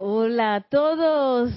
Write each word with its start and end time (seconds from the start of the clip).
Hola 0.00 0.54
a 0.54 0.60
todos, 0.60 1.50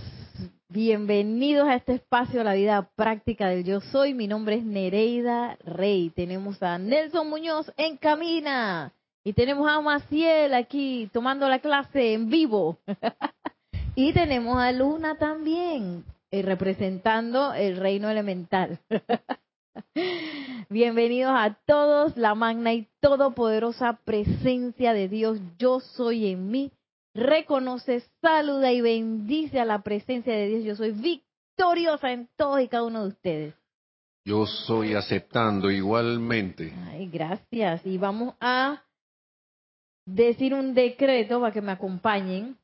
bienvenidos 0.67 1.67
a 1.67 1.75
este 1.75 1.93
espacio, 1.93 2.43
la 2.43 2.55
vida 2.55 2.89
práctica 2.95 3.47
del 3.47 3.63
yo 3.63 3.81
soy. 3.81 4.15
Mi 4.15 4.25
nombre 4.25 4.55
es 4.55 4.63
Nereida 4.63 5.59
Rey. 5.63 6.09
Tenemos 6.09 6.63
a 6.63 6.79
Nelson 6.79 7.29
Muñoz 7.29 7.71
en 7.77 7.97
Camina 7.97 8.93
y 9.23 9.33
tenemos 9.33 9.69
a 9.69 9.79
Maciel 9.81 10.55
aquí 10.55 11.07
tomando 11.13 11.47
la 11.47 11.59
clase 11.59 12.13
en 12.13 12.31
vivo. 12.31 12.79
y 13.95 14.11
tenemos 14.11 14.57
a 14.57 14.71
Luna 14.71 15.19
también 15.19 16.03
eh, 16.31 16.41
representando 16.41 17.53
el 17.53 17.77
reino 17.77 18.09
elemental. 18.09 18.79
Bienvenidos 20.69 21.33
a 21.35 21.59
todos, 21.67 22.17
la 22.17 22.33
magna 22.33 22.73
y 22.73 22.87
todopoderosa 23.01 23.99
presencia 24.03 24.93
de 24.93 25.09
Dios, 25.09 25.39
yo 25.59 25.79
soy 25.79 26.31
en 26.31 26.49
mí 26.49 26.71
reconoce, 27.13 28.03
saluda 28.21 28.71
y 28.71 28.81
bendice 28.81 29.59
a 29.59 29.65
la 29.65 29.81
presencia 29.81 30.33
de 30.33 30.47
Dios. 30.47 30.63
Yo 30.63 30.75
soy 30.75 30.91
victoriosa 30.91 32.11
en 32.11 32.29
todos 32.35 32.61
y 32.61 32.67
cada 32.67 32.83
uno 32.83 33.03
de 33.03 33.07
ustedes. 33.09 33.55
Yo 34.23 34.45
soy 34.45 34.93
aceptando 34.93 35.71
igualmente. 35.71 36.73
Ay, 36.89 37.07
gracias. 37.07 37.85
Y 37.85 37.97
vamos 37.97 38.35
a 38.39 38.83
decir 40.05 40.53
un 40.53 40.73
decreto 40.73 41.39
para 41.39 41.51
que 41.51 41.61
me 41.61 41.71
acompañen. 41.71 42.57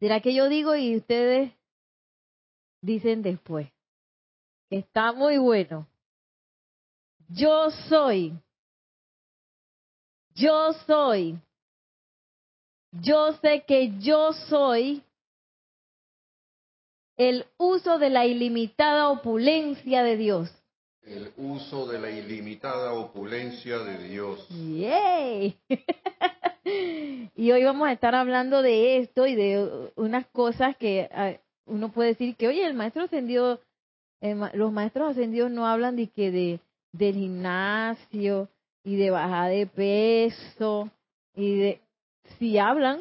Será 0.00 0.20
que 0.20 0.34
yo 0.34 0.48
digo 0.48 0.74
y 0.74 0.96
ustedes 0.96 1.52
dicen 2.80 3.22
después. 3.22 3.68
Está 4.70 5.12
muy 5.12 5.36
bueno. 5.36 5.86
Yo 7.28 7.70
soy. 7.88 8.32
Yo 10.34 10.72
soy 10.86 11.38
yo 12.92 13.32
sé 13.42 13.64
que 13.66 13.98
yo 14.00 14.32
soy 14.48 15.02
el 17.16 17.46
uso 17.58 17.98
de 17.98 18.10
la 18.10 18.26
ilimitada 18.26 19.08
opulencia 19.08 20.02
de 20.02 20.16
Dios. 20.16 20.50
El 21.02 21.32
uso 21.36 21.86
de 21.86 21.98
la 21.98 22.10
ilimitada 22.10 22.92
opulencia 22.92 23.78
de 23.78 24.08
Dios. 24.08 24.46
¡Yay! 24.50 25.58
y 27.36 27.50
hoy 27.50 27.64
vamos 27.64 27.88
a 27.88 27.92
estar 27.92 28.14
hablando 28.14 28.62
de 28.62 28.98
esto 28.98 29.26
y 29.26 29.34
de 29.34 29.90
unas 29.96 30.26
cosas 30.26 30.76
que 30.76 31.08
ah, 31.12 31.32
uno 31.66 31.90
puede 31.90 32.10
decir 32.10 32.36
que, 32.36 32.48
oye, 32.48 32.64
el 32.64 32.74
maestro 32.74 33.02
ascendido, 33.04 33.60
los 34.52 34.72
maestros 34.72 35.10
ascendidos 35.10 35.50
no 35.50 35.66
hablan 35.66 35.96
de 35.96 36.08
que 36.08 36.30
de 36.30 36.60
del 36.92 37.14
gimnasio 37.14 38.48
y 38.84 38.96
de 38.96 39.10
bajar 39.10 39.50
de 39.50 39.66
peso 39.66 40.90
y 41.34 41.58
de 41.58 41.80
si 42.38 42.58
hablan, 42.58 43.00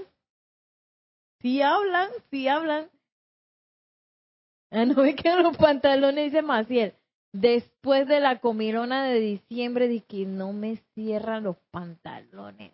si 1.42 1.62
hablan, 1.62 2.10
si 2.30 2.48
hablan. 2.48 2.90
Ah, 4.72 4.86
no 4.86 4.96
me 5.04 5.16
quedan 5.16 5.44
los 5.44 5.58
pantalones, 5.58 6.26
dice 6.32 6.42
Maciel. 6.42 6.94
Después 7.34 8.08
de 8.08 8.20
la 8.20 8.40
comilona 8.40 9.06
de 9.06 9.20
diciembre, 9.20 9.88
de 9.88 10.02
que 10.02 10.26
no 10.26 10.52
me 10.54 10.78
cierran 10.94 11.44
los 11.44 11.58
pantalones. 11.72 12.74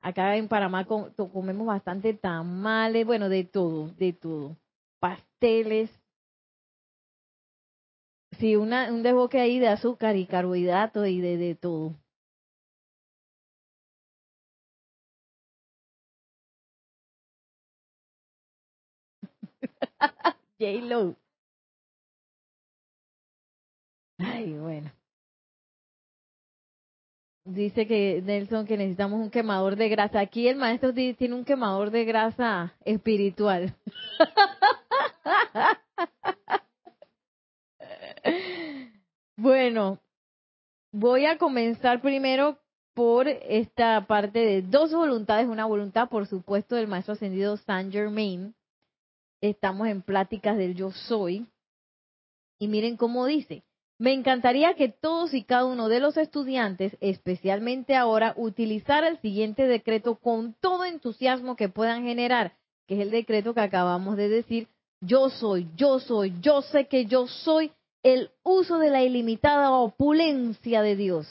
Acá 0.00 0.36
en 0.36 0.46
Panamá 0.46 0.86
comemos 0.86 1.66
bastante 1.66 2.14
tamales, 2.14 3.04
bueno, 3.04 3.28
de 3.28 3.42
todo, 3.42 3.88
de 3.88 4.12
todo. 4.12 4.56
Pasteles. 5.00 5.90
Sí, 8.38 8.54
una, 8.54 8.92
un 8.92 9.02
desboque 9.02 9.40
ahí 9.40 9.58
de 9.58 9.68
azúcar 9.68 10.14
y 10.14 10.26
carbohidratos 10.26 11.08
y 11.08 11.20
de, 11.20 11.36
de 11.36 11.54
todo. 11.56 11.94
J-Lo. 20.58 21.16
Ay, 24.18 24.54
bueno. 24.54 24.90
Dice 27.44 27.86
que 27.86 28.22
Nelson 28.24 28.66
que 28.66 28.76
necesitamos 28.76 29.20
un 29.20 29.30
quemador 29.30 29.76
de 29.76 29.88
grasa. 29.88 30.18
Aquí 30.18 30.48
el 30.48 30.56
maestro 30.56 30.92
tiene 30.92 31.34
un 31.34 31.44
quemador 31.44 31.92
de 31.92 32.04
grasa 32.04 32.74
espiritual. 32.84 33.72
bueno, 39.36 40.00
voy 40.90 41.26
a 41.26 41.38
comenzar 41.38 42.00
primero 42.00 42.58
por 42.94 43.28
esta 43.28 44.04
parte 44.06 44.40
de 44.40 44.62
dos 44.62 44.92
voluntades. 44.92 45.46
Una 45.46 45.66
voluntad, 45.66 46.08
por 46.08 46.26
supuesto, 46.26 46.74
del 46.74 46.88
maestro 46.88 47.14
ascendido 47.14 47.56
Saint 47.58 47.92
Germain, 47.92 48.56
estamos 49.40 49.88
en 49.88 50.02
pláticas 50.02 50.56
del 50.56 50.74
yo 50.74 50.90
soy. 50.90 51.46
Y 52.58 52.68
miren 52.68 52.96
cómo 52.96 53.26
dice, 53.26 53.64
me 53.98 54.12
encantaría 54.12 54.74
que 54.74 54.88
todos 54.88 55.32
y 55.32 55.42
cada 55.42 55.64
uno 55.64 55.88
de 55.88 56.00
los 56.00 56.16
estudiantes, 56.16 56.96
especialmente 57.00 57.94
ahora, 57.96 58.34
utilizara 58.36 59.08
el 59.08 59.18
siguiente 59.20 59.66
decreto 59.66 60.16
con 60.16 60.54
todo 60.60 60.84
entusiasmo 60.84 61.56
que 61.56 61.68
puedan 61.68 62.04
generar, 62.04 62.54
que 62.86 62.94
es 62.94 63.00
el 63.00 63.10
decreto 63.10 63.54
que 63.54 63.60
acabamos 63.60 64.16
de 64.16 64.28
decir, 64.28 64.68
yo 65.00 65.30
soy, 65.30 65.68
yo 65.76 65.98
soy, 65.98 66.34
yo 66.40 66.62
sé 66.62 66.86
que 66.86 67.06
yo 67.06 67.26
soy 67.26 67.72
el 68.02 68.30
uso 68.42 68.78
de 68.78 68.90
la 68.90 69.02
ilimitada 69.02 69.70
opulencia 69.72 70.82
de 70.82 70.96
Dios. 70.96 71.26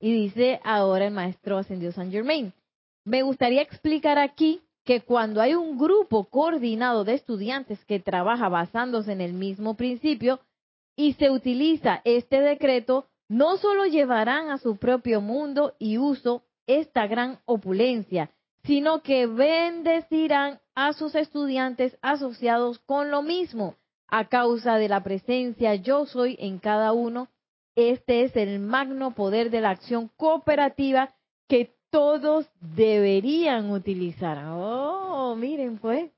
Y 0.00 0.12
dice 0.12 0.60
ahora 0.64 1.06
el 1.06 1.12
maestro 1.12 1.58
ascendió 1.58 1.92
San 1.92 2.10
Germain, 2.10 2.52
me 3.04 3.22
gustaría 3.22 3.62
explicar 3.62 4.18
aquí 4.18 4.62
que 4.90 5.02
cuando 5.02 5.40
hay 5.40 5.54
un 5.54 5.78
grupo 5.78 6.24
coordinado 6.24 7.04
de 7.04 7.14
estudiantes 7.14 7.84
que 7.84 8.00
trabaja 8.00 8.48
basándose 8.48 9.12
en 9.12 9.20
el 9.20 9.34
mismo 9.34 9.76
principio 9.76 10.40
y 10.96 11.12
se 11.12 11.30
utiliza 11.30 12.00
este 12.02 12.40
decreto, 12.40 13.06
no 13.28 13.56
solo 13.56 13.86
llevarán 13.86 14.50
a 14.50 14.58
su 14.58 14.78
propio 14.78 15.20
mundo 15.20 15.74
y 15.78 15.98
uso 15.98 16.42
esta 16.66 17.06
gran 17.06 17.38
opulencia, 17.44 18.32
sino 18.64 19.00
que 19.00 19.28
bendecirán 19.28 20.58
a 20.74 20.92
sus 20.92 21.14
estudiantes 21.14 21.96
asociados 22.02 22.80
con 22.80 23.12
lo 23.12 23.22
mismo 23.22 23.76
a 24.08 24.24
causa 24.24 24.74
de 24.74 24.88
la 24.88 25.04
presencia 25.04 25.76
yo 25.76 26.04
soy 26.04 26.34
en 26.40 26.58
cada 26.58 26.92
uno. 26.92 27.28
Este 27.76 28.24
es 28.24 28.34
el 28.34 28.58
magno 28.58 29.14
poder 29.14 29.50
de 29.50 29.60
la 29.60 29.70
acción 29.70 30.10
cooperativa 30.16 31.14
que 31.46 31.76
todos 31.90 32.46
deberían 32.60 33.70
utilizar. 33.70 34.38
Oh, 34.46 35.34
miren 35.36 35.78
pues. 35.78 36.10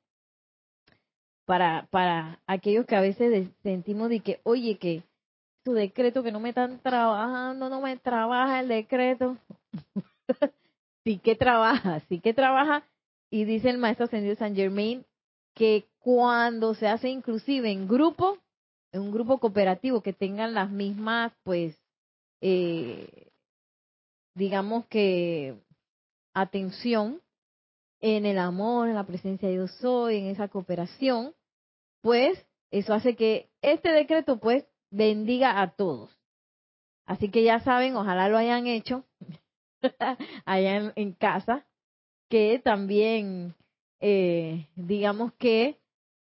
Para, 1.44 1.88
para 1.90 2.40
aquellos 2.46 2.86
que 2.86 2.94
a 2.96 3.00
veces 3.00 3.48
sentimos 3.62 4.08
de 4.08 4.20
que, 4.20 4.40
oye, 4.44 4.78
que 4.78 5.02
tu 5.64 5.72
decreto 5.72 6.22
que 6.22 6.32
no 6.32 6.40
me 6.40 6.50
están 6.50 6.78
trabajando, 6.80 7.68
no 7.68 7.80
me 7.80 7.96
trabaja 7.96 8.60
el 8.60 8.68
decreto. 8.68 9.36
sí 11.04 11.18
que 11.18 11.34
trabaja, 11.34 12.00
sí 12.08 12.20
que 12.20 12.32
trabaja. 12.32 12.84
Y 13.30 13.44
dice 13.44 13.70
el 13.70 13.78
maestro 13.78 14.04
ascendido 14.04 14.36
San 14.36 14.54
Germain 14.54 15.04
que 15.54 15.84
cuando 15.98 16.74
se 16.74 16.86
hace 16.86 17.08
inclusive 17.08 17.70
en 17.70 17.88
grupo, 17.88 18.38
en 18.92 19.02
un 19.02 19.12
grupo 19.12 19.38
cooperativo 19.38 20.02
que 20.02 20.12
tengan 20.12 20.54
las 20.54 20.70
mismas, 20.70 21.32
pues, 21.44 21.78
eh, 22.40 23.31
digamos 24.34 24.86
que 24.86 25.56
atención 26.34 27.20
en 28.00 28.26
el 28.26 28.38
amor, 28.38 28.88
en 28.88 28.94
la 28.94 29.06
presencia 29.06 29.48
de 29.48 29.54
Dios 29.54 29.72
soy, 29.80 30.16
en 30.16 30.26
esa 30.26 30.48
cooperación, 30.48 31.34
pues 32.00 32.44
eso 32.70 32.94
hace 32.94 33.14
que 33.14 33.50
este 33.62 33.92
decreto 33.92 34.38
pues 34.38 34.64
bendiga 34.90 35.60
a 35.60 35.74
todos. 35.74 36.10
Así 37.06 37.30
que 37.30 37.42
ya 37.42 37.60
saben, 37.60 37.96
ojalá 37.96 38.28
lo 38.28 38.38
hayan 38.38 38.66
hecho 38.66 39.04
allá 40.44 40.92
en, 40.94 41.12
casa, 41.12 41.66
que 42.28 42.58
también 42.58 43.54
eh, 44.00 44.68
digamos 44.74 45.32
que 45.34 45.78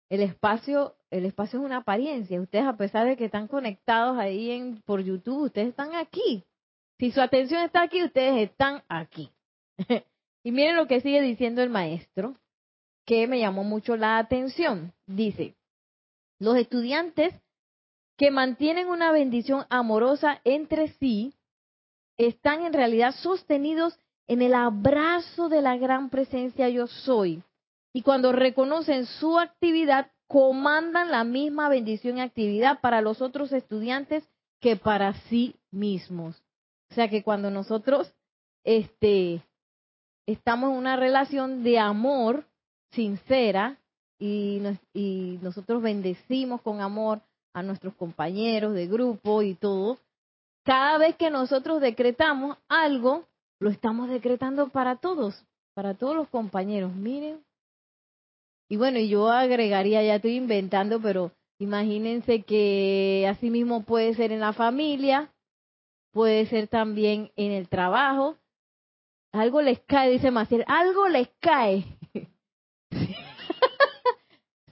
el 0.08 0.22
espacio 0.22 0.96
el 1.10 1.26
espacio 1.26 1.58
es 1.58 1.64
una 1.64 1.78
apariencia. 1.78 2.40
Ustedes 2.40 2.64
a 2.66 2.76
pesar 2.76 3.06
de 3.06 3.16
que 3.16 3.24
están 3.24 3.48
conectados 3.48 4.18
ahí 4.18 4.50
en 4.50 4.80
por 4.82 5.00
YouTube, 5.02 5.46
ustedes 5.46 5.68
están 5.68 5.94
aquí. 5.94 6.44
Si 7.00 7.10
su 7.12 7.22
atención 7.22 7.62
está 7.62 7.80
aquí, 7.80 8.04
ustedes 8.04 8.50
están 8.50 8.82
aquí. 8.86 9.30
y 10.44 10.52
miren 10.52 10.76
lo 10.76 10.86
que 10.86 11.00
sigue 11.00 11.22
diciendo 11.22 11.62
el 11.62 11.70
maestro, 11.70 12.36
que 13.06 13.26
me 13.26 13.40
llamó 13.40 13.64
mucho 13.64 13.96
la 13.96 14.18
atención. 14.18 14.92
Dice, 15.06 15.54
los 16.38 16.58
estudiantes 16.58 17.34
que 18.18 18.30
mantienen 18.30 18.88
una 18.88 19.12
bendición 19.12 19.64
amorosa 19.70 20.42
entre 20.44 20.88
sí 20.88 21.32
están 22.18 22.66
en 22.66 22.74
realidad 22.74 23.14
sostenidos 23.14 23.98
en 24.28 24.42
el 24.42 24.52
abrazo 24.52 25.48
de 25.48 25.62
la 25.62 25.78
gran 25.78 26.10
presencia 26.10 26.68
yo 26.68 26.86
soy. 26.86 27.42
Y 27.94 28.02
cuando 28.02 28.30
reconocen 28.30 29.06
su 29.06 29.38
actividad, 29.38 30.12
comandan 30.26 31.10
la 31.10 31.24
misma 31.24 31.70
bendición 31.70 32.18
y 32.18 32.20
actividad 32.20 32.82
para 32.82 33.00
los 33.00 33.22
otros 33.22 33.52
estudiantes 33.52 34.22
que 34.60 34.76
para 34.76 35.14
sí 35.30 35.56
mismos. 35.70 36.40
O 36.90 36.94
sea 36.94 37.08
que 37.08 37.22
cuando 37.22 37.50
nosotros 37.50 38.12
este, 38.64 39.42
estamos 40.26 40.70
en 40.70 40.76
una 40.76 40.96
relación 40.96 41.62
de 41.62 41.78
amor, 41.78 42.44
sincera 42.92 43.78
y, 44.18 44.60
y 44.92 45.38
nosotros 45.42 45.82
bendecimos 45.82 46.60
con 46.62 46.80
amor 46.80 47.22
a 47.54 47.62
nuestros 47.62 47.94
compañeros 47.94 48.74
de 48.74 48.86
grupo 48.86 49.42
y 49.42 49.54
todo, 49.54 49.98
cada 50.64 50.98
vez 50.98 51.16
que 51.16 51.30
nosotros 51.30 51.80
decretamos 51.80 52.58
algo, 52.68 53.24
lo 53.60 53.70
estamos 53.70 54.08
decretando 54.08 54.68
para 54.68 54.96
todos, 54.96 55.44
para 55.74 55.94
todos 55.94 56.14
los 56.16 56.28
compañeros. 56.28 56.94
Miren. 56.94 57.42
Y 58.68 58.76
bueno, 58.76 58.98
yo 59.00 59.28
agregaría, 59.28 60.02
ya 60.02 60.16
estoy 60.16 60.36
inventando, 60.36 61.00
pero 61.00 61.32
imagínense 61.58 62.42
que 62.42 63.26
así 63.28 63.50
mismo 63.50 63.82
puede 63.82 64.14
ser 64.14 64.32
en 64.32 64.40
la 64.40 64.52
familia, 64.52 65.30
puede 66.12 66.46
ser 66.46 66.68
también 66.68 67.30
en 67.36 67.52
el 67.52 67.68
trabajo. 67.68 68.36
Algo 69.32 69.62
les 69.62 69.80
cae, 69.80 70.10
dice 70.10 70.30
Maciel, 70.30 70.64
algo 70.66 71.08
les 71.08 71.28
cae. 71.40 71.84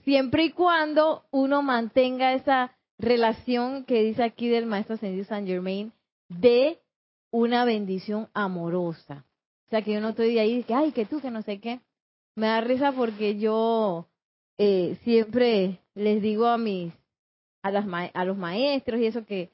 Siempre 0.03 0.45
y 0.45 0.51
cuando 0.51 1.23
uno 1.31 1.61
mantenga 1.61 2.33
esa 2.33 2.75
relación 2.97 3.85
que 3.85 4.03
dice 4.03 4.23
aquí 4.23 4.49
del 4.49 4.65
maestro 4.65 4.95
ascendido 4.95 5.23
Saint 5.25 5.47
Germain 5.47 5.93
de 6.27 6.79
una 7.31 7.63
bendición 7.63 8.27
amorosa. 8.33 9.25
O 9.67 9.69
sea, 9.69 9.81
que 9.81 9.93
yo 9.93 10.01
no 10.01 10.09
estoy 10.09 10.33
de 10.33 10.39
ahí, 10.39 10.63
que, 10.63 10.73
ay, 10.73 10.91
que 10.91 11.05
tú, 11.05 11.21
que 11.21 11.31
no 11.31 11.41
sé 11.43 11.59
qué. 11.59 11.79
Me 12.35 12.47
da 12.47 12.61
risa 12.61 12.91
porque 12.91 13.37
yo 13.37 14.07
eh, 14.57 14.97
siempre 15.03 15.79
les 15.93 16.21
digo 16.21 16.47
a 16.47 16.57
mis, 16.57 16.91
a, 17.61 17.71
las 17.71 17.85
a 18.13 18.25
los 18.25 18.37
maestros 18.37 18.99
y 18.99 19.05
eso 19.05 19.25
que, 19.25 19.51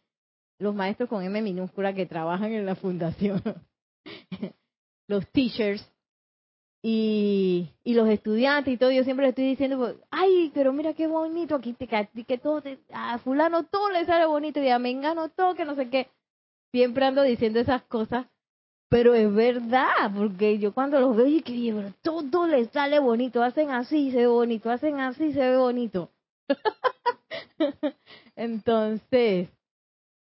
los 0.59 0.75
maestros 0.75 1.09
con 1.09 1.23
M 1.23 1.41
minúscula 1.41 1.93
que 1.93 2.05
trabajan 2.05 2.51
en 2.51 2.65
la 2.65 2.75
fundación, 2.75 3.41
los 5.07 5.27
teachers, 5.31 5.85
y, 6.87 7.71
y 7.83 7.95
los 7.95 8.07
estudiantes 8.07 8.71
y 8.71 8.77
todo, 8.77 8.91
yo 8.91 9.03
siempre 9.03 9.25
le 9.25 9.29
estoy 9.31 9.45
diciendo, 9.45 9.79
pues, 9.79 9.95
ay, 10.11 10.51
pero 10.53 10.71
mira 10.71 10.93
qué 10.93 11.07
bonito, 11.07 11.55
aquí 11.55 11.73
te 11.73 11.87
que 11.87 12.37
todo, 12.37 12.61
a 12.93 13.17
fulano 13.17 13.63
todo 13.63 13.89
le 13.89 14.05
sale 14.05 14.27
bonito 14.27 14.61
y 14.61 14.69
a 14.69 14.77
Mengano 14.77 15.29
todo, 15.29 15.55
que 15.55 15.65
no 15.65 15.73
sé 15.73 15.89
qué. 15.89 16.09
Siempre 16.71 17.05
ando 17.05 17.23
diciendo 17.23 17.59
esas 17.59 17.81
cosas, 17.85 18.27
pero 18.87 19.15
es 19.15 19.33
verdad, 19.33 20.11
porque 20.15 20.59
yo 20.59 20.75
cuando 20.75 20.99
los 20.99 21.15
veo 21.15 21.25
y 21.25 21.41
que 21.41 21.73
todo 22.03 22.45
les 22.45 22.69
sale 22.69 22.99
bonito, 22.99 23.41
hacen 23.41 23.71
así, 23.71 24.11
se 24.11 24.17
ve 24.17 24.27
bonito, 24.27 24.69
hacen 24.69 24.99
así, 24.99 25.33
se 25.33 25.39
ve 25.39 25.57
bonito. 25.57 26.11
Entonces, 28.35 29.49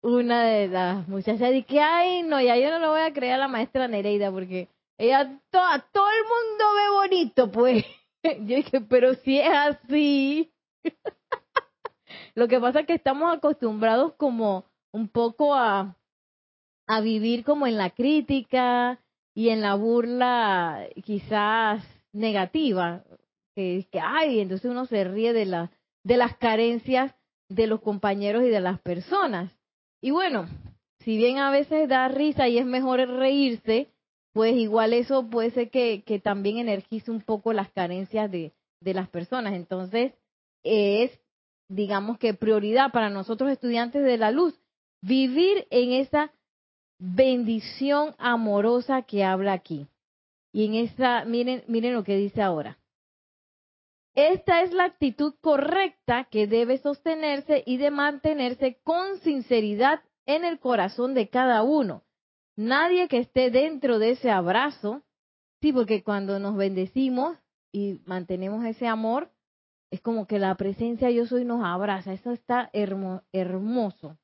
una 0.03 0.45
de 0.45 0.69
las 0.69 1.09
muchachas 1.09 1.53
dice, 1.53 1.81
ay, 1.81 2.23
no, 2.23 2.41
ya 2.41 2.57
yo 2.57 2.71
no 2.71 2.79
lo 2.79 2.91
voy 2.91 3.01
a 3.01 3.13
creer 3.13 3.35
a 3.35 3.39
la 3.39 3.49
maestra 3.49 3.89
Nereida, 3.89 4.31
porque 4.31 4.69
ella, 4.99 5.41
todo 5.51 6.09
el 6.11 6.25
mundo 6.25 6.65
ve 6.77 6.91
bonito, 6.93 7.51
pues. 7.51 7.85
Yo 8.23 8.57
dije, 8.57 8.83
pero 8.83 9.15
si 9.15 9.39
es 9.39 9.49
así. 9.49 10.53
Lo 12.35 12.49
que 12.49 12.61
pasa 12.61 12.81
es 12.81 12.87
que 12.87 12.95
estamos 12.95 13.35
acostumbrados 13.35 14.13
como 14.15 14.67
un 14.93 15.09
poco 15.09 15.55
a, 15.55 15.97
a 16.87 17.01
vivir 17.01 17.45
como 17.45 17.67
en 17.67 17.79
la 17.79 17.91
crítica 17.91 19.01
y 19.35 19.49
en 19.49 19.63
la 19.63 19.75
burla 19.75 20.87
quizás 21.03 21.83
negativa. 22.13 23.03
Que 23.55 23.89
que, 23.91 24.01
ay, 24.01 24.41
entonces 24.41 24.71
uno 24.71 24.85
se 24.85 25.05
ríe 25.05 25.33
de, 25.33 25.47
la, 25.47 25.71
de 26.05 26.17
las 26.19 26.37
carencias 26.37 27.15
de 27.49 27.67
los 27.67 27.81
compañeros 27.81 28.45
y 28.45 28.49
de 28.49 28.61
las 28.61 28.81
personas. 28.81 29.51
Y 30.01 30.11
bueno, 30.11 30.49
si 31.01 31.17
bien 31.17 31.39
a 31.39 31.51
veces 31.51 31.89
da 31.89 32.09
risa 32.09 32.49
y 32.49 32.59
es 32.59 32.67
mejor 32.67 33.01
reírse, 33.01 33.89
pues 34.33 34.55
igual 34.55 34.93
eso 34.93 35.29
puede 35.29 35.51
ser 35.51 35.71
que, 35.71 36.21
también 36.23 36.59
energice 36.59 37.11
un 37.11 37.21
poco 37.21 37.53
las 37.53 37.71
carencias 37.71 38.31
de, 38.31 38.53
de 38.81 38.95
las 38.95 39.09
personas. 39.09 39.55
Entonces, 39.55 40.13
es, 40.63 41.11
digamos 41.69 42.19
que 42.19 42.35
prioridad 42.35 42.93
para 42.93 43.11
nosotros 43.11 43.51
estudiantes 43.51 44.03
de 44.03 44.19
la 44.19 44.31
luz, 44.31 44.55
vivir 45.03 45.67
en 45.71 45.93
esa 45.93 46.33
bendición 46.99 48.15
amorosa 48.19 49.03
que 49.03 49.25
habla 49.25 49.53
aquí. 49.53 49.87
Y 50.53 50.67
en 50.67 50.75
esa, 50.75 51.25
miren, 51.25 51.65
miren 51.67 51.95
lo 51.95 52.05
que 52.05 52.17
dice 52.17 52.43
ahora. 52.43 52.80
Esta 54.15 54.63
es 54.63 54.73
la 54.73 54.85
actitud 54.85 55.35
correcta 55.41 56.29
que 56.31 56.47
debe 56.47 56.79
sostenerse 56.79 57.63
y 57.65 57.77
de 57.77 57.91
mantenerse 57.91 58.81
con 58.83 59.19
sinceridad 59.21 60.01
en 60.27 60.45
el 60.45 60.59
corazón 60.59 61.15
de 61.15 61.29
cada 61.29 61.63
uno 61.63 62.05
nadie 62.61 63.09
que 63.09 63.19
esté 63.19 63.51
dentro 63.51 63.99
de 63.99 64.11
ese 64.11 64.31
abrazo, 64.31 65.03
sí, 65.61 65.73
porque 65.73 66.03
cuando 66.03 66.39
nos 66.39 66.57
bendecimos 66.57 67.39
y 67.73 68.01
mantenemos 68.05 68.65
ese 68.65 68.87
amor, 68.87 69.31
es 69.91 70.01
como 70.01 70.27
que 70.27 70.39
la 70.39 70.55
presencia 70.55 71.11
yo 71.11 71.27
soy 71.27 71.45
nos 71.45 71.65
abraza, 71.65 72.13
eso 72.13 72.33
está 72.33 72.71
hermoso. 72.73 74.19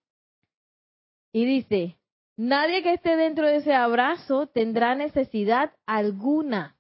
Y 1.32 1.44
dice, 1.44 1.96
nadie 2.36 2.82
que 2.82 2.92
esté 2.92 3.16
dentro 3.16 3.46
de 3.46 3.56
ese 3.56 3.74
abrazo 3.74 4.46
tendrá 4.46 4.94
necesidad 4.94 5.72
alguna, 5.86 6.75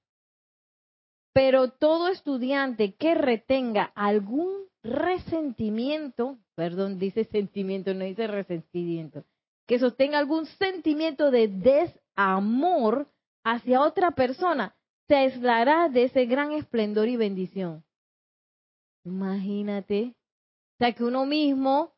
pero 1.36 1.68
todo 1.68 2.08
estudiante 2.08 2.94
que 2.94 3.14
retenga 3.14 3.92
algún 3.94 4.70
resentimiento, 4.82 6.38
perdón, 6.54 6.98
dice 6.98 7.24
sentimiento, 7.24 7.92
no 7.92 8.06
dice 8.06 8.26
resentimiento, 8.26 9.22
que 9.66 9.78
sostenga 9.78 10.18
algún 10.18 10.46
sentimiento 10.46 11.30
de 11.30 11.48
desamor 11.48 13.12
hacia 13.44 13.82
otra 13.82 14.12
persona, 14.12 14.74
se 15.08 15.16
aislará 15.16 15.90
de 15.90 16.04
ese 16.04 16.24
gran 16.24 16.52
esplendor 16.52 17.06
y 17.06 17.16
bendición. 17.16 17.84
Imagínate. 19.04 20.14
O 20.14 20.78
sea, 20.78 20.94
que 20.94 21.04
uno 21.04 21.26
mismo, 21.26 21.92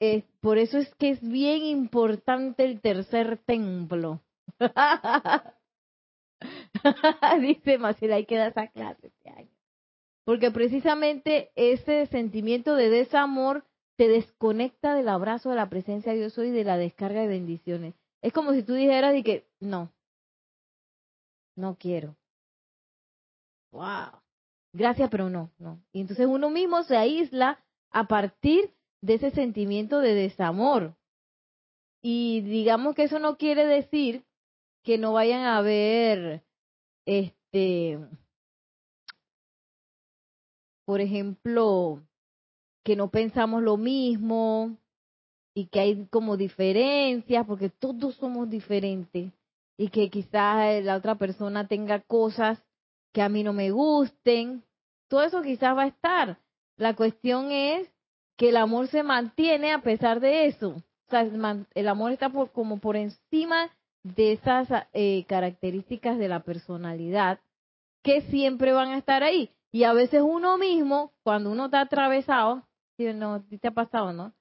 es, 0.00 0.24
por 0.40 0.58
eso 0.58 0.78
es 0.78 0.92
que 0.96 1.10
es 1.10 1.20
bien 1.22 1.62
importante 1.62 2.64
el 2.64 2.80
tercer 2.80 3.38
templo. 3.46 4.20
Dice 7.40 7.78
Maciel, 7.78 8.26
que 8.26 8.36
dar 8.36 8.50
esa 8.50 8.68
clase 8.68 9.08
este 9.08 9.30
año. 9.30 9.50
Porque 10.24 10.50
precisamente 10.50 11.50
ese 11.56 12.06
sentimiento 12.06 12.76
de 12.76 12.90
desamor 12.90 13.64
te 13.96 14.08
desconecta 14.08 14.94
del 14.94 15.08
abrazo 15.08 15.50
de 15.50 15.56
la 15.56 15.68
presencia 15.68 16.12
de 16.12 16.18
Dios 16.18 16.38
hoy 16.38 16.48
y 16.48 16.52
de 16.52 16.64
la 16.64 16.76
descarga 16.76 17.20
de 17.20 17.28
bendiciones. 17.28 17.94
Es 18.22 18.32
como 18.32 18.52
si 18.52 18.62
tú 18.62 18.74
dijeras 18.74 19.12
de 19.12 19.22
que 19.22 19.46
no, 19.60 19.92
no 21.56 21.76
quiero. 21.76 22.16
Wow. 23.72 24.20
Gracias, 24.72 25.10
pero 25.10 25.28
no, 25.28 25.50
no. 25.58 25.82
Y 25.92 26.00
entonces 26.00 26.26
uno 26.26 26.50
mismo 26.50 26.82
se 26.84 26.96
aísla 26.96 27.58
a 27.90 28.08
partir 28.08 28.72
de 29.02 29.14
ese 29.14 29.30
sentimiento 29.30 29.98
de 29.98 30.14
desamor. 30.14 30.94
Y 32.00 32.40
digamos 32.42 32.94
que 32.94 33.04
eso 33.04 33.18
no 33.18 33.36
quiere 33.36 33.66
decir 33.66 34.24
que 34.82 34.98
no 34.98 35.12
vayan 35.12 35.42
a 35.42 35.58
haber, 35.58 36.42
este, 37.06 37.98
por 40.84 41.00
ejemplo, 41.00 42.02
que 42.84 42.96
no 42.96 43.10
pensamos 43.10 43.62
lo 43.62 43.76
mismo 43.76 44.76
y 45.54 45.66
que 45.66 45.80
hay 45.80 46.06
como 46.06 46.36
diferencias, 46.36 47.46
porque 47.46 47.68
todos 47.68 48.14
somos 48.16 48.48
diferentes 48.48 49.32
y 49.76 49.88
que 49.88 50.10
quizás 50.10 50.82
la 50.84 50.96
otra 50.96 51.14
persona 51.16 51.66
tenga 51.66 52.00
cosas 52.00 52.62
que 53.12 53.22
a 53.22 53.28
mí 53.28 53.42
no 53.42 53.52
me 53.52 53.70
gusten. 53.70 54.64
Todo 55.08 55.22
eso 55.22 55.42
quizás 55.42 55.76
va 55.76 55.82
a 55.82 55.88
estar. 55.88 56.38
La 56.76 56.94
cuestión 56.94 57.52
es 57.52 57.88
que 58.36 58.48
el 58.48 58.56
amor 58.56 58.88
se 58.88 59.02
mantiene 59.02 59.72
a 59.72 59.82
pesar 59.82 60.20
de 60.20 60.46
eso. 60.46 60.82
El 61.74 61.88
amor 61.88 62.12
está 62.12 62.30
por, 62.30 62.50
como 62.52 62.78
por 62.78 62.96
encima 62.96 63.70
de 64.02 64.32
esas 64.32 64.68
eh, 64.92 65.24
características 65.28 66.18
de 66.18 66.28
la 66.28 66.40
personalidad 66.40 67.40
que 68.02 68.22
siempre 68.22 68.72
van 68.72 68.90
a 68.90 68.98
estar 68.98 69.22
ahí. 69.22 69.50
Y 69.70 69.84
a 69.84 69.92
veces 69.92 70.22
uno 70.22 70.58
mismo, 70.58 71.12
cuando 71.22 71.50
uno 71.50 71.66
está 71.66 71.80
atravesado, 71.80 72.64
Sí, 72.96 73.12
no, 73.14 73.42
te 73.42 73.68
ha 73.68 73.70
pasado, 73.70 74.12
¿no? 74.12 74.34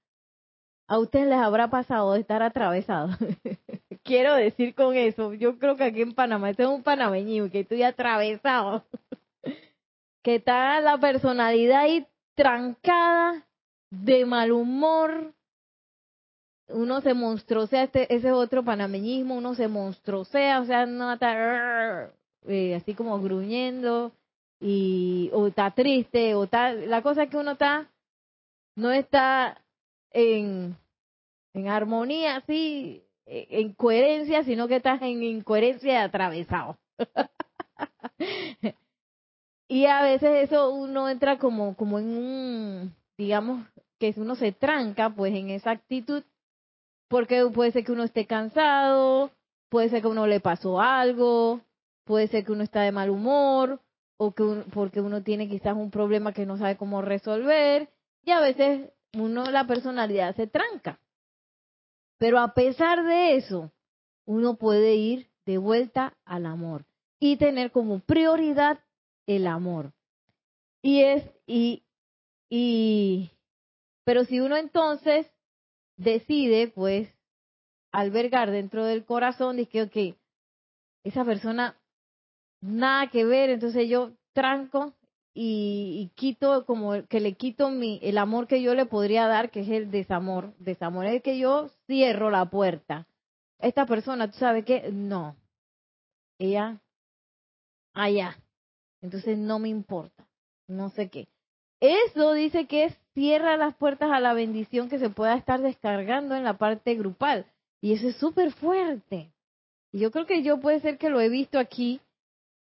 A 0.87 0.99
ustedes 0.99 1.27
les 1.27 1.37
habrá 1.37 1.69
pasado 1.69 2.13
de 2.13 2.19
estar 2.19 2.43
atravesado. 2.43 3.09
Quiero 4.03 4.35
decir 4.35 4.75
con 4.75 4.95
eso, 4.95 5.33
yo 5.33 5.57
creo 5.57 5.77
que 5.77 5.85
aquí 5.85 6.01
en 6.01 6.13
Panamá, 6.13 6.49
este 6.49 6.63
es 6.63 6.69
un 6.69 6.83
panameño 6.83 7.49
que 7.49 7.61
estoy 7.61 7.83
atravesado. 7.83 8.83
que 10.23 10.35
está 10.35 10.81
la 10.81 10.97
personalidad 10.97 11.81
ahí 11.81 12.05
trancada, 12.35 13.47
de 13.89 14.25
mal 14.25 14.51
humor. 14.51 15.33
Uno 16.73 17.01
se 17.01 17.13
monstruosea, 17.13 17.83
este, 17.83 18.13
ese 18.13 18.27
es 18.27 18.33
otro 18.33 18.63
panameñismo, 18.63 19.35
uno 19.35 19.55
se 19.55 19.67
monstruosea, 19.67 20.61
o 20.61 20.65
sea, 20.65 20.85
no 20.85 21.11
está 21.13 22.11
eh, 22.47 22.75
así 22.75 22.93
como 22.93 23.19
gruñendo, 23.21 24.11
y 24.59 25.29
o 25.33 25.47
está 25.47 25.71
triste, 25.71 26.35
o 26.35 26.45
está, 26.45 26.73
la 26.73 27.01
cosa 27.01 27.23
es 27.23 27.29
que 27.29 27.37
uno 27.37 27.51
está 27.51 27.89
no 28.75 28.91
está 28.91 29.61
en, 30.11 30.77
en 31.53 31.67
armonía, 31.67 32.37
así, 32.37 33.03
en 33.25 33.73
coherencia, 33.73 34.43
sino 34.43 34.67
que 34.67 34.77
estás 34.77 35.01
en 35.01 35.23
incoherencia 35.23 36.03
atravesado. 36.03 36.77
Y 39.67 39.85
a 39.85 40.01
veces 40.03 40.49
eso 40.49 40.69
uno 40.71 41.07
entra 41.07 41.37
como, 41.37 41.77
como 41.77 41.97
en 41.97 42.09
un, 42.09 42.95
digamos, 43.17 43.65
que 43.99 44.13
uno 44.17 44.35
se 44.35 44.51
tranca 44.51 45.09
pues 45.11 45.33
en 45.33 45.49
esa 45.49 45.71
actitud, 45.71 46.25
porque 47.11 47.45
puede 47.53 47.73
ser 47.73 47.83
que 47.83 47.91
uno 47.91 48.05
esté 48.05 48.25
cansado, 48.25 49.31
puede 49.67 49.89
ser 49.89 50.01
que 50.01 50.07
uno 50.07 50.27
le 50.27 50.39
pasó 50.39 50.79
algo, 50.79 51.59
puede 52.05 52.29
ser 52.29 52.45
que 52.45 52.53
uno 52.53 52.63
está 52.63 52.83
de 52.83 52.93
mal 52.93 53.09
humor, 53.09 53.81
o 54.15 54.31
que 54.31 54.63
porque 54.73 55.01
uno 55.01 55.21
tiene 55.21 55.49
quizás 55.49 55.75
un 55.75 55.91
problema 55.91 56.31
que 56.31 56.45
no 56.45 56.57
sabe 56.57 56.77
cómo 56.77 57.01
resolver, 57.01 57.89
y 58.23 58.31
a 58.31 58.39
veces 58.39 58.89
uno 59.13 59.43
la 59.51 59.67
personalidad 59.67 60.33
se 60.37 60.47
tranca. 60.47 60.99
Pero 62.17 62.39
a 62.39 62.53
pesar 62.53 63.03
de 63.03 63.35
eso, 63.35 63.73
uno 64.25 64.55
puede 64.55 64.95
ir 64.95 65.27
de 65.45 65.57
vuelta 65.57 66.13
al 66.23 66.45
amor 66.45 66.85
y 67.19 67.35
tener 67.35 67.71
como 67.71 67.99
prioridad 67.99 68.79
el 69.27 69.47
amor. 69.47 69.91
Y 70.81 71.01
es, 71.01 71.29
y, 71.45 71.83
y, 72.49 73.31
pero 74.05 74.23
si 74.23 74.39
uno 74.39 74.55
entonces 74.55 75.27
decide, 76.03 76.67
pues, 76.67 77.09
albergar 77.91 78.51
dentro 78.51 78.85
del 78.85 79.05
corazón, 79.05 79.57
dice, 79.57 79.83
ok, 79.83 80.17
esa 81.03 81.25
persona, 81.25 81.77
nada 82.61 83.07
que 83.07 83.25
ver, 83.25 83.49
entonces 83.49 83.87
yo 83.89 84.11
tranco 84.33 84.93
y, 85.33 86.11
quito 86.15 86.65
como 86.65 87.05
que 87.07 87.19
le 87.19 87.33
quito 87.33 87.69
mi 87.69 87.99
el 88.03 88.17
amor 88.17 88.47
que 88.47 88.61
yo 88.61 88.75
le 88.75 88.85
podría 88.85 89.27
dar 89.27 89.49
que 89.49 89.61
es 89.61 89.69
el 89.69 89.89
desamor 89.89 90.53
desamor 90.57 91.05
es 91.05 91.23
que 91.23 91.39
yo 91.39 91.69
cierro 91.87 92.29
la 92.29 92.49
puerta. 92.49 93.07
Esta 93.59 93.85
persona 93.85 94.29
tú 94.29 94.37
sabes 94.37 94.65
que 94.65 94.91
no. 94.91 95.37
Ella 96.37 96.81
allá. 97.93 98.37
Entonces 99.01 99.37
no 99.37 99.59
me 99.59 99.69
importa. 99.69 100.27
No 100.67 100.89
sé 100.89 101.09
qué 101.09 101.27
eso 101.81 102.33
dice 102.33 102.67
que 102.67 102.93
cierra 103.13 103.57
las 103.57 103.75
puertas 103.75 104.11
a 104.11 104.21
la 104.21 104.33
bendición 104.33 104.87
que 104.87 104.99
se 104.99 105.09
pueda 105.09 105.35
estar 105.35 105.61
descargando 105.61 106.35
en 106.35 106.45
la 106.45 106.57
parte 106.57 106.95
grupal 106.95 107.45
y 107.81 107.93
eso 107.93 108.07
es 108.07 108.15
súper 108.15 108.53
fuerte 108.53 109.33
y 109.91 109.99
yo 109.99 110.11
creo 110.11 110.25
que 110.25 110.43
yo 110.43 110.61
puede 110.61 110.79
ser 110.79 110.97
que 110.97 111.09
lo 111.09 111.19
he 111.19 111.27
visto 111.27 111.59
aquí 111.59 111.99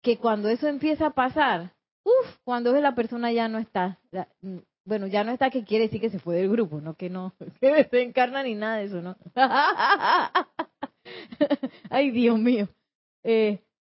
que 0.02 0.18
cuando 0.18 0.48
eso 0.48 0.68
empieza 0.68 1.06
a 1.06 1.10
pasar 1.10 1.72
Uf, 2.06 2.36
cuando 2.44 2.74
es 2.76 2.80
la 2.80 2.94
persona 2.94 3.32
ya 3.32 3.48
no 3.48 3.58
está. 3.58 3.98
Mm, 4.40 4.58
bueno, 4.84 5.08
ya 5.08 5.24
no 5.24 5.32
está, 5.32 5.50
que 5.50 5.64
quiere 5.64 5.86
decir 5.86 6.00
que 6.00 6.10
se 6.10 6.20
fue 6.20 6.36
del 6.36 6.48
grupo, 6.48 6.80
no 6.80 6.94
que 6.94 7.10
no, 7.10 7.32
que 7.60 7.84
se 7.90 8.02
encarna 8.02 8.44
ni 8.44 8.54
nada 8.54 8.76
de 8.76 8.84
eso, 8.84 9.02
¿no? 9.02 9.16
Ay, 11.90 12.12
Dios 12.12 12.38
mío. 12.38 12.68
Eh, 13.24 13.58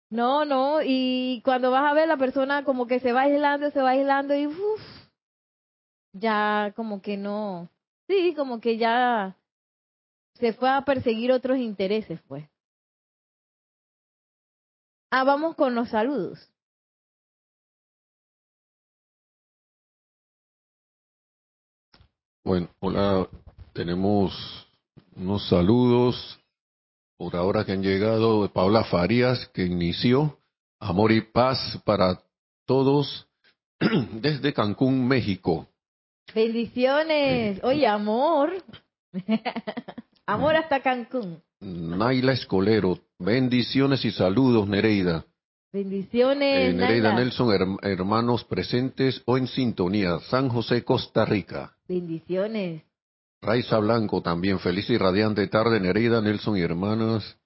no, 0.09 0.45
no, 0.45 0.79
y 0.81 1.41
cuando 1.43 1.69
vas 1.69 1.91
a 1.91 1.93
ver 1.93 2.07
la 2.07 2.15
persona 2.15 2.63
como 2.63 2.87
que 2.87 3.01
se 3.01 3.11
va 3.11 3.23
aislando, 3.23 3.71
se 3.71 3.81
va 3.81 3.89
aislando 3.89 4.33
y 4.33 4.47
uf, 4.47 4.81
ya 6.19 6.73
como 6.75 7.01
que 7.01 7.17
no, 7.17 7.69
sí, 8.07 8.33
como 8.35 8.59
que 8.59 8.77
ya 8.77 9.35
se 10.33 10.53
fue 10.53 10.69
a 10.69 10.81
perseguir 10.81 11.31
otros 11.31 11.57
intereses, 11.57 12.19
pues. 12.27 12.47
Ah, 15.09 15.23
vamos 15.23 15.55
con 15.55 15.73
los 15.73 15.89
saludos. 15.89 16.51
Bueno, 22.43 22.69
hola, 22.79 23.27
tenemos 23.73 24.33
unos 25.15 25.47
saludos 25.49 26.39
por 27.17 27.35
ahora 27.35 27.65
que 27.65 27.73
han 27.73 27.81
llegado 27.81 28.43
de 28.43 28.49
Paula 28.49 28.83
Farías, 28.85 29.47
que 29.53 29.65
inició 29.65 30.37
Amor 30.79 31.11
y 31.11 31.21
Paz 31.21 31.81
para 31.83 32.21
todos 32.65 33.27
desde 34.21 34.53
Cancún, 34.53 35.07
México. 35.07 35.67
Bendiciones. 36.33 37.63
Oye, 37.63 37.87
amor. 37.87 38.53
amor 40.25 40.55
hasta 40.55 40.81
Cancún. 40.81 41.41
Naila 41.59 42.33
Escolero, 42.33 42.99
bendiciones 43.17 44.05
y 44.05 44.11
saludos, 44.11 44.67
Nereida. 44.67 45.25
Bendiciones. 45.73 46.69
Eh, 46.69 46.73
Nereida 46.73 47.13
Nelson, 47.13 47.79
hermanos 47.81 48.43
presentes 48.43 49.21
o 49.25 49.37
en 49.37 49.47
sintonía, 49.47 50.19
San 50.29 50.49
José, 50.49 50.83
Costa 50.83 51.25
Rica. 51.25 51.75
Bendiciones. 51.87 52.83
Raiza 53.41 53.79
Blanco 53.79 54.21
también, 54.21 54.59
feliz 54.59 54.89
y 54.89 54.97
radiante 54.97 55.47
tarde, 55.47 55.79
Nereida, 55.79 56.21
Nelson 56.21 56.57
y 56.57 56.61
hermanas 56.61 57.37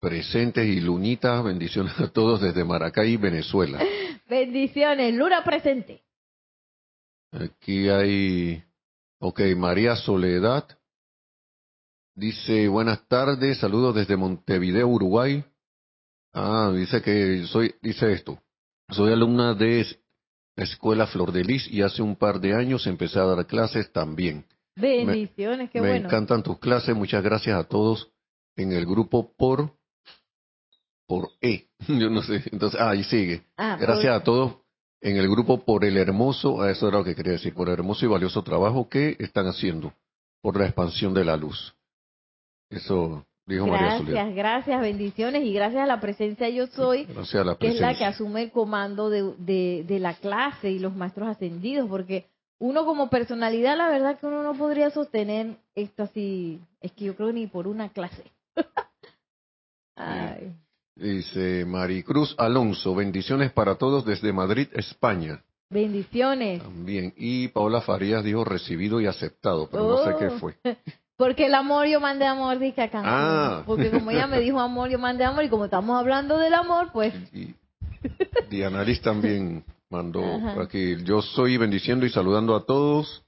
presentes 0.00 0.66
y 0.66 0.80
Lunita, 0.80 1.40
bendiciones 1.42 1.98
a 2.00 2.08
todos 2.08 2.40
desde 2.40 2.64
Maracay, 2.64 3.16
Venezuela. 3.18 3.78
Bendiciones, 4.28 5.14
Luna 5.14 5.44
presente. 5.44 6.02
Aquí 7.32 7.88
hay, 7.88 8.64
ok, 9.20 9.40
María 9.56 9.94
Soledad, 9.94 10.66
dice 12.16 12.66
buenas 12.66 13.06
tardes, 13.06 13.58
saludos 13.58 13.94
desde 13.94 14.16
Montevideo, 14.16 14.88
Uruguay. 14.88 15.44
Ah, 16.32 16.72
dice 16.74 17.00
que 17.02 17.46
soy, 17.46 17.74
dice 17.82 18.12
esto, 18.12 18.42
soy 18.88 19.12
alumna 19.12 19.54
de 19.54 19.86
Escuela 20.56 21.06
Flor 21.06 21.30
de 21.30 21.44
Lis 21.44 21.68
y 21.70 21.82
hace 21.82 22.02
un 22.02 22.16
par 22.16 22.40
de 22.40 22.54
años 22.54 22.86
empecé 22.88 23.20
a 23.20 23.24
dar 23.24 23.46
clases 23.46 23.92
también. 23.92 24.44
Bendiciones, 24.74 25.70
qué 25.70 25.78
bueno. 25.78 25.94
Me 25.94 26.06
encantan 26.06 26.42
tus 26.42 26.58
clases, 26.58 26.96
muchas 26.96 27.22
gracias 27.22 27.56
a 27.56 27.64
todos 27.64 28.10
en 28.56 28.72
el 28.72 28.86
grupo 28.86 29.32
por 29.36 29.72
por 31.06 31.30
E. 31.40 31.68
Yo 31.88 32.10
no 32.10 32.22
sé, 32.22 32.42
entonces, 32.50 32.80
ah, 32.80 32.90
ahí 32.90 33.04
sigue. 33.04 33.44
Ah, 33.56 33.76
gracias 33.80 34.14
a 34.14 34.24
todos 34.24 34.58
en 35.00 35.16
el 35.16 35.28
grupo 35.28 35.64
por 35.64 35.84
el 35.84 35.96
hermoso, 35.96 36.68
eso 36.68 36.88
era 36.88 36.98
lo 36.98 37.04
que 37.04 37.14
quería 37.14 37.32
decir, 37.32 37.54
por 37.54 37.68
el 37.68 37.74
hermoso 37.74 38.04
y 38.04 38.08
valioso 38.08 38.42
trabajo 38.42 38.88
que 38.88 39.16
están 39.18 39.46
haciendo 39.46 39.92
por 40.42 40.58
la 40.58 40.66
expansión 40.66 41.14
de 41.14 41.24
la 41.24 41.36
luz. 41.36 41.74
Eso 42.68 43.24
gracias, 43.46 44.34
Gracias, 44.34 44.80
bendiciones 44.80 45.44
y 45.44 45.52
gracias 45.52 45.82
a 45.82 45.86
la 45.86 46.00
presencia 46.00 46.48
yo 46.48 46.66
soy, 46.68 47.06
que 47.58 47.68
es 47.68 47.80
la 47.80 47.96
que 47.96 48.04
asume 48.04 48.44
el 48.44 48.50
comando 48.50 49.10
de, 49.10 49.84
de, 49.84 49.98
la 49.98 50.14
clase 50.14 50.70
y 50.70 50.78
los 50.78 50.94
maestros 50.94 51.28
ascendidos, 51.28 51.88
porque 51.88 52.26
uno 52.58 52.84
como 52.84 53.10
personalidad, 53.10 53.76
la 53.76 53.88
verdad 53.88 54.18
que 54.18 54.26
uno 54.26 54.42
no 54.42 54.54
podría 54.54 54.90
sostener 54.90 55.56
esto 55.74 56.04
así, 56.04 56.60
es 56.80 56.92
que 56.92 57.06
yo 57.06 57.16
creo 57.16 57.32
ni 57.32 57.46
por 57.46 57.66
una 57.66 57.88
clase. 57.88 58.24
Dice 60.96 61.64
Maricruz 61.64 62.34
Alonso, 62.38 62.94
bendiciones 62.94 63.52
para 63.52 63.76
todos 63.76 64.04
desde 64.04 64.32
Madrid, 64.32 64.68
España. 64.72 65.42
Bendiciones. 65.70 66.62
También. 66.62 67.14
Y 67.16 67.48
Paola 67.48 67.80
Farías 67.80 68.24
dijo 68.24 68.44
recibido 68.44 69.00
y 69.00 69.06
aceptado, 69.06 69.68
pero 69.70 69.88
no 69.88 70.04
sé 70.04 70.16
qué 70.18 70.26
oh. 70.26 70.38
fue. 70.38 70.56
Porque 71.16 71.46
el 71.46 71.54
amor 71.54 71.86
yo 71.86 72.00
mandé 72.00 72.24
amor, 72.24 72.58
dije 72.58 72.80
a 72.80 72.90
Ah. 72.94 73.62
Porque 73.66 73.90
como 73.90 74.10
ella 74.10 74.26
me 74.26 74.40
dijo 74.40 74.58
amor, 74.58 74.88
yo 74.88 74.98
mandé 74.98 75.22
amor. 75.24 75.44
Y 75.44 75.50
como 75.50 75.66
estamos 75.66 75.98
hablando 75.98 76.38
del 76.38 76.54
amor, 76.54 76.90
pues. 76.92 77.12
Y 77.34 77.54
Diana 78.48 78.82
Liz 78.82 79.02
también 79.02 79.62
mandó 79.90 80.22
aquí. 80.62 80.96
Yo 81.04 81.20
soy 81.20 81.58
bendiciendo 81.58 82.06
y 82.06 82.10
saludando 82.10 82.56
a 82.56 82.64
todos 82.64 83.22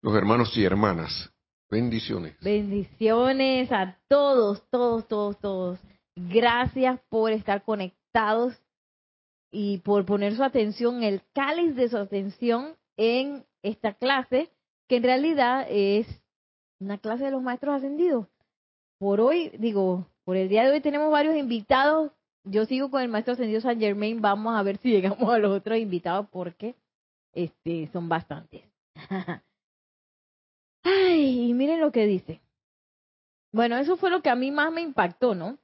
los 0.00 0.14
hermanos 0.14 0.56
y 0.56 0.64
hermanas. 0.64 1.28
Bendiciones. 1.68 2.36
Bendiciones 2.40 3.72
a 3.72 3.98
todos, 4.08 4.62
todos, 4.70 5.08
todos, 5.08 5.38
todos. 5.40 5.78
Gracias 6.16 7.00
por 7.08 7.32
estar 7.32 7.62
conectados 7.62 8.54
y 9.50 9.78
por 9.78 10.04
poner 10.04 10.34
su 10.34 10.42
atención, 10.42 11.02
el 11.02 11.22
cáliz 11.34 11.74
de 11.76 11.88
su 11.88 11.96
atención 11.96 12.76
en 12.96 13.44
esta 13.62 13.94
clase, 13.94 14.50
que 14.88 14.96
en 14.96 15.02
realidad 15.02 15.66
es 15.68 16.06
una 16.80 16.98
clase 16.98 17.24
de 17.24 17.30
los 17.30 17.42
maestros 17.42 17.76
ascendidos. 17.76 18.26
Por 18.98 19.20
hoy, 19.20 19.50
digo, 19.58 20.06
por 20.24 20.36
el 20.36 20.48
día 20.48 20.64
de 20.64 20.72
hoy 20.72 20.80
tenemos 20.80 21.10
varios 21.10 21.36
invitados. 21.36 22.12
Yo 22.44 22.64
sigo 22.66 22.90
con 22.90 23.02
el 23.02 23.08
maestro 23.08 23.34
ascendido 23.34 23.60
San 23.60 23.78
Germain. 23.78 24.20
Vamos 24.20 24.54
a 24.54 24.62
ver 24.62 24.78
si 24.78 24.90
llegamos 24.90 25.32
a 25.32 25.38
los 25.38 25.56
otros 25.56 25.78
invitados 25.78 26.26
porque 26.30 26.74
este 27.32 27.88
son 27.92 28.08
bastantes. 28.08 28.62
Ay, 30.84 31.50
y 31.50 31.54
miren 31.54 31.80
lo 31.80 31.92
que 31.92 32.06
dice. 32.06 32.40
Bueno, 33.52 33.76
eso 33.76 33.96
fue 33.96 34.10
lo 34.10 34.22
que 34.22 34.30
a 34.30 34.34
mí 34.34 34.50
más 34.50 34.72
me 34.72 34.80
impactó, 34.80 35.34
¿no? 35.34 35.58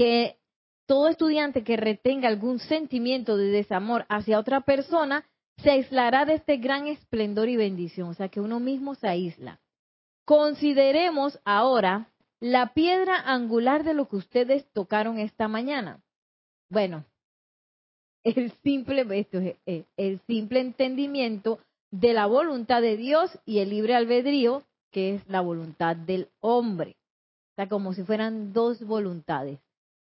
Que 0.00 0.38
todo 0.86 1.08
estudiante 1.08 1.62
que 1.62 1.76
retenga 1.76 2.26
algún 2.26 2.58
sentimiento 2.58 3.36
de 3.36 3.48
desamor 3.48 4.06
hacia 4.08 4.38
otra 4.38 4.62
persona 4.62 5.26
se 5.58 5.72
aislará 5.72 6.24
de 6.24 6.36
este 6.36 6.56
gran 6.56 6.86
esplendor 6.86 7.50
y 7.50 7.56
bendición. 7.56 8.08
O 8.08 8.14
sea, 8.14 8.30
que 8.30 8.40
uno 8.40 8.60
mismo 8.60 8.94
se 8.94 9.08
aísla. 9.08 9.60
Consideremos 10.24 11.38
ahora 11.44 12.08
la 12.40 12.72
piedra 12.72 13.20
angular 13.26 13.84
de 13.84 13.92
lo 13.92 14.08
que 14.08 14.16
ustedes 14.16 14.64
tocaron 14.72 15.18
esta 15.18 15.48
mañana. 15.48 16.00
Bueno, 16.70 17.04
el 18.24 18.52
simple, 18.62 19.04
esto 19.18 19.38
el 19.66 20.20
simple 20.26 20.60
entendimiento 20.60 21.58
de 21.90 22.14
la 22.14 22.24
voluntad 22.24 22.80
de 22.80 22.96
Dios 22.96 23.38
y 23.44 23.58
el 23.58 23.68
libre 23.68 23.96
albedrío, 23.96 24.62
que 24.92 25.16
es 25.16 25.28
la 25.28 25.42
voluntad 25.42 25.94
del 25.94 26.30
hombre. 26.40 26.96
O 27.52 27.54
sea, 27.56 27.68
como 27.68 27.92
si 27.92 28.02
fueran 28.02 28.54
dos 28.54 28.82
voluntades, 28.82 29.60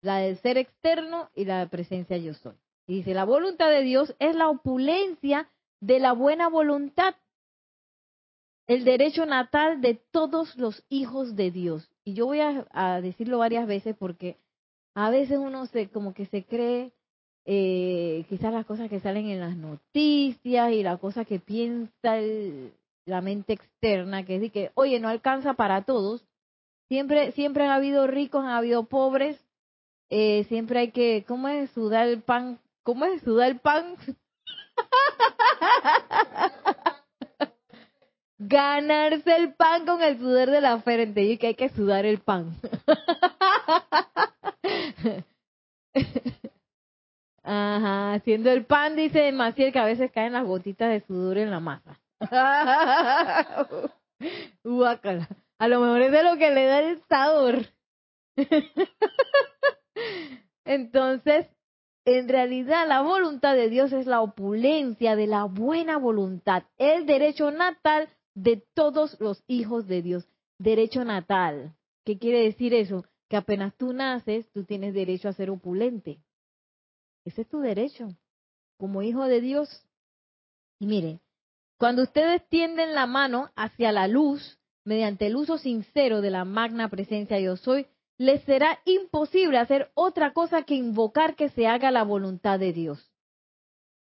la 0.05 0.19
del 0.19 0.37
ser 0.39 0.59
externo 0.59 1.31
y 1.35 1.47
la 1.47 1.61
de 1.61 1.67
presencia 1.67 2.17
yo 2.19 2.35
soy. 2.35 2.55
Y 2.87 2.97
dice, 2.97 3.15
la 3.15 3.25
voluntad 3.25 3.71
de 3.71 3.83
Dios 3.83 4.15
es 4.19 4.37
la 4.37 4.51
opulencia 4.51 5.49
de 5.81 5.99
la 5.99 6.13
buena 6.13 6.49
voluntad, 6.49 7.15
el 8.67 8.85
derecho 8.85 9.25
natal 9.25 9.81
de 9.81 9.95
todos 10.11 10.57
los 10.57 10.85
hijos 10.91 11.37
de 11.37 11.51
Dios. 11.51 11.91
Y 12.05 12.13
yo 12.15 12.27
voy 12.27 12.41
a, 12.41 13.01
decirlo 13.01 13.39
varias 13.39 13.67
veces 13.67 13.97
porque 13.99 14.37
a 14.95 15.11
veces 15.11 15.39
uno 15.39 15.67
se 15.67 15.89
como 15.89 16.13
que 16.13 16.27
se 16.27 16.45
cree 16.45 16.93
eh, 17.47 18.25
quizás 18.29 18.53
las 18.53 18.67
cosas 18.67 18.89
que 18.91 19.01
salen 19.01 19.29
en 19.29 19.41
las 19.41 19.57
noticias 19.57 20.73
y 20.73 20.83
la 20.83 20.99
cosa 20.99 21.25
que 21.25 21.39
piensa 21.39 22.17
la 23.07 23.21
mente 23.21 23.55
externa, 23.55 24.25
que 24.25 24.37
es 24.37 24.41
de 24.43 24.51
que, 24.51 24.71
oye, 24.75 25.01
no 25.01 25.09
alcanza 25.09 25.55
para 25.55 25.83
todos. 25.85 26.25
Siempre, 26.89 27.33
siempre 27.33 27.65
ha 27.65 27.75
habido 27.75 28.07
ricos, 28.07 28.45
ha 28.45 28.59
habido 28.59 28.85
pobres. 28.85 29.44
Eh, 30.11 30.45
siempre 30.49 30.81
hay 30.81 30.91
que, 30.91 31.25
¿cómo 31.27 31.49
es 31.49 31.71
sudar 31.71 32.09
el 32.09 32.21
pan? 32.23 32.59
¿Cómo 32.83 33.07
es 33.07 33.23
sudar 33.23 33.51
el 33.51 33.59
pan? 33.59 33.97
Ganarse 38.39 39.37
el 39.37 39.55
pan 39.55 39.87
con 39.87 40.03
el 40.03 40.19
sudor 40.19 40.51
de 40.51 40.61
la 40.61 40.79
frente 40.81 41.23
y 41.23 41.39
que 41.39 41.47
hay 41.49 41.55
que 41.55 41.69
sudar 41.71 42.05
el 42.05 42.19
pan. 42.19 42.55
Ajá, 47.43 48.15
haciendo 48.15 48.51
el 48.51 48.65
pan, 48.65 48.97
dice 48.97 49.31
Maciel, 49.33 49.73
que 49.73 49.79
a 49.79 49.85
veces 49.85 50.11
caen 50.13 50.33
las 50.33 50.47
gotitas 50.47 50.91
de 50.91 51.01
sudor 51.07 51.37
en 51.39 51.51
la 51.51 51.61
masa. 51.61 52.01
A 55.59 55.69
lo 55.69 55.81
mejor 55.81 56.03
es 56.03 56.13
de 56.13 56.23
lo 56.23 56.37
que 56.37 56.51
le 56.51 56.67
da 56.67 56.81
el 56.81 57.03
sabor. 57.09 57.67
Entonces, 60.65 61.47
en 62.05 62.29
realidad 62.29 62.87
la 62.87 63.03
voluntad 63.03 63.55
de 63.55 63.69
Dios 63.69 63.93
es 63.93 64.07
la 64.07 64.21
opulencia 64.21 65.17
de 65.17 65.27
la 65.27 65.45
buena 65.45 65.99
voluntad, 65.99 66.65
el 66.77 67.07
derecho 67.07 67.51
natal 67.51 68.09
de 68.35 68.63
todos 68.75 69.19
los 69.21 69.43
hijos 69.47 69.87
de 69.87 70.03
Dios. 70.03 70.29
Derecho 70.59 71.05
natal. 71.05 71.75
¿Qué 72.05 72.19
quiere 72.19 72.43
decir 72.43 72.75
eso? 72.75 73.05
Que 73.29 73.37
apenas 73.37 73.75
tú 73.77 73.93
naces, 73.93 74.51
tú 74.53 74.65
tienes 74.65 74.95
derecho 74.95 75.29
a 75.29 75.33
ser 75.33 75.51
opulente. 75.51 76.19
Ese 77.25 77.43
es 77.43 77.49
tu 77.49 77.61
derecho, 77.61 78.09
como 78.77 79.03
hijo 79.03 79.25
de 79.25 79.41
Dios. 79.41 79.87
Y 80.79 80.87
miren, 80.87 81.21
cuando 81.79 82.03
ustedes 82.03 82.47
tienden 82.49 82.95
la 82.95 83.07
mano 83.07 83.51
hacia 83.57 83.93
la 83.93 84.09
luz, 84.09 84.59
mediante 84.85 85.27
el 85.27 85.37
uso 85.37 85.57
sincero 85.57 86.21
de 86.21 86.31
la 86.31 86.45
magna 86.45 86.91
presencia 86.91 87.41
yo 87.41 87.57
soy, 87.57 87.87
les 88.19 88.43
será 88.45 88.81
imposible 88.85 89.59
hacer 89.59 89.91
otra 89.95 90.33
cosa 90.33 90.63
que 90.63 90.75
invocar 90.75 91.35
que 91.35 91.49
se 91.51 91.67
haga 91.67 91.91
la 91.91 92.05
voluntad 92.05 92.59
de 92.59 92.73
Dios. 92.73 93.11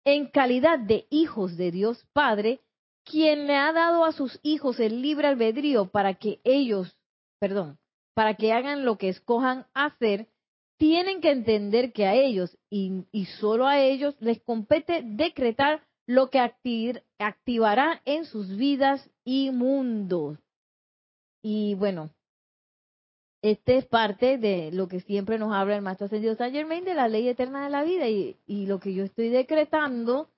En 0.03 0.27
calidad 0.27 0.79
de 0.79 1.07
hijos 1.09 1.57
de 1.57 1.71
Dios 1.71 2.05
Padre, 2.13 2.61
quien 3.03 3.47
le 3.47 3.55
ha 3.55 3.71
dado 3.71 4.05
a 4.05 4.11
sus 4.11 4.39
hijos 4.43 4.79
el 4.79 5.01
libre 5.01 5.27
albedrío 5.27 5.87
para 5.87 6.15
que 6.15 6.39
ellos, 6.43 6.97
perdón, 7.39 7.77
para 8.13 8.35
que 8.35 8.51
hagan 8.51 8.85
lo 8.85 8.97
que 8.97 9.09
escojan 9.09 9.67
hacer, 9.73 10.27
tienen 10.77 11.21
que 11.21 11.31
entender 11.31 11.93
que 11.93 12.05
a 12.05 12.15
ellos 12.15 12.57
y, 12.69 13.05
y 13.11 13.25
solo 13.25 13.67
a 13.67 13.79
ellos 13.79 14.15
les 14.19 14.41
compete 14.41 15.03
decretar 15.03 15.83
lo 16.07 16.29
que 16.29 16.39
activará 17.19 18.01
en 18.05 18.25
sus 18.25 18.57
vidas 18.57 19.09
y 19.23 19.51
mundos. 19.51 20.39
Y 21.43 21.75
bueno, 21.75 22.09
este 23.41 23.77
es 23.77 23.85
parte 23.85 24.37
de 24.37 24.71
lo 24.71 24.87
que 24.87 24.99
siempre 24.99 25.39
nos 25.39 25.53
habla 25.53 25.75
el 25.75 25.81
Maestro 25.81 26.05
Ascendido 26.05 26.35
San 26.35 26.51
Germain 26.51 26.85
de 26.85 26.93
la 26.93 27.07
ley 27.07 27.27
eterna 27.27 27.63
de 27.63 27.71
la 27.71 27.83
vida 27.83 28.07
y, 28.07 28.35
lo 28.47 28.79
que 28.79 28.93
yo 28.93 29.03
estoy 29.03 29.29
decretando, 29.29 30.29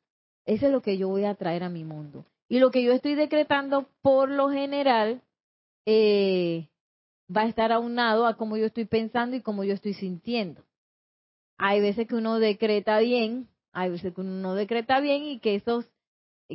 eso 0.46 0.68
es 0.68 0.72
lo 0.72 0.82
que 0.82 0.98
yo 0.98 1.10
voy 1.10 1.26
a 1.26 1.36
traer 1.36 1.64
a 1.64 1.70
mi 1.70 1.84
mundo. 1.84 2.26
Y 2.48 2.60
lo 2.60 2.72
que 2.72 2.84
yo 2.84 2.94
estoy 2.94 3.16
decretando, 3.16 3.88
por 4.02 4.30
lo 4.30 4.50
general, 4.50 5.22
eh, 5.86 6.70
va 7.36 7.42
a 7.42 7.48
estar 7.48 7.72
aunado 7.72 8.26
a 8.26 8.38
cómo 8.38 8.58
yo 8.58 8.66
estoy 8.66 8.86
pensando 8.86 9.36
y 9.36 9.42
cómo 9.42 9.64
yo 9.64 9.74
estoy 9.74 9.94
sintiendo. 9.94 10.64
Hay 11.58 11.82
veces 11.82 12.08
que 12.08 12.16
uno 12.16 12.40
decreta 12.40 13.00
bien, 13.00 13.50
hay 13.74 13.90
veces 13.90 14.14
que 14.14 14.22
uno 14.22 14.32
no 14.42 14.56
decreta 14.56 15.00
bien 15.00 15.24
y 15.24 15.40
que 15.40 15.56
esos 15.56 15.90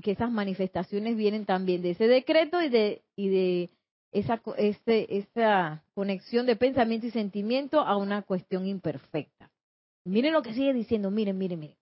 que 0.03 0.13
esas 0.13 0.31
manifestaciones 0.31 1.17
vienen 1.17 1.45
también 1.45 1.83
de 1.83 1.91
ese 1.91 2.07
decreto 2.07 2.63
y 2.63 2.69
de 2.69 3.03
y 3.17 3.29
de 3.31 3.71
este, 4.13 5.19
esa 5.19 5.85
conexión 5.95 6.47
de 6.47 6.57
pensamiento 6.57 7.07
y 7.07 7.11
sentimiento 7.11 7.81
a 7.81 7.97
una 7.97 8.23
cuestión 8.23 8.67
imperfecta. 8.67 9.51
Miren 10.05 10.33
lo 10.33 10.43
que 10.43 10.55
sigue 10.55 10.73
diciendo, 10.73 11.11
miren, 11.11 11.37
miren, 11.37 11.61
miren. 11.61 11.77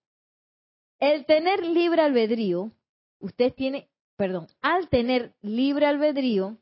El 0.99 1.25
tener 1.25 1.63
libre 1.65 2.01
albedrío, 2.01 2.71
usted 3.19 3.53
tiene, 3.53 3.87
perdón, 4.15 4.47
al 4.61 4.89
tener 4.89 5.33
libre 5.41 5.85
albedrío, 5.85 6.57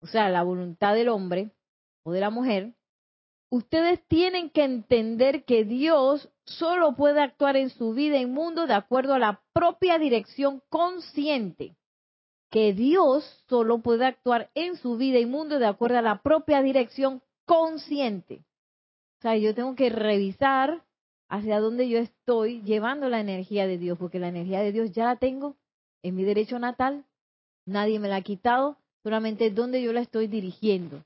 o 0.00 0.06
sea, 0.06 0.28
la 0.28 0.42
voluntad 0.42 0.94
del 0.94 1.08
hombre 1.08 1.50
o 2.04 2.12
de 2.12 2.20
la 2.20 2.30
mujer, 2.30 2.74
ustedes 3.50 4.00
tienen 4.06 4.50
que 4.50 4.64
entender 4.64 5.44
que 5.44 5.64
Dios 5.64 6.30
solo 6.44 6.94
puede 6.94 7.20
actuar 7.20 7.56
en 7.56 7.70
su 7.70 7.94
vida 7.94 8.18
y 8.18 8.26
mundo 8.26 8.66
de 8.66 8.74
acuerdo 8.74 9.14
a 9.14 9.18
la 9.18 9.42
propia 9.52 9.98
dirección 9.98 10.62
consciente 10.68 11.76
que 12.54 12.72
Dios 12.72 13.24
solo 13.48 13.78
puede 13.78 14.06
actuar 14.06 14.48
en 14.54 14.76
su 14.76 14.96
vida 14.96 15.18
y 15.18 15.26
mundo 15.26 15.58
de 15.58 15.66
acuerdo 15.66 15.98
a 15.98 16.02
la 16.02 16.22
propia 16.22 16.62
dirección 16.62 17.20
consciente. 17.46 18.44
O 19.18 19.22
sea, 19.22 19.36
yo 19.36 19.56
tengo 19.56 19.74
que 19.74 19.90
revisar 19.90 20.84
hacia 21.28 21.58
dónde 21.58 21.88
yo 21.88 21.98
estoy 21.98 22.62
llevando 22.62 23.08
la 23.08 23.18
energía 23.18 23.66
de 23.66 23.76
Dios, 23.76 23.98
porque 23.98 24.20
la 24.20 24.28
energía 24.28 24.60
de 24.60 24.70
Dios 24.70 24.92
ya 24.92 25.04
la 25.06 25.16
tengo 25.16 25.56
en 26.04 26.14
mi 26.14 26.22
derecho 26.22 26.60
natal, 26.60 27.04
nadie 27.66 27.98
me 27.98 28.06
la 28.06 28.16
ha 28.16 28.22
quitado, 28.22 28.76
solamente 29.02 29.50
dónde 29.50 29.82
yo 29.82 29.92
la 29.92 30.02
estoy 30.02 30.28
dirigiendo. 30.28 31.02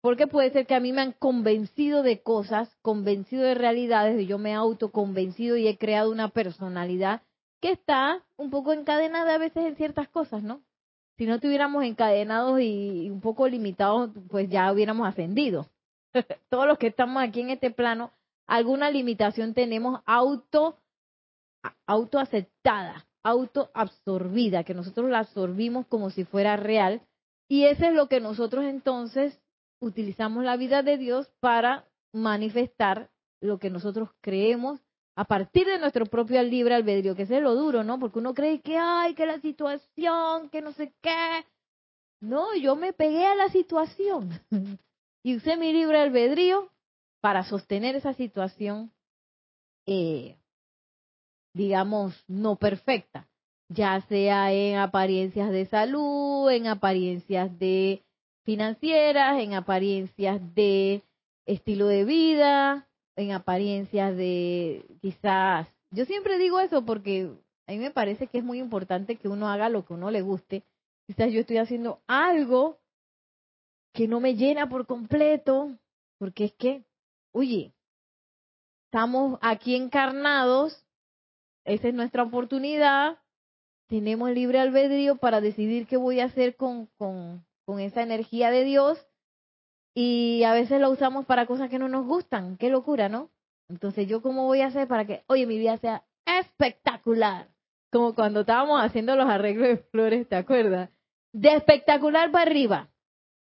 Porque 0.00 0.26
puede 0.26 0.50
ser 0.50 0.66
que 0.66 0.74
a 0.74 0.80
mí 0.80 0.92
me 0.92 1.02
han 1.02 1.12
convencido 1.12 2.02
de 2.02 2.20
cosas, 2.20 2.68
convencido 2.82 3.44
de 3.44 3.54
realidades, 3.54 4.20
y 4.20 4.26
yo 4.26 4.38
me 4.38 4.50
he 4.50 4.54
autoconvencido 4.54 5.56
y 5.56 5.68
he 5.68 5.78
creado 5.78 6.10
una 6.10 6.30
personalidad 6.30 7.22
que 7.64 7.70
está 7.70 8.22
un 8.36 8.50
poco 8.50 8.74
encadenada 8.74 9.36
a 9.36 9.38
veces 9.38 9.64
en 9.64 9.76
ciertas 9.76 10.06
cosas, 10.10 10.42
¿no? 10.42 10.60
Si 11.16 11.24
no 11.24 11.36
estuviéramos 11.36 11.82
encadenados 11.82 12.60
y 12.60 13.08
un 13.08 13.22
poco 13.22 13.48
limitados, 13.48 14.10
pues 14.28 14.50
ya 14.50 14.70
hubiéramos 14.70 15.08
ascendido. 15.08 15.70
Todos 16.50 16.66
los 16.66 16.76
que 16.76 16.88
estamos 16.88 17.22
aquí 17.22 17.40
en 17.40 17.48
este 17.48 17.70
plano, 17.70 18.12
alguna 18.46 18.90
limitación 18.90 19.54
tenemos 19.54 20.02
auto 20.04 20.76
autoaceptada, 21.86 23.06
autoabsorbida, 23.22 24.64
que 24.64 24.74
nosotros 24.74 25.08
la 25.08 25.20
absorbimos 25.20 25.86
como 25.86 26.10
si 26.10 26.24
fuera 26.24 26.58
real. 26.58 27.00
Y 27.48 27.64
eso 27.64 27.86
es 27.86 27.94
lo 27.94 28.10
que 28.10 28.20
nosotros 28.20 28.66
entonces 28.66 29.40
utilizamos 29.80 30.44
la 30.44 30.58
vida 30.58 30.82
de 30.82 30.98
Dios 30.98 31.30
para 31.40 31.86
manifestar 32.12 33.08
lo 33.40 33.58
que 33.58 33.70
nosotros 33.70 34.10
creemos 34.20 34.83
a 35.16 35.24
partir 35.24 35.66
de 35.66 35.78
nuestro 35.78 36.06
propio 36.06 36.42
libre 36.42 36.74
albedrío, 36.74 37.14
que 37.14 37.22
es 37.22 37.30
lo 37.30 37.54
duro, 37.54 37.84
¿no? 37.84 37.98
Porque 37.98 38.18
uno 38.18 38.34
cree 38.34 38.60
que, 38.60 38.76
ay, 38.76 39.14
que 39.14 39.26
la 39.26 39.40
situación, 39.40 40.50
que 40.50 40.60
no 40.60 40.72
sé 40.72 40.92
qué. 41.00 41.44
No, 42.20 42.54
yo 42.56 42.74
me 42.74 42.92
pegué 42.92 43.24
a 43.24 43.34
la 43.34 43.48
situación 43.48 44.30
y 45.22 45.36
usé 45.36 45.56
mi 45.56 45.72
libre 45.72 46.00
albedrío 46.00 46.70
para 47.20 47.44
sostener 47.44 47.96
esa 47.96 48.14
situación, 48.14 48.92
eh, 49.86 50.36
digamos, 51.52 52.14
no 52.26 52.56
perfecta, 52.56 53.28
ya 53.68 54.00
sea 54.08 54.52
en 54.52 54.76
apariencias 54.76 55.50
de 55.50 55.66
salud, 55.66 56.50
en 56.50 56.66
apariencias 56.66 57.56
de 57.58 58.02
financieras, 58.44 59.40
en 59.40 59.54
apariencias 59.54 60.40
de 60.54 61.02
estilo 61.46 61.86
de 61.86 62.04
vida, 62.04 62.88
en 63.16 63.32
apariencias 63.32 64.16
de 64.16 64.84
quizás, 65.00 65.68
yo 65.90 66.04
siempre 66.04 66.38
digo 66.38 66.60
eso 66.60 66.84
porque 66.84 67.30
a 67.66 67.72
mí 67.72 67.78
me 67.78 67.90
parece 67.90 68.26
que 68.26 68.38
es 68.38 68.44
muy 68.44 68.58
importante 68.58 69.16
que 69.16 69.28
uno 69.28 69.48
haga 69.48 69.68
lo 69.68 69.84
que 69.84 69.94
uno 69.94 70.10
le 70.10 70.22
guste. 70.22 70.64
Quizás 71.06 71.32
yo 71.32 71.40
estoy 71.40 71.58
haciendo 71.58 72.02
algo 72.06 72.78
que 73.92 74.08
no 74.08 74.20
me 74.20 74.34
llena 74.34 74.68
por 74.68 74.86
completo, 74.86 75.78
porque 76.18 76.46
es 76.46 76.54
que, 76.54 76.84
oye, 77.32 77.72
estamos 78.86 79.38
aquí 79.40 79.76
encarnados, 79.76 80.84
esa 81.64 81.88
es 81.88 81.94
nuestra 81.94 82.24
oportunidad, 82.24 83.18
tenemos 83.88 84.30
libre 84.30 84.58
albedrío 84.58 85.16
para 85.16 85.40
decidir 85.40 85.86
qué 85.86 85.96
voy 85.96 86.20
a 86.20 86.24
hacer 86.24 86.56
con, 86.56 86.86
con, 86.98 87.46
con 87.64 87.80
esa 87.80 88.02
energía 88.02 88.50
de 88.50 88.64
Dios 88.64 88.98
y 89.94 90.42
a 90.42 90.52
veces 90.52 90.80
lo 90.80 90.90
usamos 90.90 91.24
para 91.24 91.46
cosas 91.46 91.70
que 91.70 91.78
no 91.78 91.88
nos 91.88 92.04
gustan. 92.04 92.56
Qué 92.56 92.68
locura, 92.68 93.08
¿no? 93.08 93.30
Entonces, 93.68 94.08
¿yo 94.08 94.20
cómo 94.20 94.44
voy 94.44 94.60
a 94.60 94.66
hacer 94.66 94.88
para 94.88 95.06
que, 95.06 95.24
oye, 95.28 95.46
mi 95.46 95.56
vida 95.58 95.78
sea 95.78 96.04
espectacular? 96.26 97.48
Como 97.92 98.14
cuando 98.14 98.40
estábamos 98.40 98.82
haciendo 98.82 99.14
los 99.14 99.28
arreglos 99.28 99.68
de 99.68 99.76
flores, 99.76 100.28
¿te 100.28 100.36
acuerdas? 100.36 100.90
De 101.32 101.54
espectacular 101.54 102.30
para 102.30 102.50
arriba. 102.50 102.88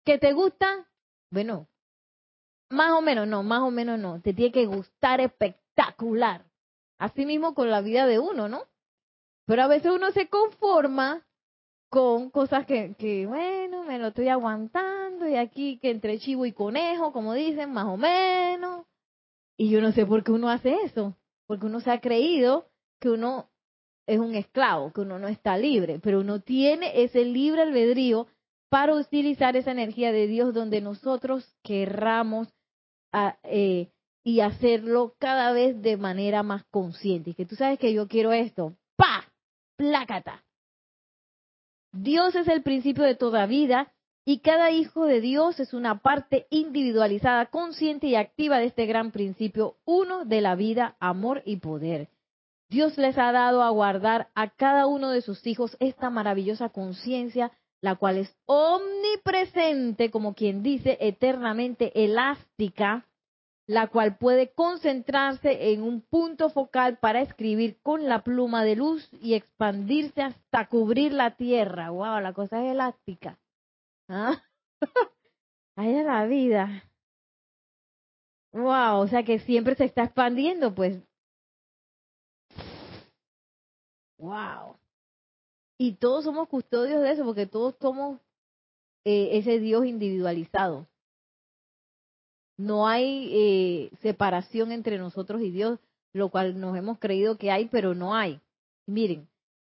¿Que 0.04 0.18
te 0.18 0.32
gusta? 0.32 0.88
Bueno, 1.30 1.68
más 2.70 2.92
o 2.92 3.02
menos 3.02 3.28
no, 3.28 3.42
más 3.42 3.60
o 3.60 3.70
menos 3.70 3.98
no. 3.98 4.20
Te 4.22 4.32
tiene 4.32 4.52
que 4.52 4.66
gustar 4.66 5.20
espectacular. 5.20 6.46
Así 6.98 7.26
mismo 7.26 7.54
con 7.54 7.70
la 7.70 7.82
vida 7.82 8.06
de 8.06 8.18
uno, 8.18 8.48
¿no? 8.48 8.64
Pero 9.46 9.62
a 9.62 9.68
veces 9.68 9.92
uno 9.92 10.10
se 10.10 10.28
conforma 10.28 11.26
con 11.90 12.30
cosas 12.30 12.66
que, 12.66 12.94
que, 12.96 13.26
bueno, 13.26 13.82
me 13.84 13.98
lo 13.98 14.08
estoy 14.08 14.28
aguantando 14.28 15.28
y 15.28 15.36
aquí 15.36 15.78
que 15.78 15.90
entre 15.90 16.20
chivo 16.20 16.46
y 16.46 16.52
conejo, 16.52 17.12
como 17.12 17.34
dicen, 17.34 17.72
más 17.72 17.86
o 17.86 17.96
menos. 17.96 18.86
Y 19.56 19.70
yo 19.70 19.80
no 19.80 19.92
sé 19.92 20.06
por 20.06 20.22
qué 20.22 20.32
uno 20.32 20.48
hace 20.48 20.74
eso, 20.84 21.16
porque 21.46 21.66
uno 21.66 21.80
se 21.80 21.90
ha 21.90 22.00
creído 22.00 22.68
que 23.00 23.10
uno 23.10 23.50
es 24.06 24.20
un 24.20 24.34
esclavo, 24.34 24.92
que 24.92 25.00
uno 25.00 25.18
no 25.18 25.28
está 25.28 25.58
libre, 25.58 25.98
pero 26.00 26.20
uno 26.20 26.40
tiene 26.40 27.02
ese 27.02 27.24
libre 27.24 27.62
albedrío 27.62 28.28
para 28.68 28.94
utilizar 28.94 29.56
esa 29.56 29.72
energía 29.72 30.12
de 30.12 30.28
Dios 30.28 30.54
donde 30.54 30.80
nosotros 30.80 31.44
querramos 31.62 32.48
a, 33.12 33.36
eh, 33.42 33.90
y 34.22 34.40
hacerlo 34.40 35.16
cada 35.18 35.52
vez 35.52 35.82
de 35.82 35.96
manera 35.96 36.44
más 36.44 36.64
consciente. 36.70 37.30
Y 37.30 37.34
que 37.34 37.46
tú 37.46 37.56
sabes 37.56 37.80
que 37.80 37.92
yo 37.92 38.06
quiero 38.06 38.32
esto. 38.32 38.76
¡Pa! 38.96 39.24
Plácata. 39.76 40.44
Dios 41.92 42.34
es 42.34 42.48
el 42.48 42.62
principio 42.62 43.04
de 43.04 43.14
toda 43.14 43.46
vida 43.46 43.92
y 44.24 44.40
cada 44.40 44.70
hijo 44.70 45.06
de 45.06 45.20
Dios 45.20 45.58
es 45.58 45.72
una 45.74 46.00
parte 46.00 46.46
individualizada, 46.50 47.46
consciente 47.46 48.06
y 48.06 48.14
activa 48.14 48.58
de 48.58 48.66
este 48.66 48.86
gran 48.86 49.10
principio, 49.10 49.76
uno 49.84 50.24
de 50.24 50.40
la 50.40 50.54
vida, 50.54 50.96
amor 51.00 51.42
y 51.44 51.56
poder. 51.56 52.08
Dios 52.68 52.96
les 52.98 53.18
ha 53.18 53.32
dado 53.32 53.62
a 53.62 53.70
guardar 53.70 54.28
a 54.36 54.50
cada 54.50 54.86
uno 54.86 55.10
de 55.10 55.22
sus 55.22 55.44
hijos 55.46 55.76
esta 55.80 56.10
maravillosa 56.10 56.68
conciencia, 56.68 57.50
la 57.80 57.96
cual 57.96 58.18
es 58.18 58.36
omnipresente, 58.46 60.12
como 60.12 60.34
quien 60.34 60.62
dice, 60.62 60.96
eternamente 61.00 62.04
elástica, 62.04 63.06
la 63.70 63.86
cual 63.86 64.16
puede 64.18 64.52
concentrarse 64.52 65.70
en 65.72 65.84
un 65.84 66.00
punto 66.00 66.50
focal 66.50 66.98
para 66.98 67.20
escribir 67.20 67.80
con 67.82 68.08
la 68.08 68.24
pluma 68.24 68.64
de 68.64 68.74
luz 68.74 69.08
y 69.22 69.34
expandirse 69.34 70.22
hasta 70.22 70.66
cubrir 70.66 71.12
la 71.12 71.36
tierra. 71.36 71.90
¡Wow! 71.90 72.18
La 72.18 72.32
cosa 72.32 72.64
es 72.64 72.72
elástica. 72.72 73.38
¿Ah? 74.08 74.42
Es 75.76 76.04
la 76.04 76.26
vida. 76.26 76.82
¡Wow! 78.52 79.02
O 79.02 79.06
sea 79.06 79.22
que 79.22 79.38
siempre 79.38 79.76
se 79.76 79.84
está 79.84 80.02
expandiendo, 80.02 80.74
pues. 80.74 80.98
¡Wow! 84.18 84.76
Y 85.78 85.94
todos 85.94 86.24
somos 86.24 86.48
custodios 86.48 87.02
de 87.02 87.12
eso, 87.12 87.24
porque 87.24 87.46
todos 87.46 87.76
somos 87.80 88.18
eh, 89.04 89.38
ese 89.38 89.60
Dios 89.60 89.86
individualizado. 89.86 90.89
No 92.60 92.86
hay 92.86 93.30
eh, 93.32 93.90
separación 94.02 94.70
entre 94.70 94.98
nosotros 94.98 95.40
y 95.40 95.50
Dios, 95.50 95.78
lo 96.12 96.28
cual 96.28 96.60
nos 96.60 96.76
hemos 96.76 96.98
creído 96.98 97.38
que 97.38 97.50
hay, 97.50 97.68
pero 97.68 97.94
no 97.94 98.14
hay. 98.14 98.38
Miren, 98.86 99.26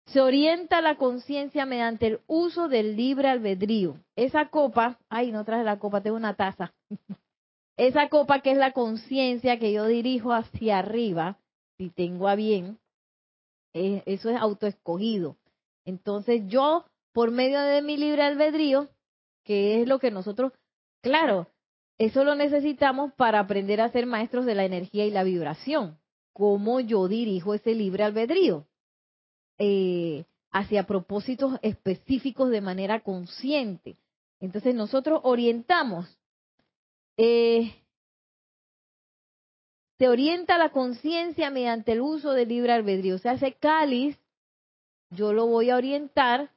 se 0.05 0.21
orienta 0.21 0.81
la 0.81 0.95
conciencia 0.95 1.65
mediante 1.65 2.07
el 2.07 2.21
uso 2.27 2.69
del 2.69 2.95
libre 2.95 3.27
albedrío. 3.27 3.97
Esa 4.15 4.47
copa, 4.47 4.97
ay, 5.09 5.33
no 5.33 5.43
traje 5.43 5.65
la 5.65 5.79
copa, 5.79 5.99
tengo 5.99 6.15
una 6.15 6.35
taza. 6.35 6.73
Esa 7.77 8.07
copa 8.07 8.39
que 8.39 8.51
es 8.51 8.57
la 8.57 8.71
conciencia 8.71 9.59
que 9.59 9.73
yo 9.73 9.85
dirijo 9.85 10.31
hacia 10.31 10.79
arriba, 10.79 11.37
si 11.77 11.89
tengo 11.89 12.29
a 12.29 12.35
bien, 12.35 12.79
eh, 13.73 14.01
eso 14.05 14.29
es 14.29 14.37
autoescogido. 14.37 15.35
Entonces 15.83 16.43
yo, 16.47 16.85
por 17.11 17.31
medio 17.31 17.59
de 17.59 17.81
mi 17.81 17.97
libre 17.97 18.23
albedrío, 18.23 18.87
que 19.43 19.81
es 19.81 19.89
lo 19.89 19.99
que 19.99 20.09
nosotros, 20.09 20.53
claro, 21.01 21.47
eso 21.97 22.23
lo 22.23 22.35
necesitamos 22.35 23.13
para 23.13 23.39
aprender 23.39 23.81
a 23.81 23.91
ser 23.91 24.05
maestros 24.05 24.45
de 24.45 24.55
la 24.55 24.65
energía 24.65 25.05
y 25.05 25.11
la 25.11 25.23
vibración. 25.23 25.97
¿Cómo 26.33 26.79
yo 26.79 27.07
dirijo 27.07 27.53
ese 27.53 27.73
libre 27.73 28.03
albedrío? 28.03 28.67
Eh, 29.57 30.25
hacia 30.51 30.85
propósitos 30.85 31.59
específicos 31.61 32.49
de 32.51 32.61
manera 32.61 32.99
consciente. 32.99 33.97
Entonces 34.39 34.75
nosotros 34.75 35.21
orientamos. 35.23 36.07
Eh, 37.17 37.73
se 39.97 40.07
orienta 40.07 40.59
la 40.59 40.69
conciencia 40.69 41.49
mediante 41.49 41.93
el 41.93 42.01
uso 42.01 42.33
del 42.33 42.49
libre 42.49 42.73
albedrío. 42.73 43.15
O 43.15 43.19
sea, 43.19 43.33
ese 43.33 43.53
cáliz 43.53 44.17
yo 45.09 45.33
lo 45.33 45.47
voy 45.47 45.69
a 45.69 45.77
orientar 45.77 46.51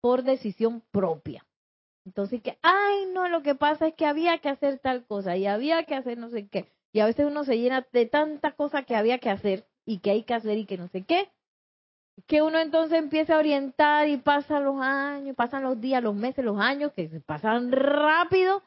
por 0.00 0.22
decisión 0.22 0.82
propia. 0.92 1.45
Entonces, 2.06 2.40
que, 2.40 2.56
ay, 2.62 3.06
no, 3.12 3.28
lo 3.28 3.42
que 3.42 3.56
pasa 3.56 3.88
es 3.88 3.94
que 3.94 4.06
había 4.06 4.38
que 4.38 4.48
hacer 4.48 4.78
tal 4.78 5.04
cosa 5.04 5.36
y 5.36 5.46
había 5.46 5.84
que 5.84 5.96
hacer 5.96 6.16
no 6.16 6.30
sé 6.30 6.48
qué. 6.48 6.70
Y 6.92 7.00
a 7.00 7.06
veces 7.06 7.26
uno 7.26 7.44
se 7.44 7.58
llena 7.58 7.84
de 7.92 8.06
tanta 8.06 8.52
cosa 8.52 8.84
que 8.84 8.94
había 8.94 9.18
que 9.18 9.28
hacer 9.28 9.66
y 9.84 9.98
que 9.98 10.12
hay 10.12 10.22
que 10.22 10.34
hacer 10.34 10.56
y 10.56 10.66
que 10.66 10.78
no 10.78 10.88
sé 10.88 11.02
qué, 11.02 11.28
que 12.26 12.42
uno 12.42 12.58
entonces 12.58 12.98
empieza 12.98 13.34
a 13.34 13.38
orientar 13.38 14.08
y 14.08 14.16
pasan 14.16 14.64
los 14.64 14.80
años, 14.80 15.36
pasan 15.36 15.64
los 15.64 15.80
días, 15.80 16.02
los 16.02 16.14
meses, 16.14 16.44
los 16.44 16.58
años, 16.58 16.92
que 16.92 17.08
se 17.08 17.20
pasan 17.20 17.72
rápido 17.72 18.62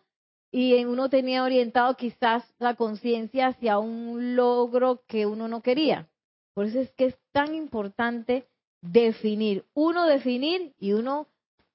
y 0.52 0.84
uno 0.84 1.10
tenía 1.10 1.44
orientado 1.44 1.96
quizás 1.96 2.44
la 2.60 2.76
conciencia 2.76 3.48
hacia 3.48 3.80
un 3.80 4.36
logro 4.36 5.02
que 5.08 5.26
uno 5.26 5.48
no 5.48 5.62
quería. 5.62 6.10
Por 6.54 6.66
eso 6.66 6.82
es 6.82 6.92
que 6.92 7.06
es 7.06 7.18
tan 7.32 7.56
importante 7.56 8.48
definir, 8.82 9.66
uno 9.74 10.06
definir 10.06 10.74
y 10.78 10.92
uno 10.92 11.28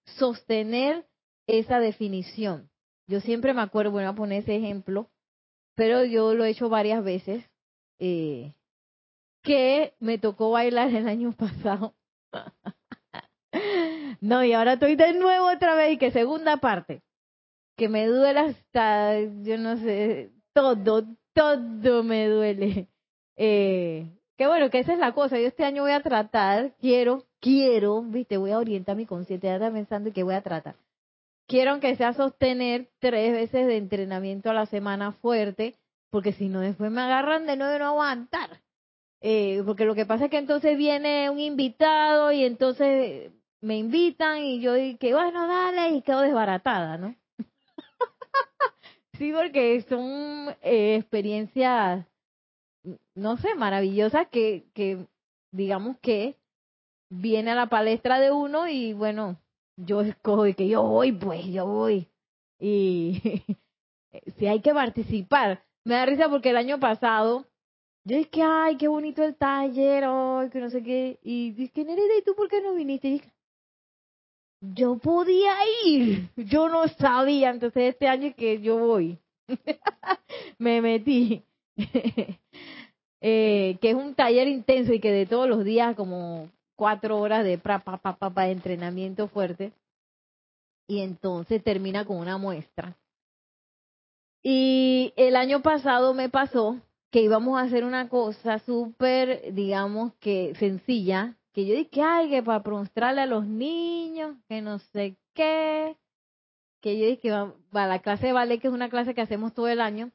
sostener 0.04 1.06
esa 1.46 1.78
definición. 1.78 2.70
Yo 3.06 3.20
siempre 3.20 3.52
me 3.52 3.62
acuerdo, 3.62 3.92
bueno, 3.92 4.10
a 4.10 4.14
poner 4.14 4.42
ese 4.42 4.56
ejemplo, 4.56 5.10
pero 5.74 6.04
yo 6.04 6.34
lo 6.34 6.44
he 6.44 6.50
hecho 6.50 6.68
varias 6.68 7.04
veces, 7.04 7.44
eh, 7.98 8.54
que 9.42 9.94
me 10.00 10.18
tocó 10.18 10.50
bailar 10.50 10.88
el 10.94 11.06
año 11.06 11.32
pasado. 11.36 11.94
no, 14.20 14.44
y 14.44 14.52
ahora 14.52 14.74
estoy 14.74 14.96
de 14.96 15.14
nuevo 15.14 15.48
otra 15.48 15.74
vez 15.74 15.94
y 15.94 15.98
que 15.98 16.10
segunda 16.10 16.56
parte, 16.58 17.02
que 17.76 17.88
me 17.88 18.06
duele 18.06 18.40
hasta, 18.40 19.20
yo 19.20 19.58
no 19.58 19.76
sé, 19.76 20.30
todo, 20.54 21.04
todo 21.34 22.02
me 22.02 22.28
duele. 22.28 22.88
Eh, 23.36 24.08
que 24.36 24.46
bueno, 24.46 24.70
que 24.70 24.78
esa 24.78 24.92
es 24.94 24.98
la 24.98 25.12
cosa, 25.12 25.38
yo 25.38 25.46
este 25.46 25.64
año 25.64 25.82
voy 25.82 25.92
a 25.92 26.02
tratar, 26.02 26.74
quiero, 26.80 27.24
quiero, 27.40 28.02
viste, 28.02 28.36
voy 28.36 28.52
a 28.52 28.58
orientar 28.58 28.96
mi 28.96 29.06
conciencia, 29.06 29.58
ya 29.58 29.70
pensando 29.70 30.12
que 30.12 30.22
voy 30.22 30.34
a 30.34 30.42
tratar 30.42 30.76
quiero 31.46 31.80
que 31.80 31.96
sea 31.96 32.12
sostener 32.12 32.90
tres 32.98 33.32
veces 33.32 33.66
de 33.66 33.76
entrenamiento 33.76 34.50
a 34.50 34.54
la 34.54 34.66
semana 34.66 35.12
fuerte, 35.12 35.76
porque 36.10 36.32
si 36.32 36.48
no 36.48 36.60
después 36.60 36.90
me 36.90 37.00
agarran 37.00 37.46
de 37.46 37.56
nuevo 37.56 37.78
no 37.78 37.86
aguantar. 37.86 38.60
Eh, 39.20 39.62
porque 39.64 39.86
lo 39.86 39.94
que 39.94 40.06
pasa 40.06 40.26
es 40.26 40.30
que 40.30 40.38
entonces 40.38 40.76
viene 40.76 41.30
un 41.30 41.40
invitado 41.40 42.30
y 42.30 42.44
entonces 42.44 43.32
me 43.62 43.78
invitan 43.78 44.42
y 44.42 44.60
yo 44.60 44.74
digo 44.74 44.98
que 44.98 45.14
bueno, 45.14 45.48
dale 45.48 45.96
y 45.96 46.02
quedo 46.02 46.20
desbaratada, 46.20 46.98
¿no? 46.98 47.16
sí, 49.18 49.32
porque 49.32 49.80
son 49.88 50.54
eh, 50.60 50.96
experiencias, 50.96 52.06
no 53.14 53.38
sé, 53.38 53.54
maravillosas 53.54 54.28
que, 54.28 54.66
que 54.74 55.06
digamos 55.50 55.98
que 56.00 56.36
viene 57.08 57.52
a 57.52 57.54
la 57.54 57.68
palestra 57.68 58.20
de 58.20 58.30
uno 58.30 58.68
y 58.68 58.92
bueno, 58.92 59.38
yo 59.76 60.00
escojo 60.00 60.46
y 60.46 60.54
que 60.54 60.68
yo 60.68 60.82
voy, 60.82 61.12
pues 61.12 61.44
yo 61.46 61.66
voy. 61.66 62.08
Y 62.60 63.20
si 64.38 64.46
hay 64.46 64.60
que 64.60 64.72
participar, 64.72 65.62
me 65.84 65.94
da 65.94 66.06
risa 66.06 66.28
porque 66.28 66.50
el 66.50 66.56
año 66.56 66.78
pasado 66.78 67.46
yo 68.06 68.18
dije, 68.18 68.42
ay, 68.42 68.76
qué 68.76 68.86
bonito 68.86 69.22
el 69.22 69.34
taller, 69.34 70.04
hoy, 70.04 70.50
que 70.50 70.60
no 70.60 70.68
sé 70.68 70.82
qué. 70.82 71.18
Y 71.22 71.52
dije, 71.52 71.84
Nereida, 71.84 72.18
¿y 72.18 72.22
tú 72.22 72.34
por 72.34 72.48
qué 72.48 72.60
no 72.60 72.74
viniste? 72.74 73.08
Y 73.08 73.12
dije, 73.12 73.32
yo 74.60 74.98
podía 74.98 75.54
ir, 75.86 76.28
yo 76.36 76.68
no 76.68 76.86
sabía, 76.88 77.50
entonces 77.50 77.94
este 77.94 78.06
año 78.06 78.34
que 78.36 78.60
yo 78.60 78.78
voy. 78.78 79.18
me 80.58 80.82
metí. 80.82 81.44
eh, 83.20 83.78
que 83.80 83.90
es 83.90 83.94
un 83.94 84.14
taller 84.14 84.48
intenso 84.48 84.92
y 84.92 85.00
que 85.00 85.10
de 85.10 85.26
todos 85.26 85.48
los 85.48 85.64
días 85.64 85.96
como 85.96 86.50
cuatro 86.76 87.18
horas 87.18 87.44
de 87.44 87.58
pra, 87.58 87.78
pa, 87.80 87.98
pa, 87.98 88.14
pa, 88.14 88.48
entrenamiento 88.48 89.28
fuerte. 89.28 89.72
Y 90.86 91.00
entonces 91.00 91.62
termina 91.62 92.04
con 92.04 92.18
una 92.18 92.38
muestra. 92.38 92.96
Y 94.42 95.14
el 95.16 95.36
año 95.36 95.62
pasado 95.62 96.12
me 96.12 96.28
pasó 96.28 96.78
que 97.10 97.22
íbamos 97.22 97.58
a 97.58 97.62
hacer 97.62 97.84
una 97.84 98.08
cosa 98.08 98.58
súper, 98.58 99.54
digamos 99.54 100.12
que 100.20 100.54
sencilla, 100.58 101.36
que 101.52 101.64
yo 101.64 101.74
dije, 101.74 102.02
ay, 102.02 102.28
que 102.28 102.42
para 102.42 102.62
mostrarle 102.68 103.22
a 103.22 103.26
los 103.26 103.46
niños, 103.46 104.36
que 104.48 104.60
no 104.60 104.80
sé 104.80 105.16
qué, 105.32 105.96
que 106.82 106.98
yo 106.98 107.06
dije, 107.06 107.30
va 107.30 107.86
la 107.86 108.00
clase 108.00 108.26
de 108.26 108.32
ballet, 108.32 108.60
que 108.60 108.66
es 108.66 108.74
una 108.74 108.90
clase 108.90 109.14
que 109.14 109.22
hacemos 109.22 109.54
todo 109.54 109.68
el 109.68 109.80
año, 109.80 110.10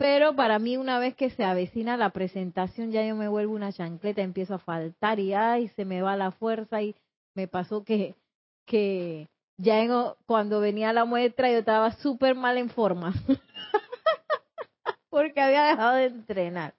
pero 0.00 0.34
para 0.34 0.58
mí 0.58 0.78
una 0.78 0.98
vez 0.98 1.14
que 1.14 1.28
se 1.28 1.44
avecina 1.44 1.98
la 1.98 2.08
presentación 2.08 2.90
ya 2.90 3.04
yo 3.04 3.14
me 3.16 3.28
vuelvo 3.28 3.52
una 3.52 3.70
chancleta, 3.70 4.22
empiezo 4.22 4.54
a 4.54 4.58
faltar 4.58 5.20
y 5.20 5.34
ay, 5.34 5.68
se 5.76 5.84
me 5.84 6.00
va 6.00 6.16
la 6.16 6.30
fuerza 6.30 6.80
y 6.80 6.96
me 7.34 7.46
pasó 7.48 7.84
que, 7.84 8.14
que 8.64 9.28
ya 9.58 9.76
cuando 10.24 10.58
venía 10.58 10.94
la 10.94 11.04
muestra 11.04 11.52
yo 11.52 11.58
estaba 11.58 11.92
súper 11.96 12.34
mal 12.34 12.56
en 12.56 12.70
forma 12.70 13.12
porque 15.10 15.38
había 15.38 15.64
dejado 15.64 15.96
de 15.96 16.06
entrenar. 16.06 16.72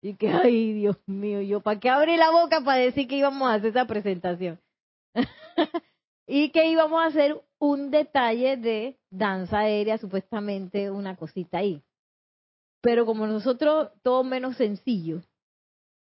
Y 0.00 0.14
que, 0.14 0.28
ay, 0.28 0.74
Dios 0.74 0.96
mío, 1.08 1.40
yo, 1.40 1.60
¿para 1.60 1.80
qué 1.80 1.90
abrí 1.90 2.16
la 2.16 2.30
boca 2.30 2.60
para 2.60 2.78
decir 2.78 3.08
que 3.08 3.16
íbamos 3.16 3.48
a 3.48 3.54
hacer 3.54 3.70
esa 3.70 3.86
presentación? 3.88 4.60
y 6.28 6.50
que 6.50 6.70
íbamos 6.70 7.02
a 7.02 7.06
hacer 7.06 7.42
un 7.58 7.90
detalle 7.90 8.56
de 8.56 8.96
danza 9.10 9.58
aérea, 9.58 9.98
supuestamente 9.98 10.92
una 10.92 11.16
cosita 11.16 11.58
ahí. 11.58 11.82
Pero 12.80 13.06
como 13.06 13.26
nosotros, 13.26 13.90
todo 14.02 14.24
menos 14.24 14.56
sencillo, 14.56 15.20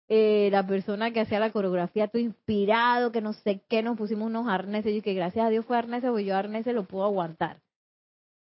eh, 0.07 0.49
la 0.51 0.65
persona 0.67 1.11
que 1.11 1.21
hacía 1.21 1.39
la 1.39 1.51
coreografía, 1.51 2.07
todo 2.07 2.21
inspirado, 2.21 3.11
que 3.11 3.21
no 3.21 3.33
sé 3.33 3.63
qué, 3.67 3.81
nos 3.81 3.97
pusimos 3.97 4.27
unos 4.27 4.47
arneses, 4.47 4.93
y 4.93 5.01
que 5.01 5.13
gracias 5.13 5.45
a 5.45 5.49
Dios 5.49 5.65
fue 5.65 5.77
arneses, 5.77 6.09
porque 6.09 6.25
yo 6.25 6.35
arneses 6.35 6.75
lo 6.75 6.85
puedo 6.85 7.05
aguantar. 7.05 7.61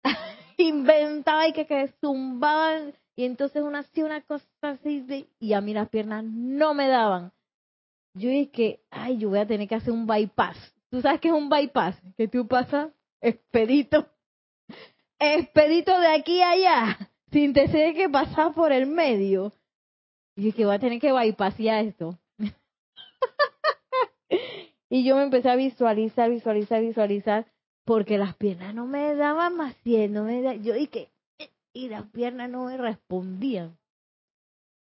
Inventaba 0.58 1.48
y 1.48 1.52
que, 1.52 1.66
que 1.66 1.92
zumbaban, 2.00 2.94
y 3.16 3.24
entonces 3.24 3.62
una 3.62 3.80
hacía 3.80 4.04
una 4.04 4.20
cosa 4.22 4.46
así, 4.62 5.28
y 5.40 5.52
a 5.54 5.60
mí 5.60 5.74
las 5.74 5.88
piernas 5.88 6.24
no 6.24 6.74
me 6.74 6.88
daban. 6.88 7.32
Yo 8.14 8.28
dije, 8.28 8.80
ay, 8.90 9.18
yo 9.18 9.30
voy 9.30 9.38
a 9.38 9.46
tener 9.46 9.68
que 9.68 9.76
hacer 9.76 9.92
un 9.92 10.06
bypass. 10.06 10.56
¿Tú 10.90 11.00
sabes 11.00 11.20
qué 11.20 11.28
es 11.28 11.34
un 11.34 11.48
bypass? 11.48 11.96
Que 12.16 12.28
tú 12.28 12.46
pasas 12.46 12.90
expedito, 13.20 14.06
expedito 15.18 15.98
de 15.98 16.08
aquí 16.08 16.42
a 16.42 16.50
allá, 16.50 17.09
sin 17.32 17.52
tener 17.52 17.94
que 17.94 18.08
pasar 18.08 18.54
por 18.54 18.72
el 18.72 18.86
medio. 18.86 19.52
Y 20.36 20.52
que 20.52 20.64
voy 20.64 20.74
a 20.74 20.78
tener 20.78 21.00
que 21.00 21.12
bypassear 21.12 21.84
esto. 21.84 22.18
y 24.88 25.04
yo 25.04 25.16
me 25.16 25.24
empecé 25.24 25.50
a 25.50 25.56
visualizar, 25.56 26.30
visualizar, 26.30 26.80
visualizar, 26.80 27.46
porque 27.84 28.18
las 28.18 28.36
piernas 28.36 28.74
no 28.74 28.86
me 28.86 29.14
daban 29.14 29.56
más 29.56 29.74
no 29.84 30.24
me 30.24 30.42
da, 30.42 30.54
yo 30.54 30.74
dije, 30.74 31.10
y 31.72 31.88
las 31.88 32.04
piernas 32.10 32.50
no 32.50 32.66
me 32.66 32.76
respondían. 32.76 33.76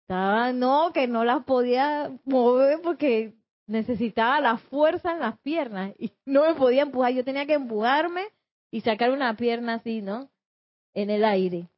Estaba, 0.02 0.54
no, 0.54 0.92
que 0.94 1.08
no 1.08 1.24
las 1.24 1.44
podía 1.44 2.12
mover 2.26 2.82
porque 2.82 3.36
necesitaba 3.68 4.42
la 4.42 4.58
fuerza 4.58 5.12
en 5.12 5.20
las 5.20 5.38
piernas 5.40 5.94
y 6.00 6.12
no 6.26 6.48
me 6.48 6.56
podía 6.56 6.82
empujar. 6.82 7.14
Yo 7.14 7.24
tenía 7.24 7.46
que 7.46 7.54
empujarme 7.54 8.24
y 8.72 8.82
sacar 8.82 9.12
una 9.12 9.36
pierna 9.36 9.76
así, 9.76 10.02
¿no? 10.02 10.30
En 10.94 11.10
el 11.10 11.24
aire. 11.24 11.70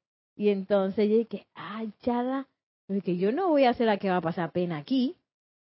Y 0.41 0.49
entonces 0.49 1.07
yo 1.07 1.17
dije, 1.17 1.45
ay, 1.53 1.93
chala, 2.01 2.47
que 3.05 3.15
yo 3.15 3.31
no 3.31 3.49
voy 3.49 3.65
a 3.65 3.75
ser 3.75 3.85
la 3.85 3.97
que 3.97 4.09
va 4.09 4.17
a 4.17 4.21
pasar 4.21 4.51
pena 4.51 4.77
aquí. 4.77 5.15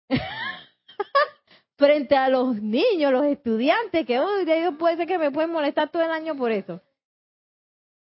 Frente 1.75 2.15
a 2.15 2.29
los 2.29 2.55
niños, 2.61 3.11
los 3.11 3.25
estudiantes, 3.25 4.05
que 4.05 4.21
oh, 4.21 4.77
puede 4.79 4.95
ser 4.95 5.05
que 5.05 5.17
me 5.17 5.31
pueden 5.31 5.51
molestar 5.51 5.91
todo 5.91 6.01
el 6.01 6.11
año 6.11 6.37
por 6.37 6.53
eso. 6.53 6.79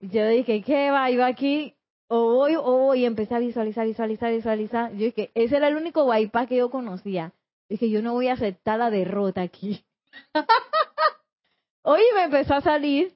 Yo 0.01 0.27
dije, 0.27 0.61
¿qué 0.61 0.91
va? 0.91 1.09
Yo 1.09 1.25
aquí, 1.25 1.73
o 2.09 2.35
voy, 2.35 2.55
o 2.55 2.61
voy, 2.61 2.99
y 2.99 3.05
empecé 3.05 3.33
a 3.33 3.39
visualizar, 3.39 3.87
visualizar, 3.87 4.31
visualizar. 4.31 4.91
Yo 4.91 5.05
dije, 5.05 5.31
ese 5.33 5.57
era 5.57 5.69
el 5.69 5.77
único 5.77 6.05
bypass 6.05 6.47
que 6.47 6.57
yo 6.57 6.69
conocía. 6.69 7.33
Dije, 7.69 7.89
yo 7.89 8.03
no 8.03 8.13
voy 8.13 8.27
a 8.27 8.33
aceptar 8.33 8.77
la 8.77 8.91
derrota 8.91 9.41
aquí. 9.41 9.83
Oye, 11.81 12.05
me 12.13 12.25
empezó 12.25 12.53
a 12.53 12.61
salir. 12.61 13.15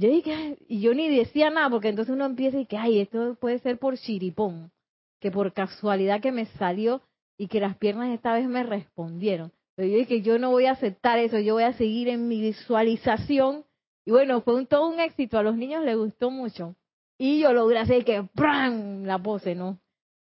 Yo 0.00 0.08
dije, 0.08 0.56
y 0.66 0.80
yo 0.80 0.94
ni 0.94 1.14
decía 1.14 1.50
nada, 1.50 1.68
porque 1.68 1.88
entonces 1.88 2.14
uno 2.14 2.24
empieza 2.24 2.58
y 2.58 2.64
que, 2.64 2.78
ay, 2.78 3.00
esto 3.00 3.34
puede 3.38 3.58
ser 3.58 3.78
por 3.78 3.98
chiripón, 3.98 4.72
que 5.20 5.30
por 5.30 5.52
casualidad 5.52 6.22
que 6.22 6.32
me 6.32 6.46
salió 6.46 7.02
y 7.36 7.48
que 7.48 7.60
las 7.60 7.76
piernas 7.76 8.08
esta 8.08 8.32
vez 8.32 8.48
me 8.48 8.62
respondieron. 8.62 9.52
Pero 9.76 9.88
yo 9.88 9.98
dije, 9.98 10.22
yo 10.22 10.38
no 10.38 10.52
voy 10.52 10.64
a 10.64 10.70
aceptar 10.70 11.18
eso, 11.18 11.38
yo 11.38 11.52
voy 11.52 11.64
a 11.64 11.74
seguir 11.74 12.08
en 12.08 12.28
mi 12.28 12.40
visualización. 12.40 13.66
Y 14.06 14.10
bueno, 14.12 14.40
fue 14.40 14.54
un, 14.54 14.66
todo 14.66 14.88
un 14.88 15.00
éxito, 15.00 15.36
a 15.36 15.42
los 15.42 15.56
niños 15.56 15.84
les 15.84 15.98
gustó 15.98 16.30
mucho. 16.30 16.76
Y 17.18 17.40
yo 17.40 17.52
logré 17.52 17.80
hacer 17.80 18.02
que, 18.02 18.22
¡pram! 18.34 19.04
la 19.04 19.18
pose, 19.18 19.54
¿no? 19.54 19.78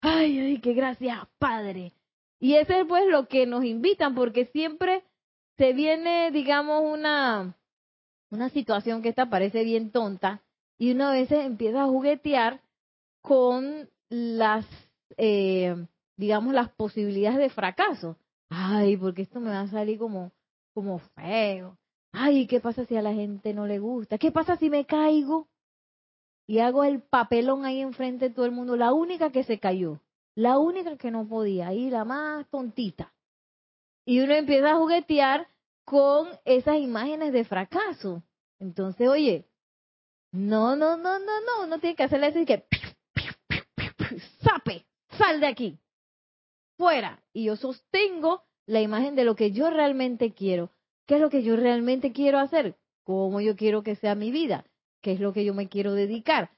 Ay, 0.01 0.39
ay, 0.39 0.61
qué 0.61 0.75
gracias, 0.75 1.19
Padre. 1.41 1.93
Y 2.39 2.55
ese 2.55 2.83
es 2.83 2.87
pues 2.87 3.05
lo 3.09 3.27
que 3.27 3.47
nos 3.47 3.65
invitan, 3.65 4.15
porque 4.15 4.47
siempre 4.47 5.03
se 5.57 5.73
viene, 5.73 6.31
digamos, 6.31 6.85
una, 6.85 7.57
una 8.31 8.49
situación 8.51 9.03
que 9.03 9.11
esta 9.11 9.31
parece 9.31 9.65
bien 9.65 9.91
tonta, 9.91 10.43
y 10.79 10.93
uno 10.93 11.09
a 11.09 11.13
veces 11.13 11.45
empieza 11.45 11.83
a 11.83 11.87
juguetear 11.87 12.61
con 13.23 13.89
las, 14.09 14.67
eh, 15.17 15.75
digamos, 16.17 16.55
las 16.55 16.71
posibilidades 16.71 17.39
de 17.39 17.51
fracaso. 17.51 18.17
Ay, 18.49 18.97
porque 18.97 19.23
esto 19.23 19.41
me 19.41 19.51
va 19.51 19.63
a 19.63 19.69
salir 19.69 19.99
como, 19.99 20.33
como 20.75 20.99
feo. 20.99 21.79
Ay, 22.13 22.47
¿qué 22.47 22.61
pasa 22.61 22.85
si 22.85 22.97
a 22.97 23.03
la 23.03 23.13
gente 23.13 23.53
no 23.53 23.67
le 23.67 23.79
gusta? 23.79 24.19
¿Qué 24.19 24.31
pasa 24.31 24.57
si 24.57 24.71
me 24.71 24.87
caigo? 24.87 25.49
Y 26.47 26.61
hago 26.61 26.85
el 26.85 27.03
papelón 27.03 27.65
ahí 27.65 27.81
enfrente 27.81 28.29
de 28.29 28.35
todo 28.35 28.47
el 28.47 28.53
mundo, 28.53 28.77
la 28.77 28.93
única 28.93 29.31
que 29.33 29.43
se 29.43 29.59
cayó. 29.59 30.01
La 30.37 30.59
única 30.59 30.97
que 30.97 31.11
no 31.11 31.27
podía, 31.27 31.73
y 31.73 31.91
la 31.91 32.05
más 32.05 32.47
tontita. 32.51 33.13
Y 34.05 34.21
uno 34.21 34.35
empieza 34.35 34.73
a 34.73 34.77
juguetear 34.77 35.49
con 35.87 36.29
esas 36.45 36.77
imágenes 36.77 37.33
de 37.33 37.45
fracaso. 37.45 38.23
Entonces, 38.59 39.09
oye, 39.09 39.47
no, 40.33 40.77
no, 40.77 40.97
no, 40.97 41.19
no, 41.19 41.41
no, 41.41 41.65
uno 41.65 41.79
tiene 41.79 41.97
que 41.97 42.03
hacerle 42.03 42.33
y 42.35 42.45
que, 42.45 42.67
sape, 44.43 44.85
sal 45.17 45.41
de 45.41 45.47
aquí, 45.47 45.79
fuera. 46.77 47.23
Y 47.33 47.45
yo 47.45 47.57
sostengo 47.57 48.43
la 48.67 48.83
imagen 48.83 49.15
de 49.15 49.25
lo 49.25 49.37
que 49.37 49.53
yo 49.53 49.71
realmente 49.71 50.35
quiero. 50.35 50.71
¿Qué 51.07 51.15
es 51.15 51.21
lo 51.21 51.31
que 51.31 51.45
yo 51.45 51.57
realmente 51.57 52.13
quiero 52.13 52.39
hacer? 52.39 52.77
¿Cómo 53.05 53.41
yo 53.41 53.55
quiero 53.57 53.83
que 53.85 53.95
sea 53.95 54.17
mi 54.17 54.33
vida? 54.33 54.67
¿Qué 55.01 55.13
es 55.13 55.21
lo 55.21 55.33
que 55.33 55.45
yo 55.45 55.55
me 55.55 55.69
quiero 55.69 55.95
dedicar? 55.95 56.51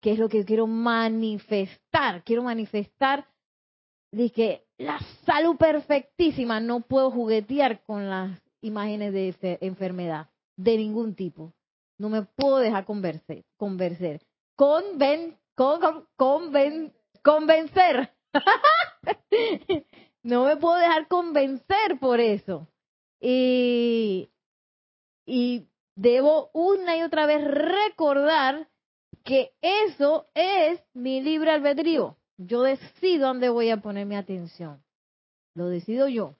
¿Qué 0.00 0.12
es 0.12 0.18
lo 0.20 0.28
que 0.28 0.44
quiero 0.44 0.68
manifestar? 0.68 2.22
Quiero 2.22 2.44
manifestar 2.44 3.26
dije, 4.16 4.64
la 4.78 4.98
salud 5.24 5.56
perfectísima, 5.56 6.60
no 6.60 6.80
puedo 6.80 7.10
juguetear 7.10 7.82
con 7.84 8.08
las 8.08 8.40
imágenes 8.60 9.12
de 9.12 9.58
enfermedad 9.60 10.28
de 10.56 10.76
ningún 10.76 11.14
tipo. 11.14 11.52
No 11.98 12.08
me 12.08 12.22
puedo 12.22 12.58
dejar 12.58 12.84
convencer. 12.84 13.44
convencer. 13.56 14.22
Conven, 14.56 15.36
con, 15.54 16.06
conven, 16.16 16.92
convencer. 17.22 18.10
no 20.22 20.44
me 20.44 20.56
puedo 20.56 20.76
dejar 20.76 21.08
convencer 21.08 21.98
por 22.00 22.20
eso. 22.20 22.68
Y, 23.20 24.30
y 25.26 25.68
debo 25.94 26.50
una 26.52 26.96
y 26.96 27.02
otra 27.02 27.26
vez 27.26 27.44
recordar 27.44 28.68
que 29.24 29.52
eso 29.60 30.26
es 30.34 30.80
mi 30.94 31.20
libre 31.20 31.50
albedrío. 31.50 32.16
Yo 32.38 32.62
decido 32.62 33.28
dónde 33.28 33.48
voy 33.48 33.70
a 33.70 33.78
poner 33.78 34.06
mi 34.06 34.16
atención. 34.16 34.82
Lo 35.54 35.68
decido 35.68 36.08
yo. 36.08 36.34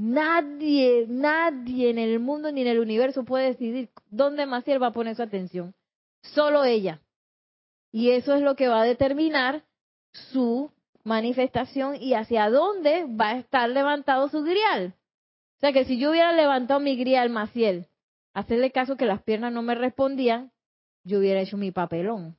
Nadie, 0.00 1.06
nadie 1.08 1.90
en 1.90 1.98
el 1.98 2.20
mundo 2.20 2.52
ni 2.52 2.60
en 2.60 2.68
el 2.68 2.78
universo 2.78 3.24
puede 3.24 3.46
decidir 3.46 3.90
dónde 4.10 4.46
Maciel 4.46 4.80
va 4.80 4.86
a 4.86 4.92
poner 4.92 5.16
su 5.16 5.22
atención. 5.22 5.74
Solo 6.22 6.62
ella. 6.62 7.00
Y 7.90 8.10
eso 8.10 8.32
es 8.34 8.42
lo 8.42 8.54
que 8.54 8.68
va 8.68 8.82
a 8.82 8.84
determinar 8.84 9.64
su 10.12 10.70
manifestación 11.02 11.96
y 11.96 12.14
hacia 12.14 12.48
dónde 12.48 13.06
va 13.08 13.30
a 13.30 13.38
estar 13.38 13.68
levantado 13.70 14.28
su 14.28 14.44
grial. 14.44 14.94
O 15.56 15.60
sea 15.62 15.72
que 15.72 15.84
si 15.84 15.98
yo 15.98 16.10
hubiera 16.10 16.32
levantado 16.32 16.78
mi 16.78 16.96
grial 16.96 17.28
Maciel, 17.28 17.88
hacerle 18.34 18.70
caso 18.70 18.96
que 18.96 19.04
las 19.04 19.24
piernas 19.24 19.52
no 19.52 19.62
me 19.62 19.74
respondían, 19.74 20.52
yo 21.02 21.18
hubiera 21.18 21.40
hecho 21.40 21.56
mi 21.56 21.72
papelón. 21.72 22.38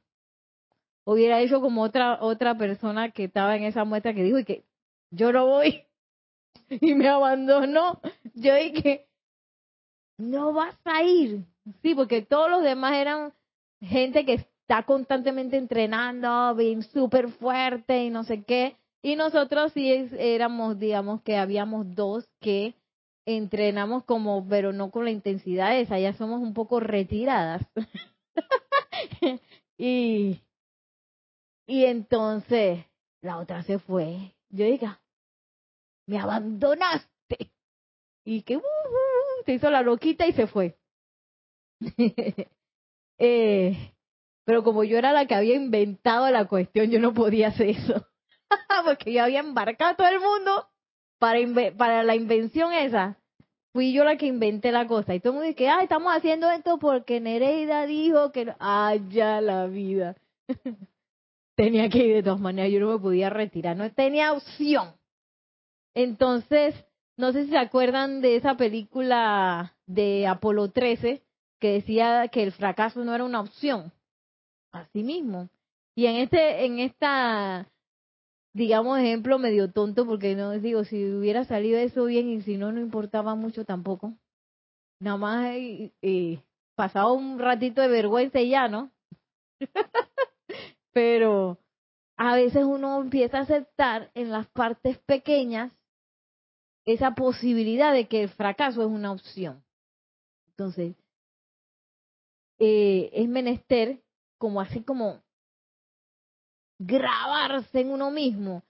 Hubiera 1.03 1.41
hecho 1.41 1.59
como 1.59 1.81
otra 1.81 2.19
otra 2.21 2.57
persona 2.57 3.11
que 3.11 3.25
estaba 3.25 3.57
en 3.57 3.65
esa 3.65 3.83
muestra 3.83 4.13
que 4.13 4.23
dijo 4.23 4.39
y 4.39 4.45
que 4.45 4.63
yo 5.11 5.33
no 5.33 5.45
voy 5.45 5.88
y 6.81 6.93
me 6.93 7.07
abandonó. 7.07 7.99
Yo 8.35 8.55
dije, 8.55 9.07
no 10.17 10.53
vas 10.53 10.75
a 10.85 11.03
ir. 11.03 11.45
Sí, 11.81 11.95
porque 11.95 12.21
todos 12.21 12.49
los 12.49 12.63
demás 12.63 12.93
eran 12.93 13.33
gente 13.81 14.25
que 14.25 14.33
está 14.33 14.83
constantemente 14.83 15.57
entrenando, 15.57 16.55
bien 16.55 16.83
súper 16.83 17.29
fuerte 17.29 18.03
y 18.03 18.09
no 18.09 18.23
sé 18.23 18.43
qué. 18.43 18.75
Y 19.01 19.15
nosotros 19.15 19.71
sí 19.73 20.09
éramos, 20.17 20.77
digamos 20.77 21.21
que 21.21 21.37
habíamos 21.37 21.95
dos 21.95 22.27
que 22.41 22.75
entrenamos 23.25 24.03
como, 24.03 24.45
pero 24.47 24.73
no 24.73 24.91
con 24.91 25.05
la 25.05 25.11
intensidad 25.11 25.77
esa, 25.77 25.99
ya 25.99 26.13
somos 26.13 26.41
un 26.41 26.53
poco 26.53 26.79
retiradas. 26.79 27.65
y, 29.77 30.39
y 31.65 31.85
entonces 31.85 32.85
la 33.21 33.37
otra 33.37 33.63
se 33.63 33.79
fue. 33.79 34.33
Yo 34.49 34.65
dije, 34.65 34.87
me 36.09 36.19
abandonaste. 36.19 37.51
Y 38.25 38.41
que 38.43 38.57
uh, 38.57 38.59
uh, 38.59 38.61
uh, 38.61 39.45
se 39.45 39.53
hizo 39.53 39.69
la 39.69 39.81
loquita 39.81 40.27
y 40.27 40.33
se 40.33 40.47
fue. 40.47 40.77
eh, 43.17 43.93
pero 44.45 44.63
como 44.63 44.83
yo 44.83 44.97
era 44.97 45.13
la 45.13 45.25
que 45.25 45.35
había 45.35 45.55
inventado 45.55 46.29
la 46.29 46.45
cuestión, 46.45 46.89
yo 46.89 46.99
no 46.99 47.13
podía 47.13 47.49
hacer 47.49 47.69
eso. 47.69 48.07
Porque 48.85 49.13
yo 49.13 49.23
había 49.23 49.39
embarcado 49.39 49.91
a 49.91 49.95
todo 49.95 50.07
el 50.07 50.19
mundo 50.19 50.67
para, 51.19 51.39
para 51.77 52.03
la 52.03 52.15
invención 52.15 52.73
esa 52.73 53.19
fui 53.73 53.93
yo 53.93 54.03
la 54.03 54.17
que 54.17 54.25
inventé 54.25 54.71
la 54.71 54.87
cosa. 54.87 55.15
Y 55.15 55.19
todo 55.19 55.33
el 55.33 55.35
mundo 55.35 55.49
dice, 55.49 55.69
ah, 55.69 55.83
estamos 55.83 56.13
haciendo 56.13 56.49
esto 56.49 56.79
porque 56.79 57.19
Nereida 57.19 57.85
dijo 57.85 58.31
que... 58.31 58.53
¡Ay, 58.59 59.05
ya 59.09 59.41
la 59.41 59.67
vida! 59.67 60.15
tenía 61.55 61.89
que 61.89 61.99
ir 61.99 62.15
de 62.15 62.23
todas 62.23 62.39
maneras, 62.39 62.71
yo 62.71 62.79
no 62.79 62.93
me 62.93 62.99
podía 62.99 63.29
retirar, 63.29 63.75
no 63.75 63.91
tenía 63.91 64.33
opción. 64.33 64.93
Entonces, 65.95 66.75
no 67.17 67.31
sé 67.31 67.45
si 67.45 67.51
se 67.51 67.57
acuerdan 67.57 68.21
de 68.21 68.35
esa 68.35 68.55
película 68.55 69.75
de 69.87 70.27
Apolo 70.27 70.71
13 70.71 71.21
que 71.59 71.73
decía 71.73 72.29
que 72.29 72.43
el 72.43 72.51
fracaso 72.51 73.03
no 73.03 73.13
era 73.13 73.23
una 73.23 73.41
opción. 73.41 73.91
Así 74.71 75.03
mismo. 75.03 75.49
Y 75.95 76.05
en 76.05 76.15
este, 76.17 76.65
en 76.65 76.79
esta, 76.79 77.67
digamos, 78.53 78.99
ejemplo 78.99 79.37
medio 79.39 79.71
tonto, 79.71 80.05
porque 80.05 80.35
no 80.35 80.51
digo, 80.51 80.85
si 80.85 81.11
hubiera 81.11 81.43
salido 81.43 81.77
eso 81.79 82.05
bien 82.05 82.29
y 82.29 82.41
si 82.41 82.55
no, 82.55 82.71
no 82.71 82.79
importaba 82.79 83.35
mucho 83.35 83.65
tampoco. 83.65 84.13
Nada 85.01 85.17
más 85.17 85.45
eh, 85.55 85.91
eh 86.01 86.41
pasado 86.75 87.13
un 87.13 87.39
ratito 87.39 87.81
de 87.81 87.89
vergüenza 87.89 88.39
y 88.39 88.51
ya, 88.51 88.69
¿no? 88.69 88.89
Pero 90.93 91.57
a 92.15 92.35
veces 92.35 92.63
uno 92.63 93.01
empieza 93.01 93.39
a 93.39 93.41
aceptar 93.41 94.11
en 94.13 94.31
las 94.31 94.47
partes 94.47 94.97
pequeñas 94.99 95.73
esa 96.93 97.13
posibilidad 97.13 97.93
de 97.93 98.07
que 98.07 98.23
el 98.23 98.29
fracaso 98.29 98.81
es 98.81 98.87
una 98.87 99.11
opción. 99.11 99.63
Entonces, 100.49 100.95
eh, 102.57 103.09
es 103.13 103.29
menester 103.29 104.01
como 104.37 104.59
así 104.59 104.81
como 104.81 105.21
grabarse 106.79 107.81
en 107.81 107.91
uno 107.91 108.09
mismo 108.09 108.63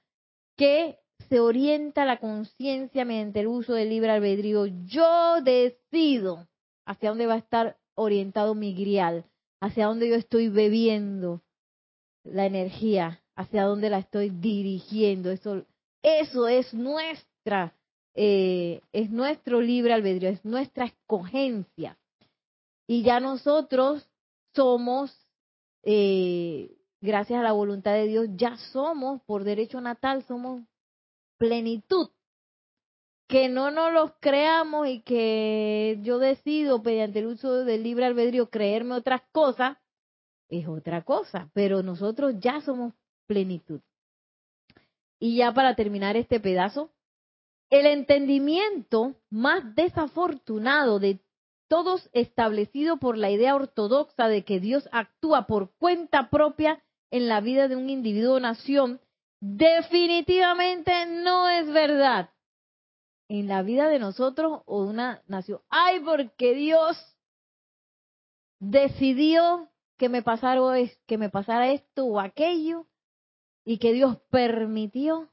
que 0.58 0.99
se 1.29 1.39
orienta 1.39 2.05
la 2.05 2.19
conciencia 2.19 3.05
mediante 3.05 3.39
el 3.39 3.47
uso 3.47 3.73
del 3.73 3.89
libre 3.89 4.12
albedrío. 4.12 4.65
Yo 4.65 5.41
decido 5.41 6.47
hacia 6.86 7.10
dónde 7.10 7.27
va 7.27 7.36
a 7.36 7.39
estar 7.39 7.77
orientado 7.95 8.53
mi 8.53 8.73
grial, 8.73 9.25
hacia 9.62 9.86
dónde 9.86 10.10
yo 10.10 10.15
estoy 10.15 10.49
bebiendo 10.49 11.41
la 12.23 12.45
energía, 12.45 13.23
hacia 13.36 13.63
dónde 13.63 13.89
la 13.89 13.99
estoy 13.99 14.29
dirigiendo. 14.29 15.32
Eso, 15.32 15.65
eso 16.03 16.47
es 16.47 16.73
nuestra, 16.73 17.73
eh, 18.15 18.82
es 18.91 19.10
nuestro 19.10 19.62
libre 19.62 19.93
albedrío, 19.93 20.30
es 20.30 20.43
nuestra 20.43 20.86
escogencia. 20.86 21.98
Y 22.88 23.04
ya 23.04 23.19
nosotros 23.19 24.10
somos, 24.56 25.15
eh, 25.84 26.76
gracias 27.02 27.39
a 27.39 27.43
la 27.43 27.52
voluntad 27.52 27.93
de 27.93 28.08
Dios, 28.08 28.28
ya 28.36 28.58
somos, 28.72 29.22
por 29.24 29.43
derecho 29.43 29.80
natal, 29.80 30.24
somos 30.24 30.63
plenitud. 31.38 32.10
Que 33.28 33.48
no 33.48 33.69
nos 33.69 33.93
los 33.93 34.12
creamos 34.19 34.88
y 34.88 35.02
que 35.02 36.00
yo 36.02 36.17
decido, 36.17 36.82
mediante 36.82 37.19
el 37.19 37.28
uso 37.28 37.63
del 37.63 37.84
libre 37.84 38.06
albedrío, 38.06 38.50
creerme 38.50 38.95
otras 38.95 39.22
cosas, 39.32 39.78
es 40.50 40.67
otra 40.67 41.04
cosa. 41.04 41.52
Pero 41.54 41.84
nosotros 41.84 42.36
ya 42.39 42.60
somos 42.62 42.93
plenitud. 43.28 43.82
Y 45.19 45.38
ya 45.38 45.54
para 45.54 45.76
terminar 45.76 46.17
este 46.17 46.39
pedazo, 46.39 46.91
el 47.69 47.86
entendimiento 47.86 49.15
más 49.29 49.75
desafortunado 49.75 50.99
de 50.99 51.19
todos 51.67 52.10
establecido 52.13 52.97
por 52.97 53.17
la 53.17 53.29
idea 53.29 53.55
ortodoxa 53.55 54.27
de 54.27 54.43
que 54.43 54.60
Dios 54.60 54.89
actúa 54.91 55.45
por 55.45 55.71
cuenta 55.77 56.29
propia 56.29 56.84
en 57.12 57.27
la 57.27 57.41
vida 57.41 57.67
de 57.67 57.75
un 57.75 57.89
individuo 57.89 58.36
o 58.36 58.39
nación, 58.39 58.99
definitivamente 59.39 61.05
no 61.05 61.47
es 61.47 61.71
verdad. 61.71 62.32
En 63.27 63.47
la 63.47 63.62
vida 63.62 63.88
de 63.88 63.99
nosotros 63.99 64.62
o 64.65 64.84
una 64.84 65.21
nación. 65.27 65.62
Ay, 65.69 65.99
porque 65.99 66.55
Dios 66.55 66.97
decidió 68.60 69.69
que 69.97 70.10
me 70.10 70.23
pasara, 70.23 70.62
que 71.05 71.17
me 71.19 71.29
pasara 71.29 71.71
esto 71.71 72.05
o 72.05 72.19
aquello, 72.19 72.88
y 73.63 73.77
que 73.77 73.93
Dios 73.93 74.17
permitió, 74.32 75.29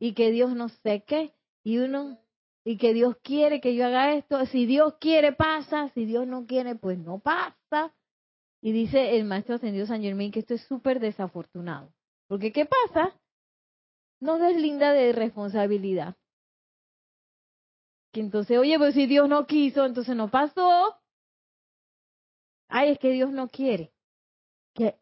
y 0.00 0.14
que 0.14 0.32
Dios 0.32 0.56
no 0.56 0.68
sé 0.68 1.04
qué, 1.06 1.35
y 1.66 1.78
uno 1.78 2.16
y 2.64 2.78
que 2.78 2.94
Dios 2.94 3.16
quiere 3.24 3.60
que 3.60 3.74
yo 3.74 3.86
haga 3.86 4.14
esto. 4.14 4.46
Si 4.46 4.66
Dios 4.66 4.94
quiere, 5.00 5.32
pasa. 5.32 5.88
Si 5.94 6.04
Dios 6.04 6.24
no 6.24 6.46
quiere, 6.46 6.76
pues 6.76 6.96
no 6.96 7.18
pasa. 7.18 7.92
Y 8.62 8.70
dice 8.70 9.16
el 9.16 9.24
maestro 9.24 9.56
ascendido 9.56 9.84
San 9.84 10.00
Germain 10.00 10.30
que 10.30 10.38
esto 10.38 10.54
es 10.54 10.62
súper 10.68 11.00
desafortunado. 11.00 11.92
Porque 12.28 12.52
¿qué 12.52 12.66
pasa? 12.66 13.18
No 14.20 14.38
deslinda 14.38 14.92
de 14.92 15.12
responsabilidad. 15.12 16.14
Que 18.12 18.20
entonces, 18.20 18.58
oye, 18.58 18.78
pues 18.78 18.94
si 18.94 19.06
Dios 19.06 19.28
no 19.28 19.48
quiso, 19.48 19.84
entonces 19.84 20.14
no 20.14 20.30
pasó. 20.30 20.94
Ay, 22.68 22.90
es 22.90 23.00
que 23.00 23.10
Dios 23.10 23.32
no 23.32 23.48
quiere. 23.48 23.92
Que 24.72 25.00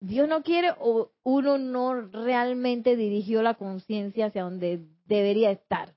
Dios 0.00 0.26
no 0.28 0.42
quiere 0.42 0.72
o 0.78 1.12
uno 1.24 1.58
no 1.58 1.92
realmente 1.94 2.96
dirigió 2.96 3.42
la 3.42 3.52
conciencia 3.52 4.26
hacia 4.26 4.44
donde 4.44 4.80
debería 5.04 5.50
estar 5.50 5.94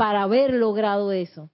para 0.00 0.22
haber 0.22 0.54
logrado 0.54 1.12
eso. 1.12 1.50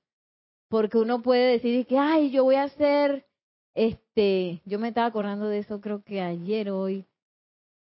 Porque 0.68 0.98
uno 0.98 1.20
puede 1.20 1.50
decir 1.50 1.84
que, 1.84 1.98
ay, 1.98 2.30
yo 2.30 2.44
voy 2.44 2.54
a 2.54 2.62
hacer, 2.62 3.26
este, 3.74 4.62
yo 4.64 4.78
me 4.78 4.86
estaba 4.86 5.08
acordando 5.08 5.48
de 5.48 5.58
eso 5.58 5.80
creo 5.80 6.04
que 6.04 6.20
ayer, 6.20 6.70
hoy. 6.70 7.04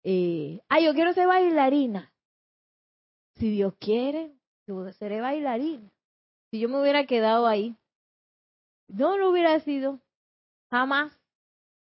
Eh, 0.06 0.62
ay, 0.70 0.86
yo 0.86 0.94
quiero 0.94 1.12
ser 1.12 1.28
bailarina. 1.28 2.14
Si 3.36 3.50
Dios 3.50 3.74
quiere, 3.78 4.32
yo 4.66 4.90
seré 4.94 5.20
bailarina. 5.20 5.92
Si 6.50 6.62
yo 6.62 6.70
me 6.70 6.80
hubiera 6.80 7.06
quedado 7.08 7.46
ahí, 7.46 7.76
no 8.88 9.18
lo 9.18 9.32
hubiera 9.32 9.60
sido, 9.60 10.00
jamás. 10.72 11.12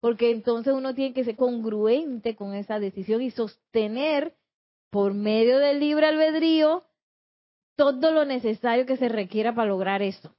Porque 0.01 0.31
entonces 0.31 0.73
uno 0.73 0.95
tiene 0.95 1.13
que 1.13 1.25
ser 1.25 1.37
congruente 1.37 2.35
con 2.35 2.55
esa 2.55 2.81
decisión 2.81 3.21
y 3.21 3.31
sostener 3.31 4.35
por 4.89 5.13
medio 5.13 5.59
del 5.59 5.81
libre 5.81 6.07
albedrío 6.07 6.83
todo 7.77 8.13
lo 8.13 8.25
necesario 8.25 8.87
que 8.87 8.97
se 8.97 9.09
requiera 9.09 9.55
para 9.55 9.69
lograr 9.69 10.03
eso. 10.03 10.35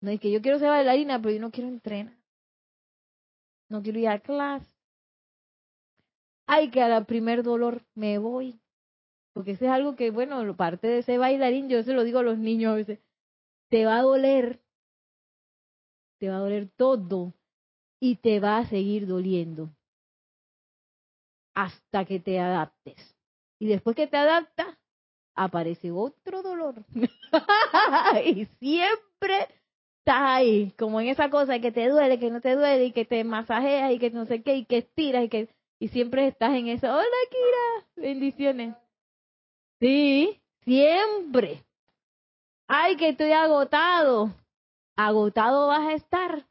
No 0.00 0.10
es 0.10 0.20
que 0.20 0.30
yo 0.30 0.42
quiero 0.42 0.58
ser 0.58 0.68
bailarina, 0.68 1.20
pero 1.20 1.34
yo 1.34 1.40
no 1.40 1.50
quiero 1.50 1.68
entrenar. 1.68 2.14
No 3.68 3.82
quiero 3.82 3.98
ir 3.98 4.08
a 4.08 4.18
clase. 4.18 4.68
Ay, 6.46 6.70
que 6.70 6.82
al 6.82 7.06
primer 7.06 7.42
dolor 7.42 7.82
me 7.94 8.18
voy. 8.18 8.60
Porque 9.32 9.52
eso 9.52 9.64
es 9.64 9.70
algo 9.70 9.96
que, 9.96 10.10
bueno, 10.10 10.56
parte 10.56 10.86
de 10.86 10.98
ese 10.98 11.18
bailarín, 11.18 11.68
yo 11.68 11.82
se 11.82 11.94
lo 11.94 12.04
digo 12.04 12.18
a 12.18 12.22
los 12.22 12.38
niños 12.38 12.72
a 12.72 12.76
veces, 12.76 13.00
te 13.70 13.86
va 13.86 13.98
a 13.98 14.02
doler. 14.02 14.60
Te 16.18 16.28
va 16.28 16.36
a 16.36 16.40
doler 16.40 16.68
todo. 16.76 17.32
Y 17.98 18.16
te 18.16 18.40
va 18.40 18.58
a 18.58 18.68
seguir 18.68 19.06
doliendo. 19.06 19.70
Hasta 21.54 22.04
que 22.04 22.20
te 22.20 22.38
adaptes. 22.38 23.16
Y 23.58 23.66
después 23.66 23.96
que 23.96 24.06
te 24.06 24.16
adaptas, 24.16 24.76
aparece 25.34 25.90
otro 25.90 26.42
dolor. 26.42 26.84
y 28.24 28.46
siempre 28.58 29.48
estás 29.98 30.20
ahí, 30.20 30.72
como 30.78 31.00
en 31.00 31.08
esa 31.08 31.30
cosa 31.30 31.58
que 31.58 31.72
te 31.72 31.88
duele, 31.88 32.18
que 32.18 32.30
no 32.30 32.40
te 32.40 32.54
duele, 32.54 32.86
y 32.86 32.92
que 32.92 33.04
te 33.04 33.24
masajeas, 33.24 33.92
y 33.92 33.98
que 33.98 34.10
no 34.10 34.26
sé 34.26 34.42
qué, 34.42 34.56
y 34.56 34.64
que 34.64 34.78
estiras, 34.78 35.24
y 35.24 35.28
que 35.28 35.48
y 35.80 35.88
siempre 35.88 36.26
estás 36.28 36.54
en 36.54 36.68
eso. 36.68 36.86
Hola, 36.86 37.04
Kira, 37.30 38.08
bendiciones. 38.08 38.74
Sí, 39.80 40.40
siempre. 40.62 41.64
Ay, 42.68 42.96
que 42.96 43.10
estoy 43.10 43.32
agotado. 43.32 44.30
Agotado 44.96 45.68
vas 45.68 45.86
a 45.86 45.92
estar. 45.94 46.46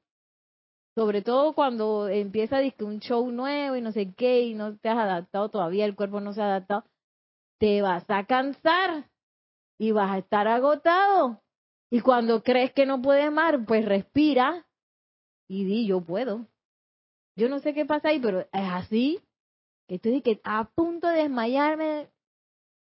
Sobre 0.96 1.24
todo 1.24 1.54
cuando 1.54 2.08
empieza 2.10 2.60
un 2.82 3.00
show 3.00 3.32
nuevo 3.32 3.76
y 3.76 3.82
no 3.82 3.92
sé 3.92 4.14
qué, 4.14 4.42
y 4.42 4.54
no 4.54 4.78
te 4.78 4.90
has 4.90 5.00
adaptado 5.00 5.50
todavía, 5.50 5.86
el 5.86 5.96
cuerpo 5.96 6.20
no 6.20 6.34
se 6.34 6.42
ha 6.42 6.46
adaptado 6.46 6.84
te 7.60 7.82
vas 7.82 8.06
a 8.10 8.26
cansar 8.26 9.10
y 9.78 9.92
vas 9.92 10.12
a 10.12 10.18
estar 10.20 10.48
agotado. 10.48 11.42
Y 11.90 12.02
cuando 12.02 12.44
crees 12.44 12.74
que 12.74 12.86
no 12.86 13.02
puedes 13.02 13.32
más, 13.32 13.56
pues 13.68 13.86
respira 13.86 14.66
y 15.48 15.64
di, 15.64 15.86
yo 15.86 16.02
puedo. 16.02 16.48
Yo 17.36 17.50
no 17.50 17.60
sé 17.60 17.74
qué 17.74 17.86
pasa 17.86 18.10
ahí, 18.10 18.20
pero 18.20 18.42
es 18.42 18.50
así, 18.52 19.20
que 19.88 19.96
estoy 19.96 20.22
que 20.22 20.40
a 20.44 20.66
punto 20.66 21.08
de 21.08 21.24
desmayarme, 21.24 22.10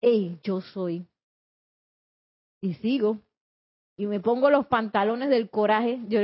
hey, 0.01 0.39
yo 0.43 0.61
soy. 0.61 1.07
Y 2.63 2.75
sigo. 2.75 3.19
Y 3.97 4.07
me 4.07 4.21
pongo 4.21 4.51
los 4.51 4.67
pantalones 4.67 5.29
del 5.31 5.51
coraje. 5.51 6.01
Yo, 6.09 6.21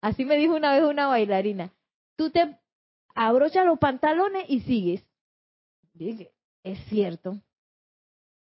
así 0.00 0.24
me 0.24 0.36
dijo 0.36 0.54
una 0.54 0.74
vez 0.74 0.84
una 0.84 1.06
bailarina. 1.06 1.72
Tú 2.16 2.30
te 2.30 2.58
abrochas 3.14 3.66
los 3.66 3.78
pantalones 3.78 4.44
y 4.48 4.60
sigues. 4.60 5.04
Dije, 5.94 6.32
es 6.62 6.78
cierto. 6.86 7.40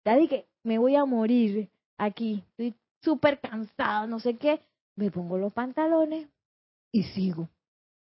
Daddy, 0.05 0.29
que 0.29 0.47
me 0.65 0.79
voy 0.79 0.97
a 0.97 1.05
morir 1.05 1.71
aquí, 1.99 2.45
estoy 2.51 2.75
súper 3.03 3.41
cansado, 3.41 4.07
no 4.07 4.21
sé 4.21 4.37
qué, 4.37 4.61
me 4.97 5.11
pongo 5.11 5.39
los 5.39 5.53
pantalones 5.53 6.29
y 6.93 7.05
sigo. 7.05 7.49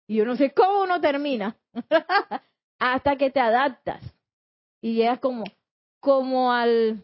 Y 0.07 0.15
yo 0.17 0.25
no 0.25 0.35
sé 0.35 0.53
cómo 0.53 0.83
uno 0.83 1.01
termina, 1.01 1.57
hasta 2.79 3.17
que 3.17 3.29
te 3.29 3.39
adaptas 3.39 4.01
y 4.81 4.93
llegas 4.95 5.19
como, 5.19 5.43
como 5.99 6.51
al, 6.53 7.03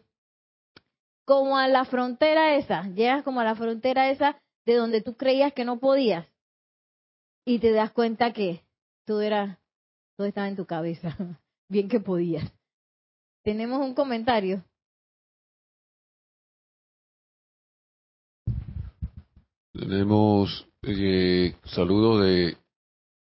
como 1.24 1.58
a 1.58 1.68
la 1.68 1.84
frontera 1.84 2.56
esa, 2.56 2.88
llegas 2.88 3.22
como 3.22 3.40
a 3.40 3.44
la 3.44 3.54
frontera 3.54 4.10
esa 4.10 4.40
de 4.64 4.74
donde 4.74 5.02
tú 5.02 5.16
creías 5.16 5.52
que 5.52 5.64
no 5.64 5.78
podías 5.78 6.26
y 7.44 7.58
te 7.58 7.72
das 7.72 7.92
cuenta 7.92 8.32
que 8.32 8.62
todo 9.04 9.20
era, 9.20 9.60
todo 10.16 10.26
estaba 10.26 10.48
en 10.48 10.56
tu 10.56 10.66
cabeza. 10.66 11.16
bien 11.68 11.88
que 11.88 12.00
podías. 12.00 12.50
Tenemos 13.42 13.80
un 13.80 13.94
comentario. 13.94 14.64
Tenemos 19.86 20.66
eh, 20.80 21.56
saludos 21.64 22.24
de 22.24 22.56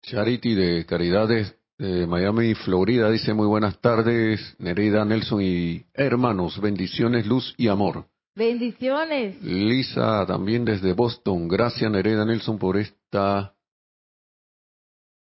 Charity 0.04 0.54
de 0.54 0.86
Caridades 0.86 1.58
de 1.80 2.06
Miami, 2.06 2.54
Florida. 2.54 3.10
Dice 3.10 3.34
muy 3.34 3.48
buenas 3.48 3.82
tardes, 3.82 4.56
Nereida, 4.60 5.04
Nelson 5.06 5.42
y 5.42 5.84
hermanos. 5.92 6.62
Bendiciones, 6.62 7.26
luz 7.26 7.56
y 7.58 7.68
amor. 7.68 8.06
Bendiciones. 8.36 9.42
Lisa 9.42 10.24
también 10.28 10.66
desde 10.66 10.94
Boston. 10.94 11.48
Gracias, 11.48 11.90
Nereida 11.90 12.24
Nelson, 12.24 12.60
por 12.60 12.78
esta 12.78 13.56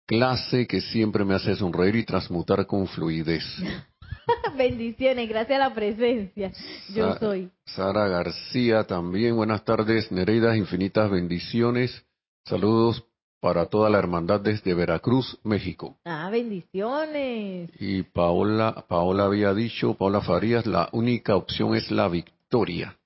clase 0.07 0.66
que 0.66 0.83
siempre 0.83 1.25
me 1.25 1.37
hace 1.37 1.57
sonreír 1.57 1.97
y 1.97 2.05
transmutar 2.05 2.66
con 2.66 2.87
fluidez. 2.87 3.45
Bendiciones, 4.57 5.29
gracias 5.29 5.61
a 5.61 5.68
la 5.68 5.75
presencia. 5.75 6.53
Yo 6.95 7.14
soy. 7.16 7.51
Sara 7.66 8.09
García 8.09 8.85
también, 8.85 9.37
buenas 9.37 9.64
tardes, 9.64 10.11
Nereida, 10.11 10.57
infinitas 10.57 11.11
bendiciones. 11.11 12.05
Saludos 12.45 13.05
para 13.41 13.66
toda 13.66 13.91
la 13.91 13.99
hermandad 13.99 14.41
desde 14.41 14.75
Veracruz, 14.75 15.39
México. 15.43 15.99
Ah, 16.05 16.31
bendiciones. 16.31 17.70
Y 17.79 18.03
Paola, 18.03 18.85
Paola 18.89 19.25
había 19.25 19.53
dicho, 19.53 19.95
Paola 19.95 20.20
Farías, 20.22 20.66
la 20.66 20.89
única 20.93 21.37
opción 21.37 21.75
es 21.75 21.91
la 21.91 22.09
victoria. 22.09 22.97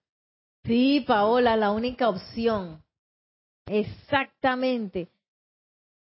Sí, 0.64 1.04
Paola, 1.06 1.56
la 1.56 1.72
única 1.72 2.08
opción. 2.08 2.82
Exactamente. 3.66 5.08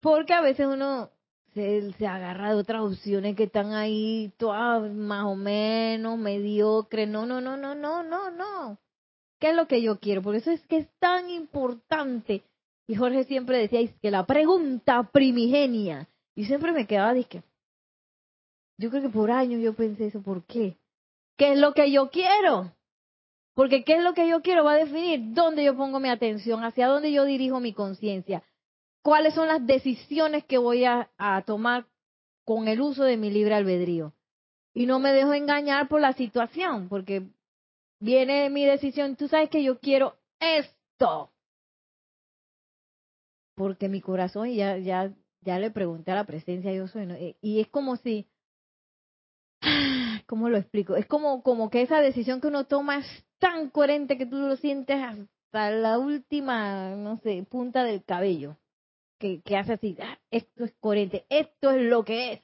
Porque 0.00 0.32
a 0.32 0.40
veces 0.40 0.66
uno 0.66 1.10
se, 1.54 1.92
se, 1.92 2.06
agarra 2.06 2.50
de 2.50 2.60
otras 2.60 2.82
opciones 2.82 3.36
que 3.36 3.44
están 3.44 3.72
ahí 3.72 4.32
todas 4.38 4.90
más 4.92 5.24
o 5.24 5.34
menos 5.34 6.18
mediocres. 6.18 7.08
No, 7.08 7.26
no, 7.26 7.40
no, 7.40 7.56
no, 7.56 7.74
no, 7.74 8.02
no, 8.02 8.30
no. 8.30 8.78
¿Qué 9.38 9.50
es 9.50 9.56
lo 9.56 9.66
que 9.66 9.82
yo 9.82 9.98
quiero? 9.98 10.22
Por 10.22 10.34
eso 10.34 10.50
es 10.50 10.60
que 10.66 10.78
es 10.78 10.88
tan 10.98 11.28
importante. 11.30 12.42
Y 12.86 12.94
Jorge 12.94 13.24
siempre 13.24 13.58
decía 13.58 13.80
que 14.00 14.10
la 14.10 14.24
pregunta 14.24 15.10
primigenia. 15.12 16.08
Y 16.34 16.44
siempre 16.46 16.72
me 16.72 16.86
quedaba, 16.86 17.12
dije, 17.12 17.42
yo 18.78 18.90
creo 18.90 19.02
que 19.02 19.08
por 19.10 19.30
años 19.30 19.60
yo 19.60 19.74
pensé 19.74 20.06
eso, 20.06 20.22
¿por 20.22 20.44
qué? 20.44 20.76
¿Qué 21.36 21.52
es 21.52 21.58
lo 21.58 21.74
que 21.74 21.90
yo 21.90 22.10
quiero? 22.10 22.72
Porque 23.54 23.84
qué 23.84 23.96
es 23.96 24.02
lo 24.02 24.14
que 24.14 24.26
yo 24.28 24.40
quiero 24.40 24.64
va 24.64 24.72
a 24.72 24.76
definir 24.76 25.34
dónde 25.34 25.64
yo 25.64 25.76
pongo 25.76 26.00
mi 26.00 26.08
atención, 26.08 26.64
hacia 26.64 26.88
dónde 26.88 27.12
yo 27.12 27.24
dirijo 27.24 27.60
mi 27.60 27.74
conciencia 27.74 28.42
cuáles 29.02 29.34
son 29.34 29.48
las 29.48 29.64
decisiones 29.66 30.44
que 30.44 30.58
voy 30.58 30.84
a, 30.84 31.10
tomar 31.44 31.86
con 32.44 32.68
el 32.68 32.80
uso 32.80 33.04
de 33.04 33.16
mi 33.16 33.30
libre 33.30 33.54
albedrío. 33.54 34.14
Y 34.74 34.86
no 34.86 34.98
me 34.98 35.12
dejo 35.12 35.34
engañar 35.34 35.88
por 35.88 36.00
la 36.00 36.14
situación, 36.14 36.88
porque 36.88 37.28
viene 38.00 38.48
mi 38.48 38.64
decisión, 38.64 39.16
tú 39.16 39.28
sabes 39.28 39.50
que 39.50 39.62
yo 39.62 39.78
quiero 39.78 40.16
esto. 40.40 41.30
Porque 43.54 43.88
mi 43.88 44.00
corazón, 44.00 44.48
ya, 44.50 44.78
ya, 44.78 45.12
ya 45.42 45.58
le 45.58 45.70
pregunté 45.70 46.10
a 46.12 46.16
la 46.16 46.24
presencia, 46.24 46.72
yo 46.72 46.88
soy, 46.88 47.36
y 47.42 47.60
es 47.60 47.68
como 47.68 47.96
si, 47.96 48.26
¿cómo 50.26 50.48
lo 50.48 50.56
explico? 50.56 50.96
Es 50.96 51.06
como, 51.06 51.42
como 51.42 51.68
que 51.68 51.82
esa 51.82 52.00
decisión 52.00 52.40
que 52.40 52.48
uno 52.48 52.64
toma 52.64 52.98
es 52.98 53.24
tan 53.38 53.68
coherente 53.68 54.16
que 54.16 54.26
tú 54.26 54.36
lo 54.36 54.56
sientes 54.56 55.02
hasta 55.02 55.70
la 55.70 55.98
última, 55.98 56.96
no 56.96 57.18
sé, 57.18 57.44
punta 57.48 57.84
del 57.84 58.04
cabello 58.04 58.56
que, 59.22 59.56
hace 59.56 59.74
así, 59.74 59.96
ah, 60.00 60.18
esto 60.30 60.64
es 60.64 60.72
coherente, 60.80 61.24
esto 61.28 61.70
es 61.70 61.82
lo 61.82 62.04
que 62.04 62.32
es. 62.32 62.42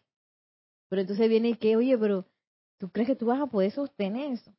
Pero 0.89 1.03
entonces 1.03 1.29
viene 1.29 1.59
que, 1.59 1.77
oye, 1.77 1.99
pero 1.99 2.25
¿tú 2.79 2.91
crees 2.91 3.09
que 3.09 3.17
tú 3.17 3.27
vas 3.27 3.41
a 3.41 3.47
poder 3.47 3.73
sostener 3.73 4.33
eso? 4.33 4.53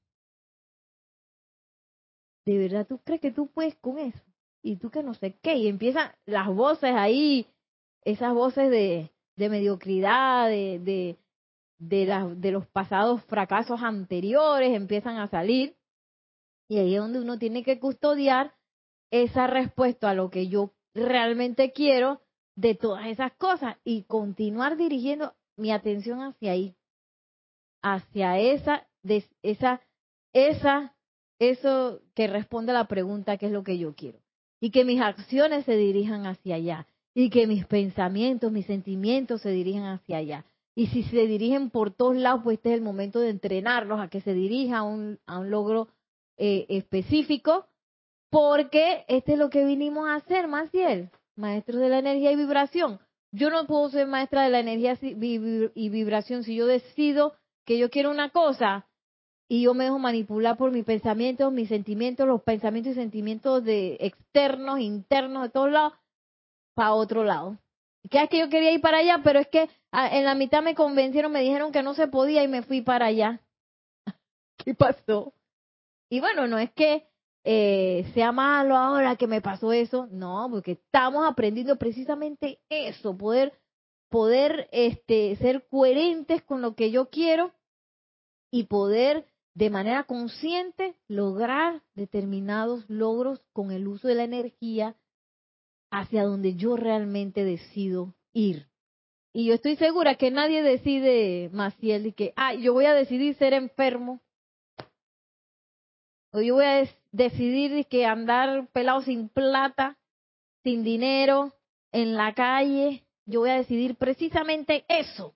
¿De 2.45 2.57
verdad 2.57 2.85
tú 2.85 2.99
crees 2.99 3.21
que 3.21 3.31
tú 3.31 3.47
puedes 3.47 3.75
con 3.75 3.99
eso? 3.99 4.19
Y 4.61 4.75
tú 4.77 4.89
que 4.89 5.03
no 5.03 5.13
sé 5.13 5.37
qué. 5.41 5.55
Y 5.55 5.67
empiezan 5.67 6.11
las 6.25 6.47
voces 6.47 6.93
ahí, 6.93 7.47
esas 8.03 8.33
voces 8.33 8.69
de, 8.69 9.11
de 9.37 9.49
mediocridad, 9.49 10.49
de, 10.49 10.79
de, 10.79 11.17
de, 11.77 12.35
de 12.35 12.51
los 12.51 12.67
pasados 12.67 13.23
fracasos 13.25 13.81
anteriores, 13.81 14.75
empiezan 14.75 15.17
a 15.17 15.29
salir. 15.29 15.75
Y 16.67 16.77
ahí 16.77 16.95
es 16.95 17.01
donde 17.01 17.21
uno 17.21 17.39
tiene 17.39 17.63
que 17.63 17.79
custodiar 17.79 18.53
esa 19.11 19.47
respuesta 19.47 20.09
a 20.09 20.13
lo 20.13 20.29
que 20.29 20.49
yo 20.49 20.73
realmente 20.99 21.71
quiero 21.71 22.21
de 22.55 22.75
todas 22.75 23.07
esas 23.07 23.31
cosas 23.33 23.77
y 23.83 24.03
continuar 24.03 24.77
dirigiendo 24.77 25.33
mi 25.55 25.71
atención 25.71 26.21
hacia 26.21 26.51
ahí, 26.51 26.75
hacia 27.81 28.39
esa, 28.39 28.87
esa, 29.43 29.81
esa, 30.33 30.95
eso 31.39 32.01
que 32.15 32.27
responde 32.27 32.71
a 32.71 32.75
la 32.75 32.87
pregunta 32.87 33.37
qué 33.37 33.47
es 33.47 33.51
lo 33.51 33.63
que 33.63 33.77
yo 33.77 33.95
quiero 33.95 34.19
y 34.59 34.71
que 34.71 34.83
mis 34.83 35.01
acciones 35.01 35.65
se 35.65 35.77
dirijan 35.77 36.25
hacia 36.25 36.55
allá 36.55 36.87
y 37.13 37.29
que 37.29 37.47
mis 37.47 37.65
pensamientos, 37.65 38.51
mis 38.51 38.65
sentimientos 38.65 39.41
se 39.41 39.49
dirijan 39.49 39.85
hacia 39.85 40.17
allá. 40.17 40.45
Y 40.75 40.87
si 40.87 41.03
se 41.03 41.27
dirigen 41.27 41.69
por 41.69 41.91
todos 41.91 42.15
lados, 42.15 42.41
pues 42.43 42.57
este 42.57 42.69
es 42.69 42.75
el 42.75 42.81
momento 42.81 43.19
de 43.19 43.29
entrenarlos 43.29 43.99
a 43.99 44.07
que 44.07 44.21
se 44.21 44.33
dirija 44.33 44.79
a 44.79 44.83
un, 44.83 45.19
a 45.25 45.39
un 45.39 45.49
logro 45.49 45.89
eh, 46.37 46.65
específico 46.69 47.65
porque 48.29 49.05
este 49.07 49.33
es 49.33 49.39
lo 49.39 49.49
que 49.49 49.65
vinimos 49.65 50.07
a 50.07 50.15
hacer, 50.15 50.47
Maciel, 50.47 51.09
maestros 51.35 51.81
de 51.81 51.89
la 51.89 51.99
energía 51.99 52.31
y 52.31 52.35
vibración. 52.35 52.99
Yo 53.31 53.49
no 53.49 53.67
puedo 53.67 53.89
ser 53.89 54.07
maestra 54.07 54.43
de 54.43 54.49
la 54.49 54.59
energía 54.59 54.97
y 55.01 55.89
vibración 55.89 56.43
si 56.43 56.55
yo 56.55 56.65
decido 56.65 57.35
que 57.65 57.77
yo 57.77 57.89
quiero 57.89 58.09
una 58.09 58.29
cosa 58.29 58.87
y 59.47 59.63
yo 59.63 59.73
me 59.73 59.85
dejo 59.85 59.97
manipular 59.97 60.57
por 60.57 60.71
mis 60.71 60.85
pensamientos, 60.85 61.51
mis 61.51 61.69
sentimientos, 61.69 62.27
los 62.27 62.43
pensamientos 62.43 62.91
y 62.93 62.95
sentimientos 62.95 63.63
de 63.63 63.97
externos, 63.99 64.79
internos, 64.79 65.43
de 65.43 65.49
todos 65.49 65.71
lados, 65.71 65.93
para 66.75 66.93
otro 66.93 67.23
lado. 67.23 67.57
Que 68.09 68.23
es 68.23 68.29
que 68.29 68.39
yo 68.39 68.49
quería 68.49 68.71
ir 68.71 68.81
para 68.81 68.99
allá, 68.99 69.21
pero 69.23 69.39
es 69.39 69.47
que 69.47 69.67
ah, 69.91 70.15
en 70.15 70.25
la 70.25 70.35
mitad 70.35 70.61
me 70.61 70.75
convencieron, 70.75 71.31
me 71.31 71.41
dijeron 71.41 71.71
que 71.71 71.81
no 71.81 71.95
se 71.95 72.07
podía 72.07 72.43
y 72.43 72.47
me 72.47 72.61
fui 72.61 72.81
para 72.81 73.07
allá. 73.07 73.41
¿Qué 74.57 74.75
pasó? 74.75 75.33
Y 76.09 76.19
bueno, 76.19 76.47
no 76.47 76.59
es 76.59 76.71
que 76.71 77.08
eh, 77.43 78.09
sea 78.13 78.31
malo 78.31 78.75
ahora 78.75 79.15
que 79.15 79.27
me 79.27 79.41
pasó 79.41 79.71
eso. 79.73 80.07
No, 80.11 80.47
porque 80.49 80.73
estamos 80.73 81.27
aprendiendo 81.27 81.77
precisamente 81.77 82.59
eso, 82.69 83.17
poder, 83.17 83.53
poder 84.09 84.67
este, 84.71 85.35
ser 85.37 85.67
coherentes 85.69 86.43
con 86.43 86.61
lo 86.61 86.75
que 86.75 86.91
yo 86.91 87.09
quiero 87.09 87.53
y 88.51 88.63
poder 88.63 89.25
de 89.53 89.69
manera 89.69 90.03
consciente 90.03 90.95
lograr 91.07 91.81
determinados 91.93 92.89
logros 92.89 93.41
con 93.53 93.71
el 93.71 93.87
uso 93.87 94.07
de 94.07 94.15
la 94.15 94.23
energía 94.23 94.95
hacia 95.91 96.23
donde 96.23 96.55
yo 96.55 96.77
realmente 96.77 97.43
decido 97.43 98.15
ir. 98.31 98.67
Y 99.33 99.45
yo 99.45 99.53
estoy 99.53 99.75
segura 99.75 100.15
que 100.15 100.31
nadie 100.31 100.63
decide, 100.63 101.49
Maciel, 101.51 102.07
y 102.07 102.13
que, 102.13 102.33
ah, 102.35 102.53
yo 102.53 102.73
voy 102.73 102.85
a 102.85 102.93
decidir 102.93 103.35
ser 103.35 103.53
enfermo 103.53 104.21
o 106.31 106.41
yo 106.41 106.55
voy 106.55 106.65
a 106.65 106.75
decidir 107.11 107.85
que 107.87 108.05
andar 108.05 108.67
pelado 108.71 109.01
sin 109.01 109.29
plata, 109.29 109.97
sin 110.63 110.83
dinero, 110.83 111.53
en 111.91 112.15
la 112.15 112.33
calle, 112.33 113.05
yo 113.25 113.41
voy 113.41 113.49
a 113.49 113.57
decidir 113.57 113.95
precisamente 113.95 114.85
eso, 114.87 115.35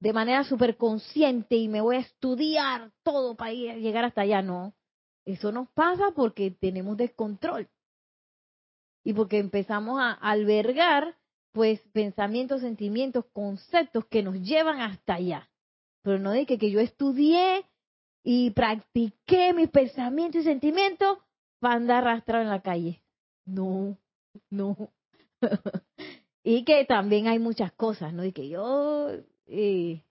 de 0.00 0.12
manera 0.12 0.44
súper 0.44 0.76
consciente 0.76 1.56
y 1.56 1.68
me 1.68 1.80
voy 1.80 1.96
a 1.96 2.00
estudiar 2.00 2.92
todo 3.02 3.36
para 3.36 3.52
llegar 3.52 4.04
hasta 4.04 4.22
allá. 4.22 4.42
No, 4.42 4.74
eso 5.24 5.52
nos 5.52 5.68
pasa 5.70 6.12
porque 6.14 6.50
tenemos 6.50 6.96
descontrol 6.96 7.68
y 9.04 9.12
porque 9.12 9.38
empezamos 9.38 10.00
a 10.00 10.12
albergar 10.12 11.16
pues 11.52 11.80
pensamientos, 11.92 12.60
sentimientos, 12.60 13.24
conceptos 13.32 14.06
que 14.06 14.22
nos 14.22 14.40
llevan 14.40 14.80
hasta 14.80 15.14
allá. 15.14 15.48
Pero 16.02 16.18
no 16.18 16.30
de 16.30 16.46
que, 16.46 16.58
que 16.58 16.70
yo 16.70 16.80
estudié 16.80 17.64
y 18.22 18.50
practiqué 18.50 19.52
mis 19.54 19.70
pensamientos 19.70 20.42
y 20.42 20.44
sentimientos 20.44 21.18
para 21.60 21.74
andar 21.76 22.06
arrastrado 22.06 22.42
en 22.42 22.50
la 22.50 22.62
calle. 22.62 23.02
No, 23.44 23.96
no. 24.50 24.92
y 26.42 26.64
que 26.64 26.84
también 26.84 27.28
hay 27.28 27.38
muchas 27.38 27.72
cosas, 27.72 28.12
¿no? 28.12 28.24
Y 28.24 28.32
que 28.32 28.48
yo, 28.48 29.10
eh, 29.46 30.02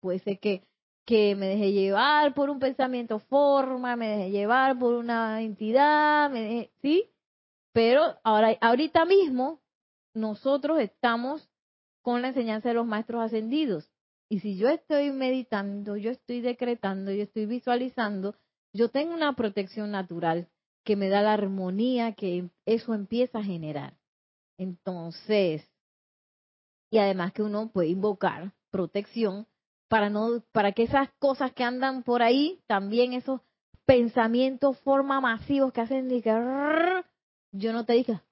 puede 0.00 0.18
ser 0.20 0.38
que, 0.38 0.62
que 1.04 1.34
me 1.36 1.46
dejé 1.46 1.72
llevar 1.72 2.34
por 2.34 2.50
un 2.50 2.58
pensamiento 2.58 3.18
forma, 3.18 3.96
me 3.96 4.08
dejé 4.08 4.30
llevar 4.30 4.78
por 4.78 4.94
una 4.94 5.42
entidad, 5.42 6.30
me 6.30 6.70
¿sí? 6.82 7.10
Pero 7.72 8.16
ahora, 8.24 8.56
ahorita 8.60 9.04
mismo 9.04 9.60
nosotros 10.14 10.80
estamos 10.80 11.48
con 12.02 12.22
la 12.22 12.28
enseñanza 12.28 12.68
de 12.68 12.74
los 12.74 12.86
maestros 12.86 13.22
ascendidos. 13.22 13.90
Y 14.28 14.40
si 14.40 14.56
yo 14.56 14.68
estoy 14.68 15.12
meditando, 15.12 15.96
yo 15.96 16.10
estoy 16.10 16.40
decretando, 16.40 17.12
yo 17.12 17.22
estoy 17.22 17.46
visualizando, 17.46 18.34
yo 18.72 18.88
tengo 18.88 19.14
una 19.14 19.34
protección 19.34 19.92
natural 19.92 20.48
que 20.84 20.96
me 20.96 21.08
da 21.08 21.22
la 21.22 21.32
armonía 21.32 22.12
que 22.12 22.50
eso 22.64 22.94
empieza 22.94 23.38
a 23.38 23.44
generar. 23.44 23.96
Entonces, 24.58 25.68
y 26.90 26.98
además 26.98 27.32
que 27.32 27.42
uno 27.42 27.70
puede 27.70 27.88
invocar 27.88 28.52
protección 28.70 29.46
para 29.88 30.10
no, 30.10 30.42
para 30.52 30.72
que 30.72 30.84
esas 30.84 31.10
cosas 31.18 31.52
que 31.52 31.64
andan 31.64 32.02
por 32.02 32.22
ahí, 32.22 32.60
también 32.66 33.12
esos 33.12 33.40
pensamientos, 33.84 34.78
forma 34.80 35.20
masivos 35.20 35.72
que 35.72 35.80
hacen 35.80 36.08
de 36.08 36.22
que 36.22 36.30
yo 37.52 37.72
no 37.72 37.84
te 37.84 37.92
diga, 37.92 38.24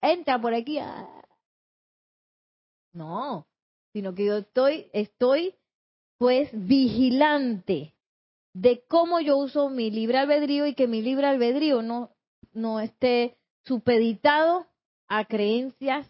entra 0.00 0.40
por 0.40 0.54
aquí. 0.54 0.78
Ah. 0.78 1.08
No, 2.92 3.46
sino 3.96 4.14
que 4.14 4.26
yo 4.26 4.36
estoy, 4.36 4.90
estoy 4.92 5.54
pues 6.18 6.50
vigilante 6.52 7.94
de 8.52 8.84
cómo 8.88 9.20
yo 9.20 9.38
uso 9.38 9.70
mi 9.70 9.90
libre 9.90 10.18
albedrío 10.18 10.66
y 10.66 10.74
que 10.74 10.86
mi 10.86 11.00
libre 11.00 11.26
albedrío 11.26 11.80
no, 11.80 12.10
no 12.52 12.80
esté 12.80 13.38
supeditado 13.64 14.66
a 15.08 15.24
creencias 15.24 16.06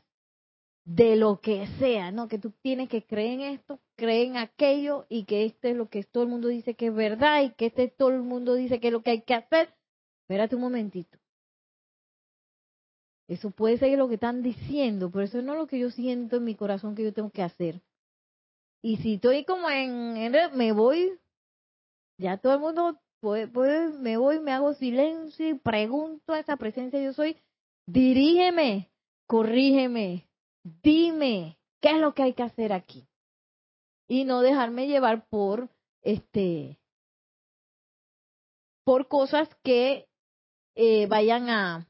de 0.85 1.15
lo 1.15 1.41
que 1.41 1.69
sea, 1.79 2.11
¿no? 2.11 2.27
Que 2.27 2.41
tú 2.41 2.51
tienes 2.61 2.89
que 2.89 3.05
creer 3.05 3.35
en 3.35 3.41
esto, 3.43 3.79
creer 3.95 4.27
en 4.27 4.37
aquello 4.39 5.07
y 5.09 5.23
que 5.23 5.45
este 5.45 5.71
es 5.71 5.77
lo 5.77 5.89
que 5.89 6.03
todo 6.03 6.25
el 6.25 6.31
mundo 6.31 6.49
dice 6.49 6.75
que 6.75 6.89
es 6.89 6.95
verdad 6.95 7.45
y 7.45 7.51
que 7.51 7.67
este 7.67 7.87
todo 7.87 8.09
el 8.09 8.23
mundo 8.23 8.55
dice 8.55 8.81
que 8.81 8.89
es 8.89 8.93
lo 8.93 9.05
que 9.05 9.11
hay 9.13 9.23
que 9.23 9.35
hacer. 9.35 9.73
Espérate 10.23 10.57
un 10.57 10.63
momentito. 10.63 11.19
Eso 13.29 13.51
puede 13.51 13.79
ser 13.79 13.99
lo 13.99 14.09
que 14.09 14.15
están 14.15 14.43
diciendo, 14.43 15.11
pero 15.11 15.25
eso 15.25 15.43
no 15.43 15.53
es 15.55 15.59
lo 15.59 15.67
que 15.67 15.79
yo 15.79 15.91
siento 15.91 16.37
en 16.37 16.45
mi 16.45 16.55
corazón 16.55 16.95
que 16.95 17.03
yo 17.03 17.13
tengo 17.13 17.31
que 17.31 17.43
hacer. 17.43 17.83
Y 18.83 18.99
si 18.99 19.15
estoy 19.15 19.45
como 19.45 19.69
en, 19.69 20.15
me 20.55 20.73
voy, 20.73 21.19
ya 22.19 22.39
todo 22.39 22.55
el 22.55 22.61
mundo 22.61 23.01
puede, 23.21 23.49
puede, 23.49 23.89
me 23.99 24.17
voy, 24.17 24.39
me 24.39 24.53
hago 24.53 24.75
silencio 24.75 25.49
y 25.49 25.55
pregunto 25.55 26.33
a 26.33 26.39
esa 26.39 26.57
presencia 26.57 27.03
yo 27.03 27.13
soy, 27.13 27.37
dirígeme, 27.87 28.91
corrígeme, 29.27 30.29
dime 30.63 31.59
qué 31.81 31.91
es 31.91 31.99
lo 31.99 32.15
que 32.15 32.23
hay 32.23 32.35
que 32.35 32.45
hacer 32.45 32.73
aquí. 32.73 33.09
Y 34.09 34.25
no 34.25 34.41
dejarme 34.41 34.87
llevar 34.87 35.27
por 35.29 35.69
este 36.03 36.79
por 38.85 39.09
cosas 39.09 39.49
que 39.65 40.07
eh, 40.77 41.09
vayan 41.09 41.51
a, 41.51 41.89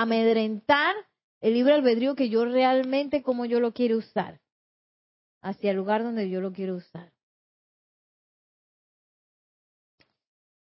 amedrentar 0.00 0.94
el 1.40 1.54
libre 1.54 1.74
albedrío 1.74 2.14
que 2.14 2.28
yo 2.28 2.44
realmente 2.44 3.22
como 3.22 3.44
yo 3.44 3.60
lo 3.60 3.72
quiero 3.72 3.98
usar 3.98 4.40
hacia 5.42 5.72
el 5.72 5.76
lugar 5.76 6.02
donde 6.02 6.30
yo 6.30 6.40
lo 6.40 6.52
quiero 6.52 6.76
usar. 6.76 7.12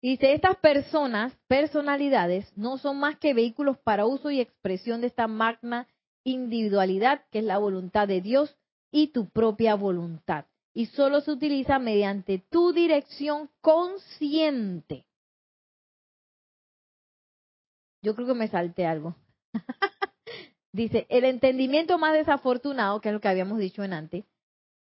Dice, 0.01 0.33
estas 0.33 0.57
personas, 0.57 1.33
personalidades, 1.47 2.51
no 2.57 2.79
son 2.79 2.99
más 2.99 3.19
que 3.19 3.35
vehículos 3.35 3.77
para 3.77 4.07
uso 4.07 4.31
y 4.31 4.39
expresión 4.39 5.01
de 5.01 5.07
esta 5.07 5.27
magna 5.27 5.87
individualidad 6.23 7.23
que 7.31 7.39
es 7.39 7.45
la 7.45 7.59
voluntad 7.59 8.07
de 8.07 8.21
Dios 8.21 8.57
y 8.91 9.07
tu 9.07 9.29
propia 9.29 9.75
voluntad. 9.75 10.45
Y 10.73 10.87
solo 10.87 11.21
se 11.21 11.31
utiliza 11.31 11.77
mediante 11.77 12.39
tu 12.49 12.73
dirección 12.73 13.49
consciente. 13.61 15.05
Yo 18.01 18.15
creo 18.15 18.27
que 18.27 18.33
me 18.33 18.47
salté 18.47 18.85
algo. 18.85 19.15
Dice, 20.73 21.05
el 21.09 21.25
entendimiento 21.25 21.97
más 21.97 22.13
desafortunado, 22.13 23.01
que 23.01 23.09
es 23.09 23.13
lo 23.13 23.21
que 23.21 23.27
habíamos 23.27 23.59
dicho 23.59 23.83
en 23.83 23.93
antes, 23.93 24.25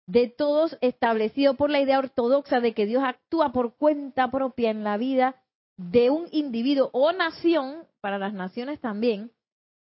de 0.06 0.28
todos 0.28 0.76
establecido 0.80 1.54
por 1.54 1.70
la 1.70 1.80
idea 1.80 1.98
ortodoxa 1.98 2.60
de 2.60 2.74
que 2.74 2.86
Dios 2.86 3.02
actúa 3.04 3.52
por 3.52 3.76
cuenta 3.76 4.30
propia 4.30 4.70
en 4.70 4.84
la 4.84 4.96
vida 4.96 5.36
de 5.76 6.10
un 6.10 6.28
individuo 6.30 6.90
o 6.92 7.12
nación, 7.12 7.86
para 8.00 8.18
las 8.18 8.34
naciones 8.34 8.80
también, 8.80 9.32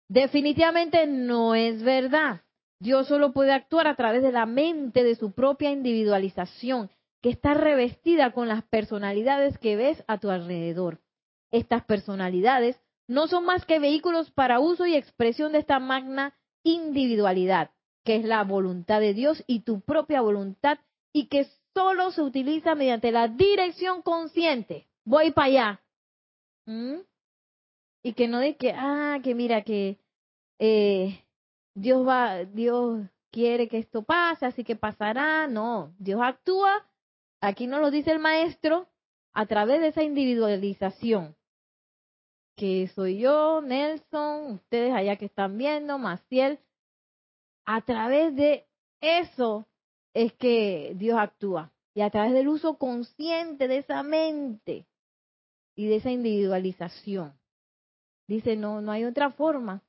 definitivamente 0.09 1.07
no 1.07 1.55
es 1.55 1.83
verdad. 1.83 2.43
Dios 2.81 3.09
solo 3.09 3.33
puede 3.33 3.53
actuar 3.53 3.87
a 3.87 3.97
través 3.97 4.23
de 4.23 4.33
la 4.33 4.47
mente 4.47 5.05
de 5.05 5.15
su 5.15 5.33
propia 5.33 5.71
individualización, 5.71 6.91
que 7.21 7.31
está 7.31 7.55
revestida 7.55 8.33
con 8.33 8.49
las 8.49 8.65
personalidades 8.65 9.59
que 9.59 9.77
ves 9.77 10.03
a 10.09 10.19
tu 10.19 10.31
alrededor. 10.31 11.01
Estas 11.51 11.85
personalidades 11.85 12.81
no 13.13 13.29
son 13.29 13.45
más 13.45 13.65
que 13.67 13.79
vehículos 13.79 14.31
para 14.31 14.61
uso 14.61 14.87
y 14.87 14.97
expresión 14.97 15.53
de 15.53 15.59
esta 15.59 15.79
magna 15.79 16.35
individualidad 16.65 17.71
que 18.05 18.17
es 18.17 18.25
la 18.25 18.43
voluntad 18.45 19.01
de 19.01 19.15
Dios 19.15 19.43
y 19.47 19.61
tu 19.61 19.81
propia 19.81 20.21
voluntad, 20.21 20.79
y 21.13 21.27
que 21.27 21.47
solo 21.75 22.11
se 22.11 22.23
utiliza 22.23 22.75
mediante 22.75 23.13
la 23.13 23.29
dirección 23.29 24.03
consciente. 24.03 24.89
Voy 25.05 25.31
para 25.31 25.47
allá. 25.47 25.81
¿Mm? 26.67 27.01
Y 28.03 28.15
que 28.15 28.29
no 28.29 28.39
de 28.39 28.57
que, 28.57 28.73
ah, 28.77 29.19
que 29.23 29.35
mira, 29.35 29.63
que 29.63 29.99
eh, 30.59 31.25
Dios 31.75 32.07
va, 32.07 32.45
Dios 32.45 33.09
quiere 33.31 33.69
que 33.69 33.79
esto 33.79 34.03
pase, 34.03 34.47
así 34.47 34.65
que 34.65 34.77
pasará. 34.77 35.47
No, 35.47 35.95
Dios 35.99 36.21
actúa, 36.23 36.87
aquí 37.41 37.67
nos 37.67 37.81
lo 37.81 37.91
dice 37.91 38.11
el 38.11 38.19
maestro, 38.19 38.89
a 39.33 39.47
través 39.47 39.81
de 39.81 39.89
esa 39.89 40.03
individualización. 40.03 41.37
Que 42.57 42.89
soy 42.95 43.19
yo, 43.19 43.61
Nelson, 43.63 44.53
ustedes 44.53 44.93
allá 44.93 45.17
que 45.17 45.25
están 45.27 45.57
viendo, 45.57 45.99
Maciel, 45.99 46.59
a 47.65 47.81
través 47.81 48.35
de 48.37 48.67
eso 49.01 49.67
es 50.15 50.33
que 50.35 50.93
Dios 50.97 51.19
actúa. 51.19 51.73
Y 51.95 52.01
a 52.01 52.11
través 52.11 52.33
del 52.33 52.49
uso 52.49 52.79
consciente 52.79 53.69
de 53.69 53.79
esa 53.79 54.03
mente 54.03 54.87
y 55.77 55.87
de 55.87 55.97
esa 55.97 56.11
individualización. 56.11 57.35
Dice, 58.27 58.57
no, 58.57 58.81
no 58.81 58.93
hay 58.93 59.05
otra 59.05 59.31
forma. 59.31 59.83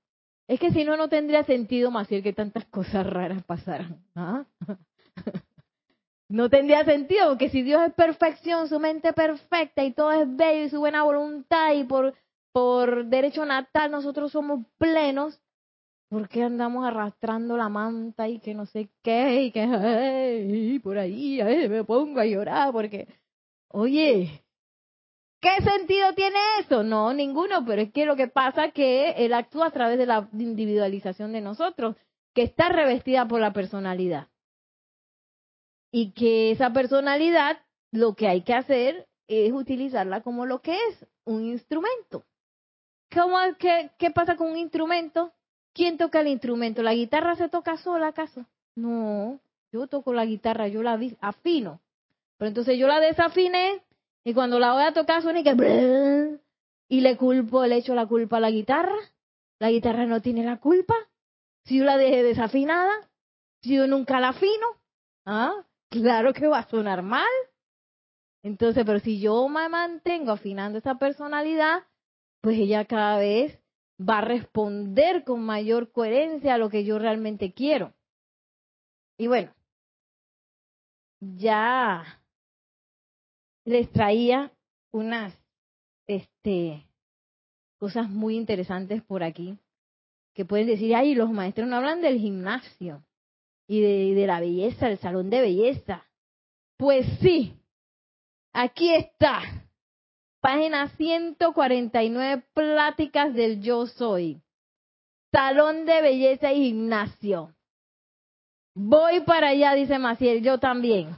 Es 0.48 0.60
que 0.60 0.72
si 0.72 0.84
no, 0.84 0.98
no 0.98 1.08
tendría 1.08 1.44
sentido 1.46 1.92
decir 1.92 2.24
que 2.24 2.34
tantas 2.34 2.66
cosas 2.72 3.06
raras 3.06 3.44
pasaran. 3.44 4.04
¿ah? 4.16 4.46
no 6.30 6.50
tendría 6.50 6.84
sentido, 6.84 7.30
porque 7.30 7.50
si 7.50 7.62
Dios 7.62 7.82
es 7.88 7.94
perfección, 7.94 8.68
su 8.68 8.80
mente 8.80 9.14
perfecta 9.14 9.84
y 9.84 9.94
todo 9.94 10.12
es 10.12 10.36
bello 10.36 10.66
y 10.66 10.70
su 10.70 10.80
buena 10.80 11.04
voluntad 11.04 11.74
y 11.74 11.86
por, 11.86 12.14
por 12.54 13.08
derecho 13.08 13.46
natal 13.46 13.92
nosotros 13.92 14.32
somos 14.32 14.66
plenos, 14.78 15.44
¿Por 16.14 16.30
qué 16.30 16.44
andamos 16.44 16.86
arrastrando 16.86 17.58
la 17.58 17.70
manta 17.70 18.30
y 18.30 18.38
que 18.38 18.54
no 18.54 18.68
sé 18.68 18.88
qué 19.02 19.46
y 19.46 19.52
que 19.52 20.80
por 20.84 21.00
ahí 21.00 21.42
me 21.68 21.84
pongo 21.84 22.20
a 22.20 22.26
llorar 22.28 22.72
porque, 22.72 23.08
oye, 23.70 24.44
¿qué 25.42 25.64
sentido 25.64 26.14
tiene 26.14 26.38
eso? 26.60 26.84
No, 26.84 27.12
ninguno, 27.16 27.66
pero 27.66 27.82
es 27.82 27.92
que 27.92 28.06
lo 28.06 28.16
que 28.16 28.28
pasa 28.28 28.66
es 28.66 28.74
que 28.74 29.26
él 29.26 29.34
actúa 29.34 29.66
a 29.66 29.72
través 29.72 29.98
de 29.98 30.06
la 30.06 30.30
individualización 30.34 31.32
de 31.32 31.42
nosotros, 31.42 31.96
que 32.36 32.44
está 32.44 32.70
revestida 32.70 33.28
por 33.28 33.42
la 33.42 33.52
personalidad. 33.52 34.28
Y 35.92 36.12
que 36.12 36.52
esa 36.52 36.72
personalidad 36.74 37.58
lo 37.92 38.14
que 38.14 38.28
hay 38.28 38.44
que 38.44 38.54
hacer 38.54 39.08
es 39.28 39.52
utilizarla 39.52 40.22
como 40.22 40.46
lo 40.46 40.62
que 40.62 40.76
es, 40.76 41.08
un 41.26 41.44
instrumento. 41.44 42.24
¿Cómo, 43.14 43.38
qué, 43.60 43.92
¿Qué 43.98 44.12
pasa 44.12 44.36
con 44.36 44.52
un 44.52 44.58
instrumento? 44.58 45.32
¿Quién 45.74 45.98
toca 45.98 46.22
el 46.22 46.28
instrumento? 46.28 46.84
¿La 46.84 46.94
guitarra 46.94 47.36
se 47.36 47.50
toca 47.50 47.78
sola 47.78 48.08
acaso? 48.08 48.46
No, 48.76 49.40
yo 49.72 49.88
toco 49.88 50.14
la 50.14 50.26
guitarra, 50.26 50.68
yo 50.68 50.84
la 50.84 51.00
afino. 51.22 51.82
Pero 52.38 52.50
entonces 52.50 52.78
yo 52.78 52.88
la 52.88 53.00
desafiné 53.00 53.82
y 54.24 54.34
cuando 54.34 54.60
la 54.60 54.74
voy 54.74 54.84
a 54.84 54.94
tocar 54.94 55.22
suena 55.22 55.40
y 55.40 55.44
que... 55.44 56.40
Y 56.90 57.02
le 57.02 57.18
culpo, 57.18 57.66
le 57.66 57.78
echo 57.78 57.96
la 57.96 58.06
culpa 58.06 58.38
a 58.38 58.40
la 58.40 58.52
guitarra. 58.52 58.96
La 59.60 59.72
guitarra 59.72 60.06
no 60.06 60.22
tiene 60.22 60.44
la 60.44 60.58
culpa. 60.58 60.94
Si 61.66 61.78
yo 61.78 61.86
la 61.86 61.98
dejé 61.98 62.24
desafinada, 62.24 62.92
si 63.62 63.76
yo 63.76 63.88
nunca 63.88 64.20
la 64.20 64.30
afino, 64.30 64.68
¿ah? 65.26 65.54
claro 65.90 66.34
que 66.34 66.48
va 66.48 66.60
a 66.60 66.70
sonar 66.70 67.02
mal. 67.02 67.26
Entonces, 68.44 68.84
pero 68.86 69.00
si 69.00 69.20
yo 69.20 69.48
me 69.48 69.70
mantengo 69.70 70.32
afinando 70.32 70.78
esa 70.78 70.96
personalidad, 70.96 71.84
pues 72.44 72.60
ella 72.60 72.84
cada 72.84 73.20
vez 73.20 73.58
va 73.98 74.18
a 74.18 74.26
responder 74.26 75.24
con 75.24 75.46
mayor 75.46 75.94
coherencia 75.94 76.56
a 76.56 76.58
lo 76.58 76.70
que 76.70 76.84
yo 76.84 77.00
realmente 77.00 77.54
quiero. 77.54 77.94
Y 79.18 79.28
bueno, 79.28 79.54
ya 81.22 82.22
les 83.64 83.90
traía 83.94 84.52
unas 84.92 85.34
este, 86.06 86.86
cosas 87.78 88.10
muy 88.10 88.36
interesantes 88.36 89.02
por 89.04 89.24
aquí 89.24 89.58
que 90.34 90.44
pueden 90.44 90.68
decir, 90.68 90.94
ay, 90.96 91.16
los 91.16 91.32
maestros 91.32 91.70
no 91.70 91.78
hablan 91.78 92.02
del 92.02 92.20
gimnasio 92.20 93.06
y 93.68 93.80
de, 93.80 94.16
de 94.16 94.28
la 94.28 94.42
belleza, 94.42 94.90
del 94.90 94.98
salón 94.98 95.30
de 95.30 95.40
belleza. 95.40 96.06
Pues 96.76 97.06
sí, 97.22 97.58
aquí 98.52 98.94
está 98.94 99.63
Página 100.44 100.90
149, 100.98 102.44
pláticas 102.54 103.34
del 103.34 103.62
yo 103.62 103.88
soy. 103.88 104.42
Salón 105.32 105.86
de 105.86 106.02
belleza 106.02 106.52
y 106.52 106.66
gimnasio. 106.66 107.56
Voy 108.76 109.22
para 109.22 109.48
allá, 109.48 109.74
dice 109.74 109.98
Maciel, 110.00 110.44
yo 110.44 110.60
también. 110.60 111.16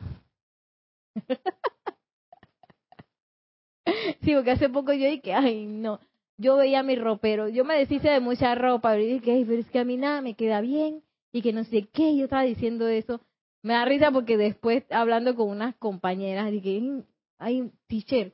sí, 4.22 4.36
porque 4.36 4.52
hace 4.52 4.70
poco 4.70 4.94
yo 4.94 5.10
dije, 5.10 5.34
ay, 5.34 5.66
no, 5.66 6.00
yo 6.38 6.58
veía 6.58 6.84
mi 6.84 6.96
ropero, 6.96 7.50
yo 7.50 7.66
me 7.66 7.80
deshice 7.80 8.08
de 8.08 8.20
mucha 8.20 8.54
ropa, 8.54 8.92
pero 8.92 9.06
dije, 9.06 9.32
ay, 9.32 9.44
pero 9.44 9.60
es 9.60 9.72
que 9.72 9.80
a 9.80 9.86
mí 9.86 9.98
nada 9.98 10.22
me 10.22 10.36
queda 10.36 10.62
bien 10.62 11.02
y 11.32 11.42
que 11.42 11.52
no 11.52 11.64
sé 11.64 11.88
qué, 11.92 12.16
yo 12.16 12.26
estaba 12.26 12.44
diciendo 12.44 12.88
eso. 12.88 13.22
me 13.64 13.74
da 13.74 13.86
risa 13.86 14.12
porque 14.12 14.38
después 14.38 14.84
hablando 14.92 15.36
con 15.36 15.50
unas 15.50 15.76
compañeras 15.78 16.52
dije, 16.52 17.04
ay, 17.40 17.72
teacher, 17.88 18.32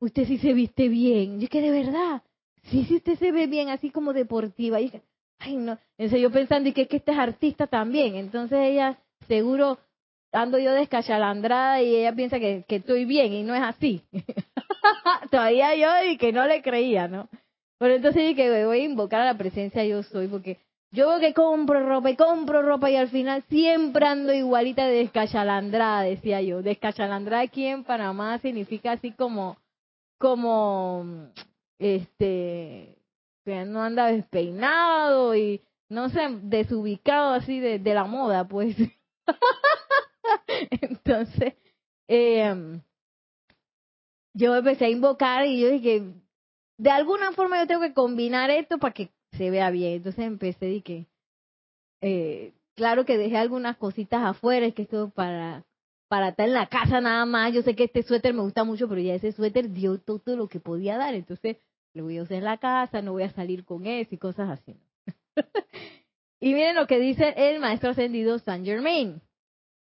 usted 0.00 0.26
sí 0.26 0.38
se 0.38 0.52
viste 0.52 0.88
bien. 0.88 1.40
Yo 1.40 1.48
que 1.48 1.60
de 1.60 1.70
verdad, 1.70 2.22
sí, 2.64 2.84
sí 2.84 2.96
usted 2.96 3.18
se 3.18 3.32
ve 3.32 3.46
bien, 3.46 3.68
así 3.68 3.90
como 3.90 4.12
deportiva. 4.12 4.80
Y 4.80 4.92
ay 5.38 5.56
no, 5.56 5.78
entonces 5.98 6.20
yo 6.20 6.30
pensando 6.30 6.68
y 6.68 6.72
que, 6.72 6.86
que 6.86 6.98
este 6.98 7.12
es 7.12 7.18
artista 7.18 7.66
también. 7.66 8.16
Entonces 8.16 8.58
ella 8.58 8.98
seguro 9.28 9.78
ando 10.32 10.58
yo 10.58 10.72
descachalandrada 10.72 11.82
y 11.82 11.96
ella 11.96 12.14
piensa 12.14 12.38
que, 12.38 12.64
que 12.68 12.76
estoy 12.76 13.04
bien 13.04 13.32
y 13.32 13.42
no 13.42 13.54
es 13.54 13.62
así. 13.62 14.02
Todavía 15.30 15.74
yo 15.74 16.10
y 16.10 16.16
que 16.16 16.32
no 16.32 16.46
le 16.46 16.62
creía, 16.62 17.08
¿no? 17.08 17.28
Pero 17.78 17.94
entonces 17.94 18.22
dije, 18.22 18.64
voy 18.64 18.80
a 18.80 18.84
invocar 18.84 19.20
a 19.20 19.26
la 19.26 19.38
presencia 19.38 19.84
yo 19.84 20.02
soy 20.02 20.28
porque 20.28 20.58
yo 20.92 21.08
veo 21.08 21.20
que 21.20 21.34
compro 21.34 21.86
ropa 21.86 22.10
y 22.10 22.16
compro 22.16 22.62
ropa 22.62 22.90
y 22.90 22.96
al 22.96 23.08
final 23.08 23.42
siempre 23.48 24.06
ando 24.06 24.32
igualita 24.32 24.86
de 24.86 24.98
descachalandrada, 24.98 26.02
decía 26.02 26.40
yo. 26.40 26.62
Descachalandrada 26.62 27.42
aquí 27.42 27.66
en 27.66 27.84
Panamá 27.84 28.38
significa 28.38 28.92
así 28.92 29.10
como, 29.10 29.58
como, 30.18 31.30
este, 31.78 32.98
que 33.44 33.64
no 33.64 33.82
anda 33.82 34.06
despeinado 34.06 35.34
y, 35.36 35.62
no 35.88 36.08
sé, 36.08 36.20
desubicado 36.42 37.34
así 37.34 37.60
de, 37.60 37.78
de 37.78 37.94
la 37.94 38.04
moda, 38.04 38.46
pues. 38.46 38.76
Entonces, 40.80 41.54
eh, 42.08 42.80
yo 44.34 44.54
empecé 44.54 44.86
a 44.86 44.90
invocar 44.90 45.46
y 45.46 45.60
yo 45.60 45.70
dije, 45.70 46.02
de 46.78 46.90
alguna 46.90 47.32
forma 47.32 47.58
yo 47.58 47.66
tengo 47.66 47.80
que 47.80 47.94
combinar 47.94 48.50
esto 48.50 48.78
para 48.78 48.92
que 48.92 49.10
se 49.32 49.50
vea 49.50 49.70
bien. 49.70 49.94
Entonces 49.94 50.24
empecé 50.24 50.70
y 50.70 50.82
que, 50.82 51.06
eh, 52.02 52.52
claro 52.74 53.04
que 53.04 53.16
dejé 53.16 53.38
algunas 53.38 53.76
cositas 53.76 54.22
afuera, 54.24 54.66
es 54.66 54.74
que 54.74 54.82
esto 54.82 55.10
para 55.10 55.64
para 56.08 56.28
estar 56.28 56.46
en 56.46 56.54
la 56.54 56.66
casa 56.66 57.00
nada 57.00 57.24
más. 57.26 57.52
Yo 57.52 57.62
sé 57.62 57.74
que 57.74 57.84
este 57.84 58.02
suéter 58.02 58.34
me 58.34 58.42
gusta 58.42 58.64
mucho, 58.64 58.88
pero 58.88 59.00
ya 59.00 59.14
ese 59.14 59.32
suéter 59.32 59.70
dio 59.70 59.98
todo 59.98 60.36
lo 60.36 60.48
que 60.48 60.60
podía 60.60 60.96
dar. 60.96 61.14
Entonces 61.14 61.58
lo 61.94 62.04
voy 62.04 62.18
a 62.18 62.22
usar 62.22 62.38
en 62.38 62.44
la 62.44 62.58
casa, 62.58 63.02
no 63.02 63.12
voy 63.12 63.24
a 63.24 63.30
salir 63.30 63.64
con 63.64 63.86
eso 63.86 64.14
y 64.14 64.18
cosas 64.18 64.50
así. 64.50 64.76
y 66.40 66.54
miren 66.54 66.76
lo 66.76 66.86
que 66.86 66.98
dice 66.98 67.34
el 67.36 67.60
maestro 67.60 67.90
ascendido 67.90 68.38
Saint 68.38 68.64
Germain. 68.64 69.20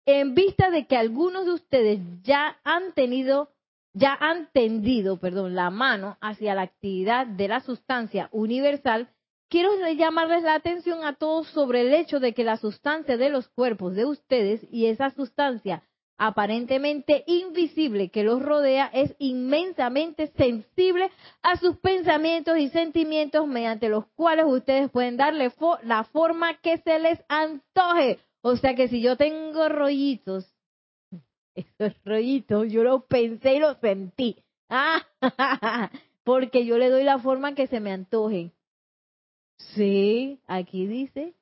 En 0.05 0.35
vista 0.35 0.69
de 0.71 0.87
que 0.87 0.95
algunos 0.95 1.45
de 1.45 1.51
ustedes 1.51 1.99
ya 2.23 2.59
han 2.63 2.93
tenido 2.93 3.51
ya 3.97 4.15
han 4.19 4.51
tendido, 4.51 5.17
perdón, 5.17 5.55
la 5.55 5.71
mano 5.71 6.17
hacia 6.21 6.53
la 6.53 6.61
actividad 6.61 7.25
de 7.25 7.47
la 7.47 7.61
sustancia 7.61 8.29
universal, 8.31 9.09
quiero 9.49 9.71
llamarles 9.89 10.43
la 10.43 10.53
atención 10.53 11.03
a 11.03 11.15
todos 11.15 11.47
sobre 11.47 11.81
el 11.81 11.93
hecho 11.93 12.19
de 12.19 12.33
que 12.33 12.43
la 12.43 12.57
sustancia 12.57 13.17
de 13.17 13.29
los 13.29 13.47
cuerpos 13.47 13.95
de 13.95 14.05
ustedes 14.05 14.61
y 14.71 14.85
esa 14.85 15.09
sustancia 15.09 15.81
aparentemente 16.17 17.23
invisible 17.27 18.09
que 18.09 18.23
los 18.23 18.41
rodea 18.41 18.89
es 18.93 19.15
inmensamente 19.19 20.27
sensible 20.35 21.11
a 21.43 21.57
sus 21.57 21.77
pensamientos 21.77 22.57
y 22.57 22.69
sentimientos 22.69 23.47
mediante 23.47 23.89
los 23.89 24.05
cuales 24.15 24.45
ustedes 24.47 24.89
pueden 24.89 25.17
darle 25.17 25.51
la 25.83 26.03
forma 26.05 26.57
que 26.61 26.77
se 26.79 26.99
les 26.99 27.19
antoje. 27.29 28.19
O 28.41 28.55
sea 28.57 28.75
que 28.75 28.87
si 28.87 29.01
yo 29.01 29.15
tengo 29.15 29.69
rollitos 29.69 30.51
esos 31.55 31.93
rollitos, 32.03 32.71
yo 32.71 32.83
lo 32.83 33.05
pensé 33.05 33.55
y 33.55 33.59
lo 33.59 33.75
sentí. 33.75 34.37
Ah, 34.69 35.05
porque 36.23 36.65
yo 36.65 36.77
le 36.77 36.89
doy 36.89 37.03
la 37.03 37.19
forma 37.19 37.55
que 37.55 37.67
se 37.67 37.79
me 37.79 37.91
antoje. 37.91 38.51
Sí, 39.75 40.39
aquí 40.45 40.85
dice, 40.85 41.33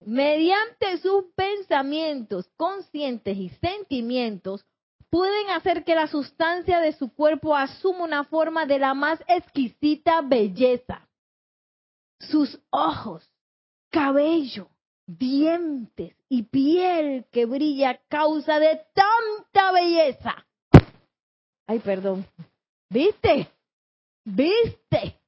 mediante 0.00 0.98
sus 0.98 1.24
pensamientos 1.34 2.48
conscientes 2.56 3.36
y 3.36 3.48
sentimientos, 3.48 4.64
pueden 5.10 5.50
hacer 5.50 5.84
que 5.84 5.94
la 5.94 6.06
sustancia 6.08 6.80
de 6.80 6.92
su 6.92 7.12
cuerpo 7.14 7.56
asuma 7.56 8.04
una 8.04 8.24
forma 8.24 8.66
de 8.66 8.78
la 8.78 8.94
más 8.94 9.22
exquisita 9.28 10.20
belleza. 10.22 11.08
Sus 12.20 12.60
ojos, 12.70 13.28
cabello, 13.90 14.68
dientes 15.06 16.16
y 16.28 16.42
piel 16.44 17.26
que 17.30 17.46
brilla 17.46 17.90
a 17.90 18.00
causa 18.08 18.58
de 18.58 18.80
tanta 18.94 19.72
belleza. 19.72 20.46
Ay, 21.66 21.78
perdón. 21.80 22.26
¿Viste? 22.90 23.48
¿Viste? 24.24 25.20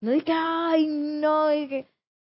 No 0.00 0.10
dije, 0.12 0.32
ay, 0.32 0.86
no. 0.86 1.48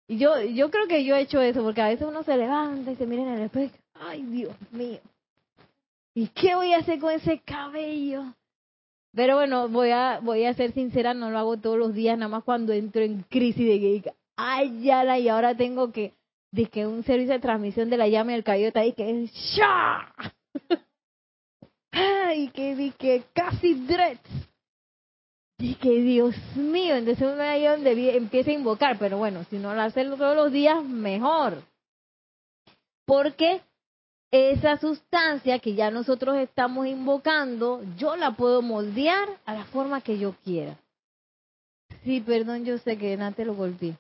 Yo, 0.07 0.41
yo 0.41 0.69
creo 0.69 0.87
que 0.87 1.03
yo 1.03 1.15
he 1.15 1.21
hecho 1.21 1.41
eso, 1.41 1.63
porque 1.63 1.81
a 1.81 1.87
veces 1.87 2.07
uno 2.07 2.23
se 2.23 2.37
levanta 2.37 2.91
y 2.91 2.95
se 2.95 3.05
mira 3.05 3.23
en 3.23 3.29
el 3.29 3.41
espejo. 3.43 3.75
Ay, 3.93 4.23
Dios 4.23 4.55
mío. 4.71 4.99
¿Y 6.15 6.27
qué 6.27 6.55
voy 6.55 6.73
a 6.73 6.79
hacer 6.79 6.99
con 6.99 7.11
ese 7.11 7.39
cabello? 7.39 8.23
Pero 9.15 9.35
bueno, 9.35 9.69
voy 9.69 9.91
a, 9.91 10.19
voy 10.21 10.45
a 10.45 10.53
ser 10.53 10.73
sincera, 10.73 11.13
no 11.13 11.29
lo 11.29 11.37
hago 11.37 11.57
todos 11.57 11.77
los 11.77 11.93
días, 11.93 12.17
nada 12.17 12.29
más 12.29 12.43
cuando 12.43 12.73
entro 12.73 13.01
en 13.01 13.23
crisis 13.23 13.67
de 13.67 13.79
que, 13.79 14.13
ay, 14.35 14.81
ya 14.81 15.03
la, 15.03 15.19
y 15.19 15.29
ahora 15.29 15.55
tengo 15.55 15.91
que 15.91 16.13
de 16.51 16.67
que 16.67 16.85
un 16.85 17.03
servicio 17.03 17.33
de 17.33 17.39
transmisión 17.39 17.89
de 17.89 17.97
la 17.97 18.07
llama 18.07 18.33
del 18.33 18.43
cabello 18.43 18.67
está 18.67 18.81
ahí 18.81 18.93
que 18.93 19.27
¡Sha! 19.27 20.13
Ay, 21.91 22.49
que 22.49 22.75
di 22.75 22.91
que 22.91 23.23
casi 23.33 23.73
dreads. 23.73 24.52
Y 25.59 25.75
que 25.75 26.01
Dios 26.01 26.35
mío, 26.55 26.95
entonces 26.95 27.27
uno 27.31 27.41
ahí 27.43 27.65
donde 27.65 28.17
empieza 28.17 28.51
a 28.51 28.53
invocar, 28.53 28.97
pero 28.97 29.17
bueno, 29.17 29.43
si 29.49 29.57
no 29.57 29.73
lo 29.73 29.81
hacen 29.81 30.09
todos 30.17 30.35
los 30.35 30.51
días, 30.51 30.83
mejor. 30.83 31.61
Porque 33.05 33.61
esa 34.31 34.77
sustancia 34.77 35.59
que 35.59 35.75
ya 35.75 35.91
nosotros 35.91 36.37
estamos 36.37 36.87
invocando, 36.87 37.81
yo 37.97 38.15
la 38.15 38.31
puedo 38.31 38.61
moldear 38.61 39.29
a 39.45 39.53
la 39.53 39.65
forma 39.65 40.01
que 40.01 40.17
yo 40.17 40.33
quiera. 40.43 40.75
Sí, 42.03 42.19
perdón, 42.19 42.65
yo 42.65 42.77
sé 42.79 42.97
que 42.97 43.15
Nate 43.15 43.45
lo 43.45 43.53
golpeé. 43.53 43.95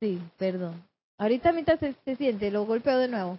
Sí, 0.00 0.20
perdón. 0.36 0.82
Ahorita 1.18 1.52
mitad 1.52 1.78
se, 1.78 1.94
se 2.04 2.16
siente, 2.16 2.50
lo 2.50 2.64
golpeo 2.64 2.98
de 2.98 3.08
nuevo. 3.08 3.38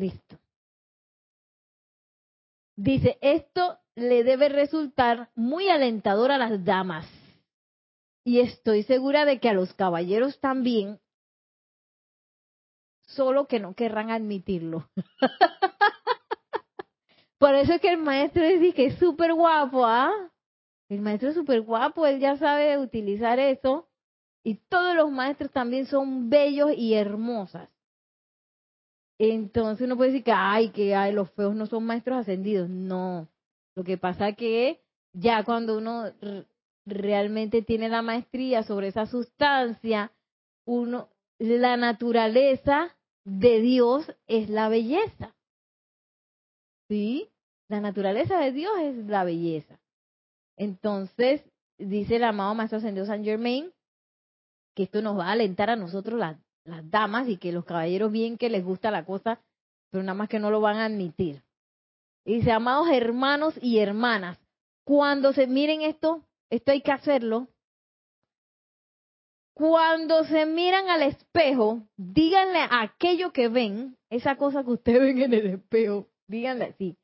Listo. 0.00 0.38
Dice, 2.74 3.18
esto 3.20 3.78
le 3.94 4.24
debe 4.24 4.48
resultar 4.48 5.28
muy 5.34 5.68
alentador 5.68 6.32
a 6.32 6.38
las 6.38 6.64
damas. 6.64 7.06
Y 8.24 8.40
estoy 8.40 8.82
segura 8.84 9.26
de 9.26 9.40
que 9.40 9.50
a 9.50 9.52
los 9.52 9.74
caballeros 9.74 10.40
también, 10.40 11.00
solo 13.02 13.46
que 13.46 13.60
no 13.60 13.74
querrán 13.74 14.10
admitirlo. 14.10 14.88
Por 17.38 17.54
eso 17.54 17.74
es 17.74 17.80
que 17.82 17.92
el 17.92 17.98
maestro 17.98 18.42
dice 18.42 18.72
que 18.72 18.86
es 18.86 18.98
súper 18.98 19.34
guapo, 19.34 19.84
¿ah? 19.84 20.12
El 20.88 21.02
maestro 21.02 21.28
es 21.28 21.34
súper 21.34 21.60
guapo, 21.60 22.06
él 22.06 22.20
ya 22.20 22.38
sabe 22.38 22.78
utilizar 22.78 23.38
eso. 23.38 23.90
Y 24.42 24.54
todos 24.70 24.96
los 24.96 25.10
maestros 25.10 25.50
también 25.50 25.84
son 25.84 26.30
bellos 26.30 26.70
y 26.74 26.94
hermosas. 26.94 27.68
Entonces 29.22 29.84
uno 29.84 29.98
puede 29.98 30.12
decir 30.12 30.24
que, 30.24 30.32
ay, 30.32 30.70
que 30.70 30.94
ay, 30.94 31.12
los 31.12 31.30
feos 31.32 31.54
no 31.54 31.66
son 31.66 31.84
maestros 31.84 32.16
ascendidos. 32.16 32.70
No. 32.70 33.28
Lo 33.76 33.84
que 33.84 33.98
pasa 33.98 34.32
que 34.32 34.80
ya 35.12 35.44
cuando 35.44 35.76
uno 35.76 36.10
realmente 36.86 37.60
tiene 37.60 37.90
la 37.90 38.00
maestría 38.00 38.62
sobre 38.62 38.88
esa 38.88 39.04
sustancia, 39.04 40.10
uno, 40.64 41.10
la 41.38 41.76
naturaleza 41.76 42.96
de 43.26 43.60
Dios 43.60 44.10
es 44.26 44.48
la 44.48 44.70
belleza. 44.70 45.34
¿Sí? 46.88 47.28
La 47.68 47.82
naturaleza 47.82 48.38
de 48.38 48.52
Dios 48.52 48.72
es 48.80 49.04
la 49.04 49.24
belleza. 49.24 49.78
Entonces, 50.56 51.42
dice 51.76 52.16
el 52.16 52.24
amado 52.24 52.54
Maestro 52.54 52.78
Ascendido 52.78 53.04
San 53.04 53.22
Germain, 53.22 53.70
que 54.74 54.84
esto 54.84 55.02
nos 55.02 55.18
va 55.18 55.26
a 55.26 55.32
alentar 55.32 55.68
a 55.68 55.76
nosotros 55.76 56.18
las, 56.18 56.38
las 56.64 56.88
damas 56.90 57.28
y 57.28 57.36
que 57.36 57.52
los 57.52 57.64
caballeros 57.64 58.12
bien 58.12 58.36
que 58.36 58.50
les 58.50 58.64
gusta 58.64 58.90
la 58.90 59.04
cosa, 59.04 59.40
pero 59.90 60.02
nada 60.02 60.14
más 60.14 60.28
que 60.28 60.38
no 60.38 60.50
lo 60.50 60.60
van 60.60 60.76
a 60.76 60.86
admitir. 60.86 61.42
dice, 62.24 62.52
amados 62.52 62.88
hermanos 62.90 63.54
y 63.60 63.78
hermanas, 63.78 64.38
cuando 64.84 65.32
se 65.32 65.46
miren 65.46 65.82
esto, 65.82 66.22
esto 66.50 66.72
hay 66.72 66.82
que 66.82 66.92
hacerlo, 66.92 67.48
cuando 69.54 70.24
se 70.24 70.46
miran 70.46 70.88
al 70.88 71.02
espejo, 71.02 71.82
díganle 71.96 72.60
a 72.60 72.82
aquello 72.82 73.30
que 73.32 73.48
ven, 73.48 73.96
esa 74.08 74.36
cosa 74.36 74.64
que 74.64 74.70
ustedes 74.70 75.00
ven 75.00 75.22
en 75.22 75.34
el 75.34 75.46
espejo, 75.48 76.08
díganle 76.26 76.64
así. 76.66 76.96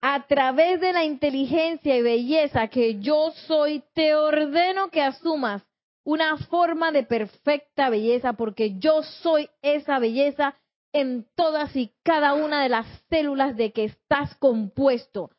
A 0.00 0.26
través 0.26 0.80
de 0.80 0.92
la 0.92 1.04
inteligencia 1.04 1.96
y 1.96 2.02
belleza 2.02 2.68
que 2.68 3.00
yo 3.00 3.32
soy, 3.46 3.82
te 3.94 4.14
ordeno 4.14 4.90
que 4.90 5.02
asumas 5.02 5.64
una 6.08 6.38
forma 6.38 6.90
de 6.90 7.02
perfecta 7.02 7.90
belleza, 7.90 8.32
porque 8.32 8.78
yo 8.78 9.02
soy 9.02 9.50
esa 9.60 9.98
belleza 9.98 10.54
en 10.90 11.26
todas 11.34 11.76
y 11.76 11.92
cada 12.02 12.32
una 12.32 12.62
de 12.62 12.70
las 12.70 12.86
células 13.10 13.58
de 13.58 13.72
que 13.72 13.84
estás 13.84 14.34
compuesto. 14.36 15.30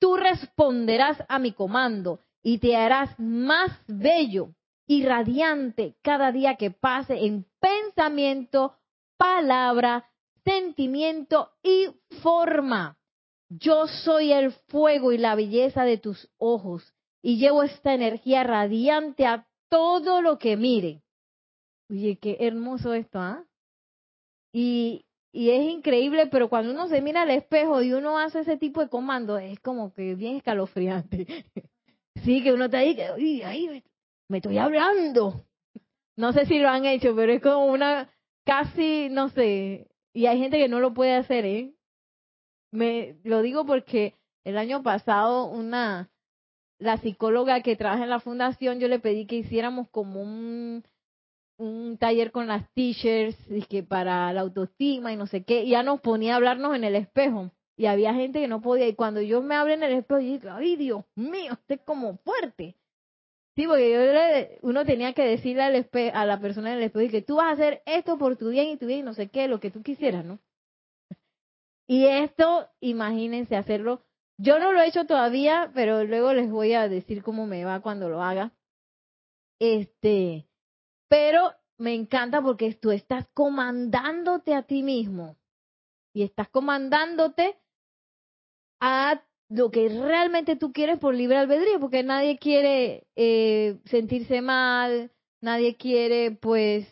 Tú 0.00 0.16
responderás 0.16 1.22
a 1.28 1.38
mi 1.38 1.52
comando 1.52 2.18
y 2.42 2.58
te 2.58 2.74
harás 2.74 3.16
más 3.20 3.70
bello 3.86 4.48
y 4.88 5.04
radiante 5.04 5.94
cada 6.02 6.32
día 6.32 6.56
que 6.56 6.72
pase 6.72 7.24
en 7.24 7.46
pensamiento, 7.60 8.74
palabra, 9.16 10.10
sentimiento 10.44 11.52
y 11.62 11.86
forma. 12.20 12.98
Yo 13.48 13.86
soy 13.86 14.32
el 14.32 14.50
fuego 14.50 15.12
y 15.12 15.18
la 15.18 15.36
belleza 15.36 15.84
de 15.84 15.98
tus 15.98 16.28
ojos 16.36 16.92
y 17.22 17.38
llevo 17.38 17.62
esta 17.62 17.94
energía 17.94 18.42
radiante 18.42 19.24
a 19.24 19.46
todo 19.68 20.22
lo 20.22 20.38
que 20.38 20.56
mire. 20.56 21.02
Oye, 21.90 22.18
qué 22.18 22.36
hermoso 22.40 22.94
esto, 22.94 23.18
¿ah? 23.20 23.44
Y, 24.52 25.04
y 25.32 25.50
es 25.50 25.62
increíble, 25.70 26.26
pero 26.26 26.48
cuando 26.48 26.72
uno 26.72 26.88
se 26.88 27.00
mira 27.00 27.22
al 27.22 27.30
espejo 27.30 27.82
y 27.82 27.92
uno 27.92 28.18
hace 28.18 28.40
ese 28.40 28.56
tipo 28.56 28.80
de 28.80 28.88
comando, 28.88 29.38
es 29.38 29.60
como 29.60 29.92
que 29.92 30.14
bien 30.14 30.36
escalofriante. 30.36 31.26
sí, 32.24 32.42
que 32.42 32.52
uno 32.52 32.66
está 32.66 32.78
ahí, 32.78 32.96
que, 32.96 33.10
uy, 33.16 33.42
ahí 33.42 33.84
me 34.28 34.38
estoy 34.38 34.58
hablando. 34.58 35.44
No 36.16 36.32
sé 36.32 36.46
si 36.46 36.58
lo 36.58 36.68
han 36.68 36.86
hecho, 36.86 37.14
pero 37.14 37.32
es 37.32 37.42
como 37.42 37.66
una 37.66 38.10
casi, 38.44 39.08
no 39.10 39.28
sé, 39.28 39.88
y 40.14 40.26
hay 40.26 40.38
gente 40.38 40.56
que 40.56 40.68
no 40.68 40.80
lo 40.80 40.94
puede 40.94 41.14
hacer, 41.14 41.44
¿eh? 41.44 41.74
Me 42.72 43.18
lo 43.22 43.42
digo 43.42 43.66
porque 43.66 44.14
el 44.44 44.56
año 44.56 44.82
pasado 44.82 45.44
una 45.44 46.10
la 46.78 46.98
psicóloga 46.98 47.62
que 47.62 47.76
trabaja 47.76 48.04
en 48.04 48.10
la 48.10 48.20
fundación, 48.20 48.80
yo 48.80 48.88
le 48.88 48.98
pedí 48.98 49.26
que 49.26 49.36
hiciéramos 49.36 49.88
como 49.90 50.22
un, 50.22 50.84
un 51.58 51.96
taller 51.98 52.32
con 52.32 52.46
las 52.46 52.70
teachers 52.74 53.36
que 53.68 53.82
para 53.82 54.32
la 54.32 54.42
autoestima 54.42 55.12
y 55.12 55.16
no 55.16 55.26
sé 55.26 55.44
qué, 55.44 55.64
y 55.64 55.70
ya 55.70 55.82
nos 55.82 56.00
ponía 56.00 56.34
a 56.34 56.36
hablarnos 56.36 56.74
en 56.74 56.84
el 56.84 56.94
espejo. 56.96 57.50
Y 57.78 57.86
había 57.86 58.14
gente 58.14 58.40
que 58.40 58.48
no 58.48 58.62
podía, 58.62 58.88
y 58.88 58.94
cuando 58.94 59.20
yo 59.20 59.42
me 59.42 59.54
hablé 59.54 59.74
en 59.74 59.82
el 59.82 59.92
espejo, 59.92 60.20
yo 60.20 60.32
dije, 60.32 60.48
ay 60.48 60.76
Dios 60.76 61.04
mío, 61.14 61.52
usted 61.52 61.76
es 61.76 61.82
como 61.82 62.16
fuerte. 62.18 62.76
Sí, 63.54 63.66
porque 63.66 63.90
yo 63.90 64.68
uno 64.68 64.84
tenía 64.84 65.14
que 65.14 65.22
decirle 65.22 65.62
al 65.62 65.76
espejo, 65.76 66.16
a 66.16 66.26
la 66.26 66.40
persona 66.40 66.72
en 66.72 66.78
el 66.78 66.84
espejo 66.84 67.10
que 67.10 67.22
tú 67.22 67.36
vas 67.36 67.46
a 67.46 67.52
hacer 67.52 67.82
esto 67.86 68.18
por 68.18 68.36
tu 68.36 68.50
bien 68.50 68.68
y 68.68 68.76
tu 68.76 68.86
bien 68.86 69.00
y 69.00 69.02
no 69.02 69.14
sé 69.14 69.28
qué, 69.28 69.48
lo 69.48 69.60
que 69.60 69.70
tú 69.70 69.82
quisieras, 69.82 70.24
¿no? 70.24 70.38
Y 71.86 72.06
esto, 72.06 72.68
imagínense 72.80 73.56
hacerlo 73.56 74.05
yo 74.38 74.58
no 74.58 74.72
lo 74.72 74.80
he 74.80 74.88
hecho 74.88 75.06
todavía, 75.06 75.70
pero 75.74 76.04
luego 76.04 76.32
les 76.32 76.50
voy 76.50 76.74
a 76.74 76.88
decir 76.88 77.22
cómo 77.22 77.46
me 77.46 77.64
va 77.64 77.80
cuando 77.80 78.08
lo 78.08 78.22
haga. 78.22 78.52
Este, 79.58 80.46
pero 81.08 81.52
me 81.78 81.94
encanta 81.94 82.42
porque 82.42 82.74
tú 82.74 82.90
estás 82.90 83.26
comandándote 83.34 84.54
a 84.54 84.62
ti 84.62 84.82
mismo 84.82 85.36
y 86.14 86.22
estás 86.22 86.48
comandándote 86.48 87.56
a 88.80 89.22
lo 89.48 89.70
que 89.70 89.88
realmente 89.88 90.56
tú 90.56 90.72
quieres 90.72 90.98
por 90.98 91.14
libre 91.14 91.38
albedrío, 91.38 91.78
porque 91.80 92.02
nadie 92.02 92.38
quiere 92.38 93.06
eh, 93.14 93.78
sentirse 93.84 94.42
mal, 94.42 95.12
nadie 95.40 95.76
quiere 95.76 96.32
pues 96.32 96.86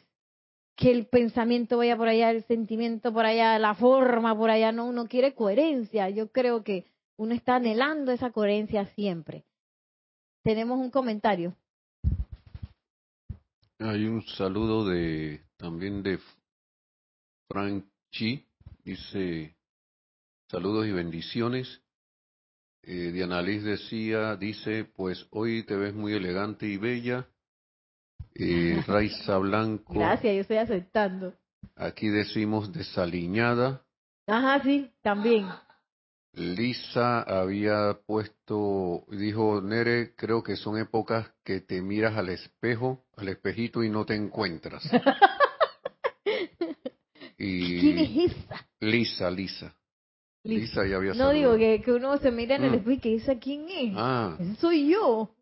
que 0.76 0.90
el 0.90 1.07
pensamiento 1.07 1.78
vaya 1.78 1.97
por 1.97 2.09
allá, 2.09 2.30
el 2.30 2.45
sentimiento 2.45 3.12
por 3.12 3.26
allá, 3.26 3.59
la 3.59 3.74
forma 3.74 4.36
por 4.36 4.51
allá, 4.51 4.72
no, 4.72 4.86
uno 4.86 5.07
quiere 5.07 5.34
coherencia. 5.34 6.11
Yo 6.11 6.30
creo 6.32 6.64
que 6.64 6.86
uno 7.16 7.34
está 7.34 7.56
anhelando 7.56 8.12
esa 8.12 8.30
coherencia 8.30 8.86
siempre. 8.94 9.44
Tenemos 10.42 10.78
un 10.78 10.90
comentario. 10.90 11.54
Hay 13.78 14.04
un 14.04 14.22
saludo 14.22 14.86
de 14.86 15.42
también 15.56 16.02
de 16.02 16.18
Frank 17.48 17.84
Chi. 18.10 18.46
Dice 18.84 19.56
saludos 20.48 20.86
y 20.86 20.92
bendiciones. 20.92 21.80
Eh, 22.82 23.12
Diana 23.12 23.40
Liz 23.40 23.64
decía, 23.64 24.36
dice, 24.36 24.84
pues 24.84 25.26
hoy 25.30 25.64
te 25.64 25.74
ves 25.74 25.94
muy 25.94 26.12
elegante 26.12 26.66
y 26.66 26.76
bella. 26.76 27.26
Eh, 28.34 28.82
Raiza 28.86 29.38
Blanco. 29.38 29.94
Gracias, 29.94 30.34
yo 30.34 30.40
estoy 30.42 30.58
aceptando. 30.58 31.34
Aquí 31.76 32.08
decimos 32.08 32.72
desaliñada. 32.72 33.82
Ajá, 34.26 34.62
sí, 34.62 34.90
también. 35.02 35.46
Lisa 36.37 37.22
había 37.22 37.97
puesto, 38.07 39.05
dijo 39.09 39.61
Nere, 39.61 40.14
creo 40.16 40.43
que 40.43 40.57
son 40.57 40.78
épocas 40.78 41.30
que 41.45 41.61
te 41.61 41.80
miras 41.80 42.16
al 42.16 42.28
espejo, 42.28 43.05
al 43.16 43.28
espejito 43.28 43.85
y 43.85 43.89
no 43.89 44.05
te 44.05 44.16
encuentras. 44.16 44.82
y 47.39 47.80
¿Quién 47.80 47.99
es 47.99 48.11
Lisa? 48.11 48.68
Lisa, 48.80 49.30
Lisa. 49.30 49.76
Lisa 50.43 50.87
ya 50.87 50.97
había 50.97 51.14
No 51.14 51.30
digo 51.30 51.57
que, 51.57 51.80
que, 51.82 51.93
uno 51.93 52.18
se 52.18 52.30
mira 52.30 52.57
en 52.57 52.64
el 52.64 52.70
mm. 52.72 52.74
espejo 52.74 52.91
y 52.91 52.99
que 52.99 53.09
dice 53.11 53.39
quién 53.39 53.68
es. 53.68 53.95
Ah. 53.97 54.37
soy 54.59 54.91
yo. 54.91 55.37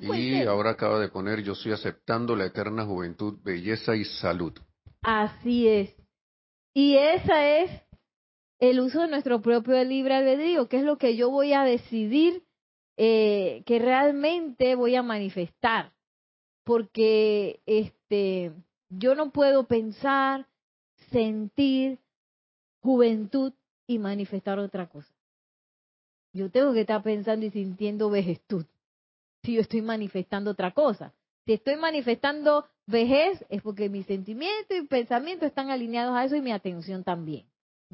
y 0.00 0.42
ahora 0.42 0.70
acaba 0.70 1.00
de 1.00 1.08
poner, 1.08 1.42
yo 1.42 1.54
estoy 1.54 1.72
aceptando 1.72 2.36
la 2.36 2.46
eterna 2.46 2.84
juventud, 2.84 3.38
belleza 3.42 3.96
y 3.96 4.04
salud. 4.04 4.52
Así 5.02 5.66
es. 5.66 5.94
Y 6.72 6.96
esa 6.96 7.58
es 7.58 7.85
el 8.58 8.80
uso 8.80 9.02
de 9.02 9.08
nuestro 9.08 9.42
propio 9.42 9.82
libre 9.84 10.14
albedrío, 10.14 10.68
que 10.68 10.78
es 10.78 10.82
lo 10.82 10.98
que 10.98 11.16
yo 11.16 11.30
voy 11.30 11.52
a 11.52 11.62
decidir 11.64 12.42
eh, 12.96 13.62
que 13.66 13.78
realmente 13.78 14.74
voy 14.74 14.96
a 14.96 15.02
manifestar, 15.02 15.92
porque 16.64 17.60
este 17.66 18.52
yo 18.88 19.14
no 19.14 19.30
puedo 19.30 19.66
pensar, 19.66 20.46
sentir 21.10 21.98
juventud 22.80 23.52
y 23.86 23.98
manifestar 23.98 24.58
otra 24.58 24.88
cosa. 24.88 25.12
Yo 26.32 26.50
tengo 26.50 26.72
que 26.72 26.82
estar 26.82 27.02
pensando 27.02 27.44
y 27.46 27.50
sintiendo 27.50 28.10
vejestud. 28.10 28.64
Si 29.42 29.54
yo 29.54 29.60
estoy 29.60 29.82
manifestando 29.82 30.50
otra 30.50 30.72
cosa. 30.72 31.12
Si 31.44 31.52
estoy 31.52 31.76
manifestando 31.76 32.66
vejez, 32.86 33.44
es 33.48 33.62
porque 33.62 33.88
mis 33.88 34.06
sentimientos 34.06 34.76
y 34.76 34.86
pensamientos 34.86 35.48
están 35.48 35.70
alineados 35.70 36.16
a 36.16 36.24
eso 36.24 36.36
y 36.36 36.40
mi 36.40 36.52
atención 36.52 37.04
también 37.04 37.46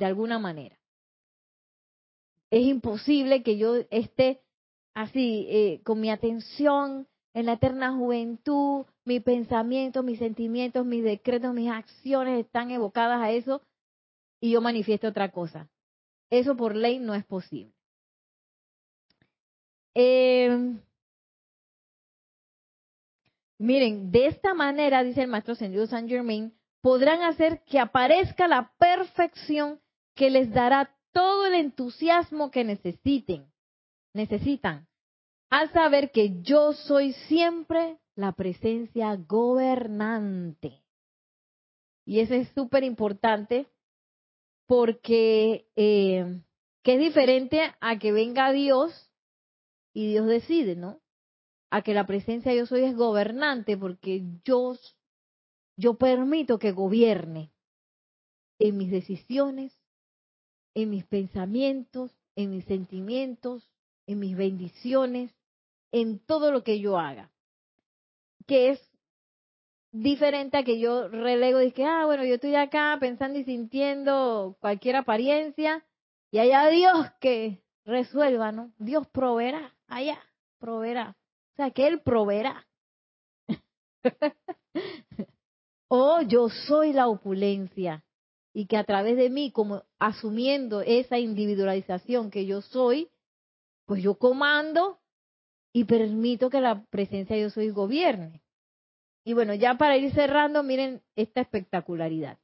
de 0.03 0.07
alguna 0.07 0.41
manera. 0.41 0.77
Es 2.51 2.67
imposible 2.67 3.45
que 3.45 3.57
yo 3.57 3.77
esté 3.91 4.43
así, 4.95 5.47
eh, 5.49 5.81
con 5.85 6.01
mi 6.01 6.11
atención 6.11 7.07
en 7.35 7.47
la 7.47 7.53
eterna 7.53 7.93
juventud, 7.93 8.85
mi 9.05 9.21
pensamiento, 9.21 10.03
mis 10.03 10.19
sentimientos, 10.19 10.85
mis 10.85 11.05
decretos, 11.05 11.55
mis 11.55 11.71
acciones 11.71 12.45
están 12.45 12.73
evocadas 12.73 13.23
a 13.23 13.31
eso 13.31 13.63
y 14.41 14.51
yo 14.51 14.61
manifiesto 14.61 15.07
otra 15.07 15.31
cosa. 15.31 15.71
Eso 16.31 16.57
por 16.57 16.75
ley 16.75 16.99
no 16.99 17.15
es 17.15 17.25
posible. 17.25 17.73
Eh, 19.95 20.79
miren, 23.59 24.11
de 24.11 24.27
esta 24.27 24.53
manera, 24.53 25.05
dice 25.05 25.23
el 25.23 25.29
maestro 25.29 25.55
Sendido 25.55 25.87
Saint 25.87 26.09
Germain, 26.09 26.53
podrán 26.81 27.23
hacer 27.23 27.63
que 27.65 27.79
aparezca 27.79 28.49
la 28.49 28.73
perfección 28.79 29.81
que 30.15 30.31
les 30.31 30.53
dará 30.53 30.95
todo 31.13 31.47
el 31.47 31.55
entusiasmo 31.55 32.51
que 32.51 32.65
necesiten, 32.65 33.51
necesitan, 34.15 34.89
al 35.51 35.71
saber 35.73 36.11
que 36.11 36.41
yo 36.43 36.73
soy 36.73 37.13
siempre 37.29 37.99
la 38.15 38.33
presencia 38.33 39.17
gobernante. 39.17 40.83
Y 42.05 42.21
eso 42.21 42.35
es 42.35 42.49
súper 42.55 42.85
importante 42.85 43.67
porque 44.67 45.67
eh, 45.77 46.41
que 46.83 46.95
es 46.95 46.99
diferente 46.99 47.61
a 47.81 47.99
que 47.99 48.13
venga 48.13 48.53
Dios 48.53 49.11
y 49.95 50.11
Dios 50.11 50.27
decide, 50.27 50.75
¿no? 50.75 51.01
A 51.71 51.83
que 51.83 51.95
la 51.95 52.07
presencia 52.07 52.55
yo 52.55 52.67
soy 52.67 52.85
es 52.85 52.97
gobernante 52.97 53.77
porque 53.77 54.23
yo 54.45 54.75
yo 55.77 55.95
permito 55.95 56.59
que 56.59 56.73
gobierne 56.73 57.53
en 58.59 58.77
mis 58.77 58.91
decisiones, 58.91 59.73
en 60.75 60.91
mis 60.91 61.05
pensamientos, 61.05 62.11
en 62.37 62.51
mis 62.51 62.65
sentimientos, 62.65 63.71
en 64.07 64.19
mis 64.19 64.37
bendiciones, 64.37 65.35
en 65.93 66.19
todo 66.19 66.51
lo 66.51 66.65
que 66.65 66.81
yo 66.81 66.99
haga. 66.99 67.31
Que 68.47 68.71
es 68.71 68.93
diferente 69.93 70.57
a 70.57 70.65
que 70.65 70.81
yo 70.81 71.09
relego 71.09 71.61
y 71.61 71.73
que, 71.73 71.85
ah, 71.85 72.07
bueno, 72.07 72.25
yo 72.25 72.35
estoy 72.35 72.55
acá 72.55 72.97
pensando 72.99 73.39
y 73.39 73.45
sintiendo 73.45 74.57
cualquier 74.61 74.97
apariencia 74.97 75.85
y 76.31 76.39
allá 76.39 76.69
Dios 76.69 77.07
que 77.21 77.63
resuelva, 77.85 78.53
¿no? 78.53 78.73
Dios 78.79 79.07
proveerá, 79.09 79.75
allá 79.87 80.19
proveerá. 80.59 81.17
O 81.53 81.57
sea, 81.57 81.71
que 81.71 81.87
Él 81.87 82.01
proveerá. 82.01 82.67
oh, 85.89 86.23
yo 86.23 86.49
soy 86.49 86.95
la 86.95 87.09
opulencia 87.09 88.03
y 88.55 88.67
que 88.67 88.77
a 88.77 88.85
través 88.85 89.17
de 89.17 89.31
mí, 89.31 89.51
como 89.51 89.85
asumiendo 89.99 90.83
esa 90.83 91.19
individualización 91.19 92.31
que 92.31 92.47
yo 92.47 92.61
soy, 92.61 93.11
pues 93.87 94.03
yo 94.03 94.17
comando 94.17 95.01
y 95.73 95.85
permito 95.85 96.51
que 96.51 96.61
la 96.61 96.85
presencia 96.87 97.35
de 97.37 97.43
yo 97.43 97.51
soy 97.51 97.71
gobierne. 97.71 98.43
Y 99.25 99.35
bueno, 99.35 99.55
ya 99.55 99.75
para 99.77 99.97
ir 99.97 100.13
cerrando, 100.13 100.63
miren 100.63 101.03
esta 101.17 101.41
espectacularidad. 101.41 102.39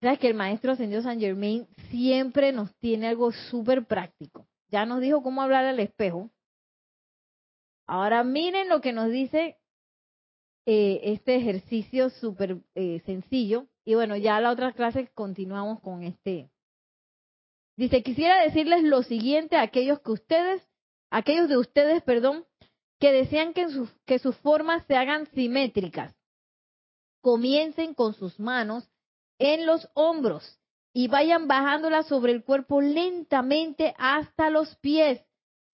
Sabes 0.00 0.18
que 0.18 0.28
el 0.28 0.34
maestro 0.34 0.72
ascendido 0.72 1.00
San 1.00 1.18
Germain 1.18 1.66
siempre 1.90 2.52
nos 2.52 2.74
tiene 2.76 3.08
algo 3.08 3.32
súper 3.32 3.86
práctico. 3.86 4.46
Ya 4.68 4.84
nos 4.84 5.00
dijo 5.00 5.22
cómo 5.22 5.40
hablar 5.40 5.64
al 5.64 5.80
espejo. 5.80 6.30
Ahora 7.86 8.22
miren 8.22 8.68
lo 8.68 8.80
que 8.82 8.92
nos 8.92 9.10
dice 9.10 9.56
eh, 10.66 11.00
este 11.04 11.36
ejercicio 11.36 12.10
súper 12.10 12.58
eh, 12.74 13.00
sencillo. 13.06 13.66
Y 13.84 13.94
bueno, 13.94 14.16
ya 14.16 14.40
la 14.40 14.50
otra 14.50 14.72
clase 14.72 15.10
continuamos 15.14 15.80
con 15.80 16.02
este. 16.02 16.50
Dice, 17.76 18.02
quisiera 18.02 18.40
decirles 18.40 18.82
lo 18.82 19.02
siguiente 19.02 19.56
a 19.56 19.62
aquellos 19.62 20.00
que 20.00 20.12
ustedes, 20.12 20.62
aquellos 21.10 21.48
de 21.48 21.58
ustedes, 21.58 22.02
perdón, 22.02 22.46
que 23.00 23.12
desean 23.12 23.52
que, 23.52 23.66
que 24.06 24.18
sus 24.18 24.36
formas 24.36 24.84
se 24.86 24.96
hagan 24.96 25.26
simétricas. 25.32 26.14
Comiencen 27.20 27.94
con 27.94 28.14
sus 28.14 28.38
manos 28.38 28.88
en 29.38 29.66
los 29.66 29.88
hombros 29.94 30.60
y 30.92 31.08
vayan 31.08 31.48
bajándolas 31.48 32.06
sobre 32.06 32.32
el 32.32 32.44
cuerpo 32.44 32.80
lentamente 32.80 33.94
hasta 33.98 34.48
los 34.48 34.76
pies, 34.76 35.20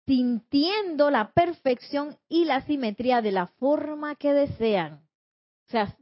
sintiendo 0.07 1.11
la 1.11 1.33
perfección 1.33 2.19
y 2.29 2.47
la 2.47 2.63
simetría 2.63 3.21
de 3.21 3.33
la 3.33 3.47
forma 3.47 4.17
que 4.17 4.33
desean. 4.33 4.95
O 5.69 5.71
sea, 5.71 5.97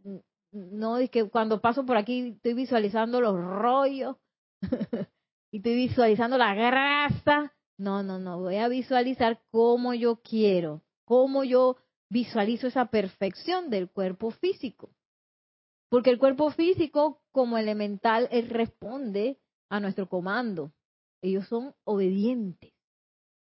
no 0.53 0.99
es 0.99 1.11
que 1.11 1.29
cuando 1.29 1.61
paso 1.61 1.85
por 1.85 1.97
aquí 1.97 2.31
estoy 2.31 2.55
visualizando 2.55 3.21
los 3.21 3.37
rollos 3.37 4.17
y 5.53 5.59
estoy 5.59 5.75
visualizando 5.75 6.39
la 6.39 6.55
grasa. 6.55 7.55
No, 7.79 8.03
no, 8.03 8.19
no, 8.19 8.41
voy 8.41 8.57
a 8.57 8.69
visualizar 8.69 9.41
cómo 9.51 9.95
yo 9.95 10.21
quiero, 10.23 10.83
cómo 11.05 11.45
yo 11.45 11.77
visualizo 12.11 12.67
esa 12.67 12.87
perfección 12.87 13.71
del 13.71 13.89
cuerpo 13.91 14.31
físico. 14.31 14.91
Porque 15.91 16.11
el 16.11 16.19
cuerpo 16.19 16.51
físico, 16.51 17.23
como 17.33 17.57
elemental, 17.57 18.29
él 18.31 18.51
responde 18.51 19.39
a 19.71 19.81
nuestro 19.81 20.09
comando. 20.09 20.73
Ellos 21.23 21.47
son 21.49 21.75
obedientes. 21.85 22.73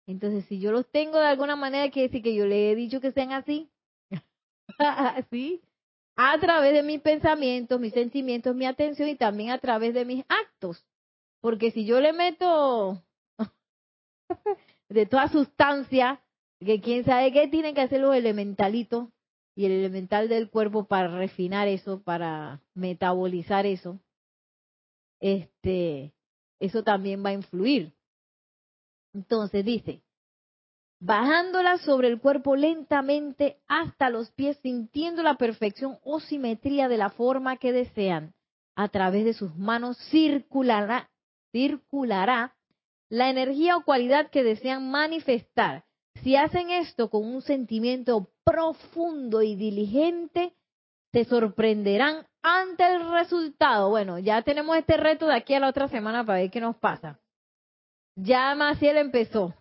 Entonces, 0.07 0.45
si 0.45 0.59
yo 0.59 0.71
los 0.71 0.89
tengo 0.91 1.19
de 1.19 1.27
alguna 1.27 1.55
manera, 1.55 1.89
quiere 1.89 2.09
decir 2.09 2.23
que 2.23 2.35
yo 2.35 2.45
le 2.45 2.71
he 2.71 2.75
dicho 2.75 2.99
que 2.99 3.11
sean 3.11 3.31
así. 3.31 3.69
¿Sí? 5.29 5.61
A 6.15 6.39
través 6.39 6.73
de 6.73 6.83
mis 6.83 7.01
pensamientos, 7.01 7.79
mis 7.79 7.93
sentimientos, 7.93 8.55
mi 8.55 8.65
atención 8.65 9.09
y 9.09 9.15
también 9.15 9.49
a 9.49 9.57
través 9.57 9.93
de 9.93 10.05
mis 10.05 10.23
actos. 10.29 10.85
Porque 11.41 11.71
si 11.71 11.85
yo 11.85 11.99
le 11.99 12.13
meto 12.13 13.03
de 14.89 15.05
toda 15.05 15.27
sustancia, 15.29 16.21
que 16.59 16.79
quién 16.81 17.03
sabe 17.03 17.31
qué 17.31 17.47
tienen 17.47 17.73
que 17.73 17.81
hacer 17.81 17.99
los 17.99 18.15
elementalitos, 18.15 19.09
y 19.55 19.65
el 19.65 19.71
elemental 19.71 20.29
del 20.29 20.49
cuerpo 20.49 20.85
para 20.85 21.07
refinar 21.07 21.67
eso, 21.67 22.01
para 22.01 22.61
metabolizar 22.73 23.65
eso, 23.65 23.99
este, 25.19 26.13
eso 26.59 26.83
también 26.83 27.23
va 27.23 27.29
a 27.29 27.33
influir. 27.33 27.93
Entonces 29.13 29.63
dice, 29.63 30.01
bajándola 31.03 31.79
sobre 31.79 32.07
el 32.07 32.19
cuerpo 32.19 32.55
lentamente 32.55 33.57
hasta 33.67 34.09
los 34.09 34.31
pies, 34.31 34.57
sintiendo 34.61 35.21
la 35.21 35.35
perfección 35.35 35.97
o 36.03 36.19
simetría 36.19 36.87
de 36.87 36.97
la 36.97 37.09
forma 37.09 37.57
que 37.57 37.71
desean, 37.71 38.33
a 38.75 38.87
través 38.87 39.25
de 39.25 39.33
sus 39.33 39.55
manos 39.55 39.97
circulará, 40.09 41.09
circulará 41.51 42.55
la 43.09 43.29
energía 43.29 43.77
o 43.77 43.83
cualidad 43.83 44.29
que 44.29 44.43
desean 44.43 44.89
manifestar 44.89 45.83
si 46.21 46.37
hacen 46.37 46.69
esto 46.69 47.09
con 47.09 47.25
un 47.25 47.41
sentimiento 47.41 48.29
profundo 48.45 49.41
y 49.41 49.55
diligente, 49.55 50.53
se 51.11 51.25
sorprenderán 51.25 52.25
ante 52.41 52.87
el 52.87 53.11
resultado. 53.11 53.89
Bueno, 53.89 54.19
ya 54.19 54.41
tenemos 54.41 54.77
este 54.77 54.95
reto 54.95 55.27
de 55.27 55.35
aquí 55.35 55.53
a 55.53 55.59
la 55.59 55.69
otra 55.69 55.89
semana 55.89 56.25
para 56.25 56.39
ver 56.39 56.51
qué 56.51 56.61
nos 56.61 56.77
pasa. 56.77 57.19
Ya 58.15 58.55
Maciel 58.55 58.97
empezó. 58.97 59.53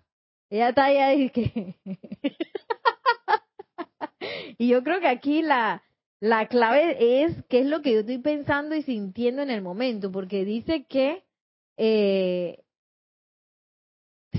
Ella 0.52 0.68
está 0.68 0.84
ahí 0.84 1.30
que... 1.30 1.76
y 4.58 4.68
yo 4.68 4.82
creo 4.82 5.00
que 5.00 5.08
aquí 5.08 5.40
la, 5.40 5.82
la 6.20 6.46
clave 6.46 7.24
es 7.24 7.42
qué 7.48 7.60
es 7.60 7.66
lo 7.66 7.80
que 7.80 7.94
yo 7.94 8.00
estoy 8.00 8.18
pensando 8.18 8.74
y 8.74 8.82
sintiendo 8.82 9.40
en 9.40 9.48
el 9.48 9.62
momento, 9.62 10.12
porque 10.12 10.44
dice 10.44 10.84
que 10.84 11.24
eh, 11.78 12.62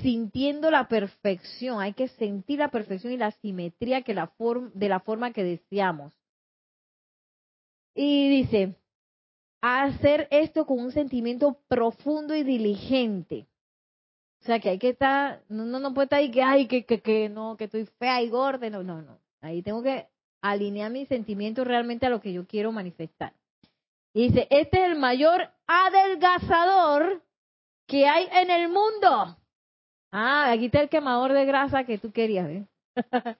sintiendo 0.04 0.70
la 0.70 0.88
perfección, 0.88 1.82
hay 1.82 1.94
que 1.94 2.10
sentir 2.10 2.60
la 2.60 2.70
perfección 2.70 3.12
y 3.12 3.18
la 3.18 3.32
simetría 3.32 4.04
que 4.04 4.14
la 4.14 4.32
de 4.76 4.90
la 4.90 5.00
forma 5.00 5.34
que 5.34 5.44
deseamos. 5.44 6.14
Y 7.96 8.30
dice, 8.30 8.76
hacer 9.62 10.28
esto 10.30 10.68
con 10.68 10.78
un 10.78 10.92
sentimiento 10.92 11.58
profundo 11.68 12.36
y 12.36 12.44
diligente. 12.44 13.48
O 14.44 14.46
sea, 14.46 14.60
que 14.60 14.72
hay 14.72 14.78
que 14.78 14.90
estar, 14.90 15.42
no, 15.48 15.64
no, 15.64 15.80
no 15.80 15.94
puede 15.94 16.04
estar 16.04 16.20
ahí 16.20 16.30
que, 16.30 16.44
ay, 16.44 16.68
que, 16.68 16.86
que, 16.86 17.00
que, 17.00 17.30
no, 17.30 17.56
que 17.56 17.64
estoy 17.64 17.86
fea 17.98 18.22
y 18.22 18.30
gorda, 18.30 18.70
no, 18.70 18.84
no, 18.84 19.02
no. 19.02 19.18
Ahí 19.42 19.62
tengo 19.62 19.82
que 19.82 20.06
alinear 20.42 20.92
mis 20.92 21.08
sentimientos 21.08 21.66
realmente 21.66 22.06
a 22.06 22.10
lo 22.10 22.20
que 22.20 22.34
yo 22.34 22.46
quiero 22.46 22.74
manifestar. 22.74 23.32
Y 24.14 24.28
dice, 24.28 24.48
este 24.50 24.84
es 24.84 24.92
el 24.92 25.00
mayor 25.00 25.50
adelgazador 25.66 27.24
que 27.88 28.06
hay 28.06 28.28
en 28.34 28.52
el 28.52 28.68
mundo. 28.68 29.38
Ah, 30.12 30.52
aquí 30.52 30.66
está 30.66 30.82
el 30.82 30.90
quemador 30.90 31.32
de 31.32 31.46
grasa 31.46 31.86
que 31.86 31.98
tú 31.98 32.12
querías 32.12 32.46
ver. 32.48 32.68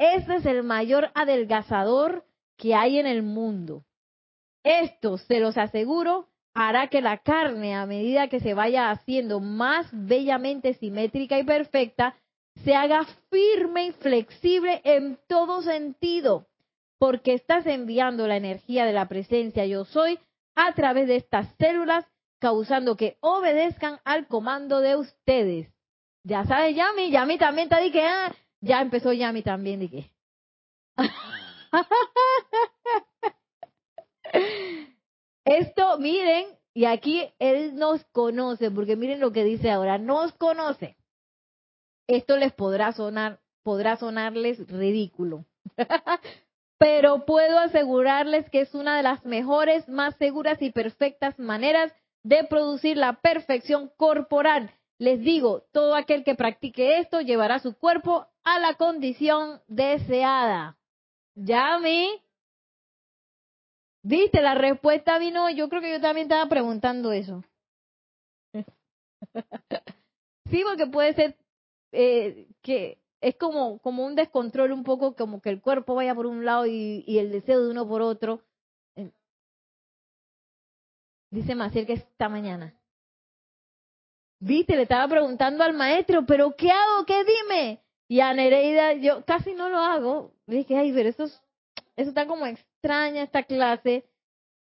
Este 0.00 0.36
es 0.36 0.46
el 0.46 0.62
mayor 0.62 1.10
adelgazador 1.14 2.24
que 2.56 2.72
hay 2.74 3.00
en 3.00 3.06
el 3.06 3.24
mundo. 3.24 3.82
Esto, 4.62 5.18
se 5.18 5.40
los 5.40 5.58
aseguro, 5.58 6.28
hará 6.60 6.88
que 6.88 7.00
la 7.00 7.18
carne, 7.18 7.76
a 7.76 7.86
medida 7.86 8.26
que 8.26 8.40
se 8.40 8.52
vaya 8.52 8.90
haciendo 8.90 9.38
más 9.38 9.86
bellamente 9.92 10.74
simétrica 10.74 11.38
y 11.38 11.44
perfecta, 11.44 12.16
se 12.64 12.74
haga 12.74 13.06
firme 13.30 13.86
y 13.86 13.92
flexible 13.92 14.80
en 14.82 15.20
todo 15.28 15.62
sentido, 15.62 16.48
porque 16.98 17.34
estás 17.34 17.64
enviando 17.66 18.26
la 18.26 18.36
energía 18.36 18.86
de 18.86 18.92
la 18.92 19.06
presencia 19.06 19.66
yo 19.66 19.84
soy 19.84 20.18
a 20.56 20.72
través 20.72 21.06
de 21.06 21.14
estas 21.14 21.46
células, 21.58 22.04
causando 22.40 22.96
que 22.96 23.18
obedezcan 23.20 24.00
al 24.04 24.26
comando 24.26 24.80
de 24.80 24.96
ustedes. 24.96 25.72
Ya 26.24 26.44
sabes, 26.44 26.74
Yami, 26.74 27.12
Yami 27.12 27.38
también 27.38 27.68
está 27.68 27.80
de 27.80 27.92
que, 27.92 28.02
ah, 28.02 28.34
ya 28.60 28.80
empezó 28.80 29.12
Yami 29.12 29.42
también 29.42 29.78
de 29.78 29.90
que. 29.90 30.10
Esto, 35.48 35.98
miren, 35.98 36.46
y 36.74 36.84
aquí 36.84 37.28
él 37.38 37.76
nos 37.76 38.04
conoce, 38.12 38.70
porque 38.70 38.96
miren 38.96 39.20
lo 39.20 39.32
que 39.32 39.44
dice 39.44 39.70
ahora, 39.70 39.98
nos 39.98 40.32
conoce. 40.34 40.96
Esto 42.06 42.36
les 42.36 42.52
podrá 42.52 42.92
sonar, 42.92 43.40
podrá 43.62 43.96
sonarles 43.96 44.66
ridículo. 44.68 45.44
Pero 46.78 47.24
puedo 47.26 47.58
asegurarles 47.58 48.48
que 48.50 48.60
es 48.60 48.74
una 48.74 48.96
de 48.96 49.02
las 49.02 49.24
mejores, 49.24 49.88
más 49.88 50.14
seguras 50.16 50.62
y 50.62 50.70
perfectas 50.70 51.38
maneras 51.38 51.92
de 52.22 52.44
producir 52.44 52.96
la 52.96 53.14
perfección 53.14 53.90
corporal 53.96 54.72
les 54.98 55.20
digo, 55.20 55.62
todo 55.72 55.94
aquel 55.94 56.24
que 56.24 56.34
practique 56.34 56.98
esto 56.98 57.20
llevará 57.20 57.60
su 57.60 57.78
cuerpo 57.78 58.26
a 58.42 58.58
la 58.58 58.74
condición 58.74 59.60
deseada. 59.68 60.76
Llame. 61.36 62.20
¿Viste? 64.02 64.40
La 64.42 64.54
respuesta 64.54 65.18
vino, 65.18 65.50
yo 65.50 65.68
creo 65.68 65.82
que 65.82 65.92
yo 65.92 66.00
también 66.00 66.26
estaba 66.26 66.48
preguntando 66.48 67.12
eso. 67.12 67.44
sí, 70.50 70.62
porque 70.64 70.86
puede 70.86 71.14
ser 71.14 71.36
eh, 71.92 72.46
que 72.62 72.98
es 73.20 73.36
como, 73.36 73.78
como 73.80 74.04
un 74.04 74.14
descontrol 74.14 74.72
un 74.72 74.84
poco, 74.84 75.14
como 75.14 75.40
que 75.40 75.50
el 75.50 75.60
cuerpo 75.60 75.94
vaya 75.94 76.14
por 76.14 76.26
un 76.26 76.44
lado 76.44 76.66
y, 76.66 77.04
el 77.18 77.32
deseo 77.32 77.62
de 77.62 77.70
uno 77.70 77.86
por 77.88 78.02
otro. 78.02 78.42
Dice 81.30 81.54
Maciel 81.54 81.86
que 81.86 81.94
esta 81.94 82.28
mañana. 82.28 82.74
Viste, 84.40 84.76
le 84.76 84.82
estaba 84.82 85.08
preguntando 85.08 85.64
al 85.64 85.74
maestro, 85.74 86.24
pero 86.24 86.54
¿qué 86.56 86.70
hago? 86.70 87.04
¿Qué 87.04 87.24
dime? 87.24 87.82
Y 88.06 88.20
a 88.20 88.32
Nereida, 88.32 88.94
yo 88.94 89.24
casi 89.24 89.52
no 89.52 89.68
lo 89.68 89.78
hago. 89.78 90.32
dije, 90.46 90.76
ay, 90.76 90.92
pero 90.92 91.08
eso, 91.08 91.24
eso 91.24 92.08
está 92.08 92.26
como 92.26 92.46
extraña 92.78 93.24
esta 93.24 93.42
clase. 93.42 94.04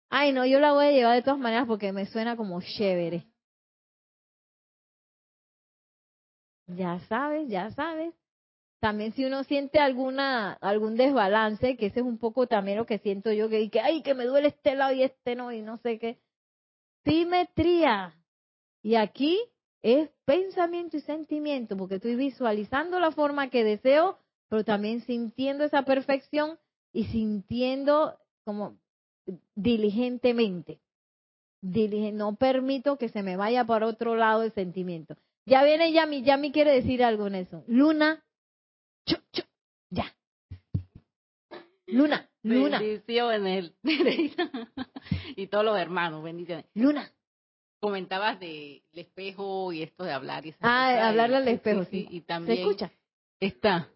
Ay, 0.10 0.32
no, 0.32 0.46
yo 0.46 0.60
la 0.60 0.72
voy 0.72 0.86
a 0.86 0.92
llevar 0.92 1.16
de 1.16 1.22
todas 1.22 1.40
maneras 1.40 1.68
porque 1.68 1.92
me 1.92 2.06
suena 2.06 2.38
como 2.38 2.62
chévere. 2.62 3.26
Ya 6.68 7.00
sabes, 7.10 7.50
ya 7.50 7.70
sabes. 7.72 8.14
También 8.80 9.14
si 9.14 9.26
uno 9.26 9.44
siente 9.44 9.80
alguna 9.80 10.54
algún 10.54 10.96
desbalance, 10.96 11.76
que 11.76 11.88
ese 11.88 12.00
es 12.00 12.06
un 12.06 12.18
poco 12.18 12.48
también 12.48 12.78
lo 12.78 12.86
que 12.86 13.00
siento 13.00 13.32
yo, 13.32 13.50
que, 13.50 13.70
que 13.70 13.80
ay, 13.82 14.02
que 14.02 14.14
me 14.14 14.26
duele 14.26 14.50
este 14.50 14.76
lado 14.76 14.94
y 14.94 15.04
este 15.04 15.36
no, 15.36 15.52
y 15.52 15.62
no 15.62 15.78
sé 15.80 16.00
qué. 16.00 16.20
Simetría. 17.04 18.16
Y 18.82 18.96
aquí 18.96 19.40
es 19.82 20.10
pensamiento 20.26 20.98
y 20.98 21.02
sentimiento, 21.02 21.76
porque 21.78 21.96
estoy 21.96 22.16
visualizando 22.16 23.00
la 23.00 23.12
forma 23.12 23.50
que 23.50 23.64
deseo, 23.64 24.20
pero 24.50 24.64
también 24.64 25.02
sintiendo 25.02 25.64
esa 25.64 25.84
perfección 25.84 26.58
y 26.96 27.04
sintiendo 27.08 28.18
como 28.46 28.78
diligentemente. 29.54 30.80
no 31.62 32.36
permito 32.38 32.98
que 32.98 33.10
se 33.10 33.22
me 33.22 33.36
vaya 33.36 33.66
para 33.66 33.86
otro 33.86 34.16
lado 34.16 34.44
el 34.44 34.54
sentimiento. 34.54 35.18
Ya 35.46 35.64
viene 35.66 35.92
Yami, 35.92 36.24
Yami 36.24 36.54
quiere 36.54 36.72
decir 36.72 37.04
algo 37.04 37.28
en 37.28 37.36
eso. 37.36 37.64
Luna, 37.68 38.24
chu, 39.06 39.18
chu, 39.34 39.42
ya. 39.90 40.16
Luna, 41.88 42.30
Luna, 42.44 42.80
Bendiciones. 42.80 43.74
y 45.36 45.48
todos 45.48 45.66
los 45.66 45.78
hermanos, 45.78 46.24
bendiciones. 46.24 46.66
Luna. 46.76 47.12
Comentabas 47.82 48.40
del 48.40 48.82
espejo 48.94 49.74
y 49.74 49.84
esto 49.84 50.06
de 50.06 50.14
hablar. 50.14 50.46
Y 50.46 50.56
Ah, 50.62 51.10
hablarle 51.10 51.36
al 51.38 51.48
espejo, 51.50 51.84
sí, 51.84 52.08
sí. 52.10 52.18
Y 52.18 52.22
¿Se 52.22 52.54
escucha? 52.54 52.92
está. 53.40 53.90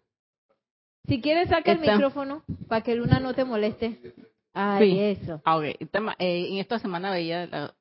Si 1.06 1.20
quieres 1.20 1.48
saca 1.48 1.72
el 1.72 1.80
micrófono 1.80 2.42
para 2.68 2.82
que 2.82 2.94
Luna 2.94 3.20
no 3.20 3.34
te 3.34 3.44
moleste. 3.44 4.14
Ay, 4.52 4.90
Sí. 4.90 5.00
eso. 5.00 5.40
Ah, 5.44 5.60
ma- 6.00 6.16
eh, 6.18 6.48
en 6.50 6.58
esta 6.58 6.78
semana 6.78 7.10
veía, 7.10 7.46
la- 7.46 7.74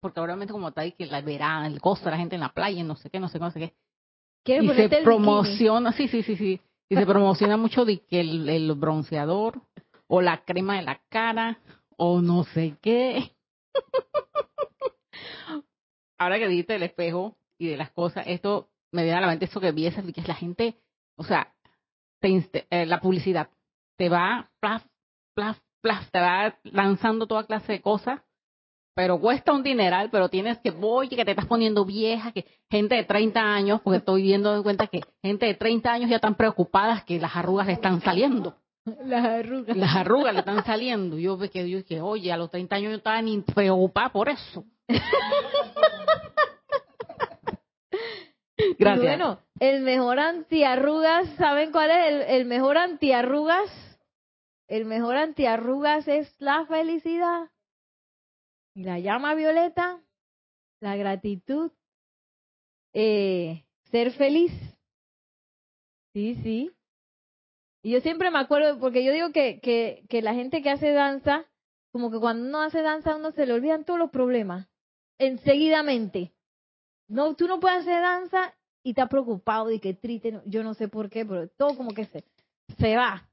porque 0.00 0.20
obviamente 0.20 0.52
como 0.52 0.68
está 0.68 0.82
ahí 0.82 0.92
que 0.92 1.06
la 1.06 1.20
verán, 1.20 1.64
el 1.66 1.80
costa, 1.80 2.10
la 2.10 2.16
gente 2.18 2.34
en 2.34 2.40
la 2.42 2.50
playa, 2.52 2.82
no 2.84 2.96
sé 2.96 3.10
qué, 3.10 3.18
no 3.20 3.28
sé 3.28 3.38
qué, 3.38 3.44
no 3.44 3.50
sé 3.50 3.60
qué. 3.60 3.74
¿Quieres 4.44 4.64
Y 4.64 4.68
se 4.68 4.74
ponerte 4.74 4.96
el 4.98 5.04
bikini? 5.04 5.04
promociona, 5.04 5.92
sí, 5.92 6.08
sí, 6.08 6.22
sí, 6.22 6.36
sí. 6.36 6.60
Y 6.88 6.94
se 6.96 7.06
promociona 7.06 7.56
mucho 7.56 7.84
de 7.84 7.98
que 8.00 8.20
el, 8.20 8.48
el 8.48 8.72
bronceador 8.74 9.60
o 10.06 10.20
la 10.20 10.44
crema 10.44 10.76
de 10.76 10.82
la 10.82 11.00
cara 11.08 11.58
o 11.96 12.20
no 12.20 12.44
sé 12.44 12.76
qué. 12.80 13.32
Ahora 16.18 16.38
que 16.38 16.48
dijiste 16.48 16.72
del 16.74 16.82
espejo 16.84 17.36
y 17.58 17.68
de 17.68 17.76
las 17.76 17.90
cosas, 17.90 18.24
esto 18.26 18.68
me 18.92 19.02
viene 19.02 19.18
a 19.18 19.20
la 19.20 19.26
mente 19.26 19.44
eso 19.46 19.60
que 19.60 19.72
vi, 19.72 19.90
que 19.90 20.20
es 20.20 20.28
la 20.28 20.34
gente, 20.34 20.76
o 21.16 21.24
sea, 21.24 21.52
te 22.20 22.66
eh, 22.70 22.86
la 22.86 23.00
publicidad 23.00 23.48
te 23.96 24.08
va, 24.08 24.50
plaf, 24.60 24.84
plaf, 25.34 25.58
plaf, 25.82 26.10
te 26.10 26.20
va 26.20 26.56
lanzando 26.64 27.26
toda 27.26 27.44
clase 27.44 27.72
de 27.72 27.80
cosas, 27.80 28.20
pero 28.94 29.20
cuesta 29.20 29.52
un 29.52 29.62
dineral, 29.62 30.10
pero 30.10 30.28
tienes 30.28 30.58
que, 30.58 30.70
voy, 30.70 31.08
que 31.08 31.24
te 31.24 31.30
estás 31.30 31.46
poniendo 31.46 31.84
vieja, 31.84 32.32
que 32.32 32.46
gente 32.70 32.94
de 32.94 33.04
30 33.04 33.40
años, 33.40 33.80
porque 33.82 33.98
estoy 33.98 34.22
viendo 34.22 34.54
en 34.54 34.62
cuenta 34.62 34.86
que 34.86 35.02
gente 35.22 35.46
de 35.46 35.54
30 35.54 35.92
años 35.92 36.10
ya 36.10 36.16
están 36.16 36.34
preocupadas 36.34 37.04
que 37.04 37.18
las 37.20 37.36
arrugas 37.36 37.66
le 37.66 37.74
están 37.74 38.00
saliendo. 38.00 38.56
Las 39.04 39.24
arrugas. 39.24 39.76
Las 39.76 39.96
arrugas 39.96 40.32
le 40.32 40.40
están 40.40 40.64
saliendo. 40.64 41.18
Yo 41.18 41.36
ve 41.36 41.50
que 41.50 41.68
yo 41.68 41.78
dije, 41.78 42.00
oye, 42.00 42.32
a 42.32 42.36
los 42.36 42.50
30 42.50 42.76
años 42.76 42.90
yo 42.90 42.96
estaba 42.98 43.20
ni 43.20 43.40
preocupada 43.40 44.10
por 44.10 44.28
eso. 44.28 44.64
Gracias. 48.78 49.04
Y 49.04 49.06
bueno, 49.06 49.40
el 49.60 49.82
mejor 49.82 50.18
antiarrugas, 50.18 51.28
¿saben 51.36 51.72
cuál 51.72 51.90
es 51.90 52.06
el, 52.08 52.22
el 52.22 52.44
mejor 52.46 52.78
antiarrugas? 52.78 53.70
El 54.68 54.84
mejor 54.84 55.16
antiarrugas 55.16 56.08
es 56.08 56.34
la 56.40 56.66
felicidad. 56.66 57.50
Y 58.74 58.82
la 58.82 58.98
llama 58.98 59.34
violeta, 59.34 60.02
la 60.80 60.96
gratitud, 60.96 61.70
eh, 62.92 63.64
ser 63.90 64.12
feliz. 64.12 64.52
Sí, 66.12 66.34
sí. 66.42 66.70
Y 67.82 67.92
yo 67.92 68.00
siempre 68.00 68.30
me 68.30 68.38
acuerdo, 68.38 68.78
porque 68.80 69.04
yo 69.04 69.12
digo 69.12 69.32
que, 69.32 69.60
que, 69.60 70.04
que 70.08 70.20
la 70.20 70.34
gente 70.34 70.62
que 70.62 70.70
hace 70.70 70.90
danza, 70.90 71.46
como 71.92 72.10
que 72.10 72.18
cuando 72.18 72.48
uno 72.48 72.60
hace 72.60 72.82
danza, 72.82 73.16
uno 73.16 73.30
se 73.32 73.46
le 73.46 73.52
olvidan 73.52 73.84
todos 73.84 73.98
los 73.98 74.10
problemas, 74.10 74.68
enseguidamente. 75.18 76.32
No, 77.08 77.34
tú 77.34 77.46
no 77.46 77.60
puedes 77.60 77.80
hacer 77.80 78.00
danza 78.00 78.54
y 78.82 78.90
estás 78.90 79.08
preocupado 79.08 79.70
y 79.70 79.80
que 79.80 79.94
triste, 79.94 80.40
yo 80.46 80.62
no 80.62 80.74
sé 80.74 80.88
por 80.88 81.10
qué, 81.10 81.24
pero 81.24 81.48
todo 81.48 81.76
como 81.76 81.92
que 81.92 82.04
se, 82.06 82.24
se 82.78 82.96
va. 82.96 83.28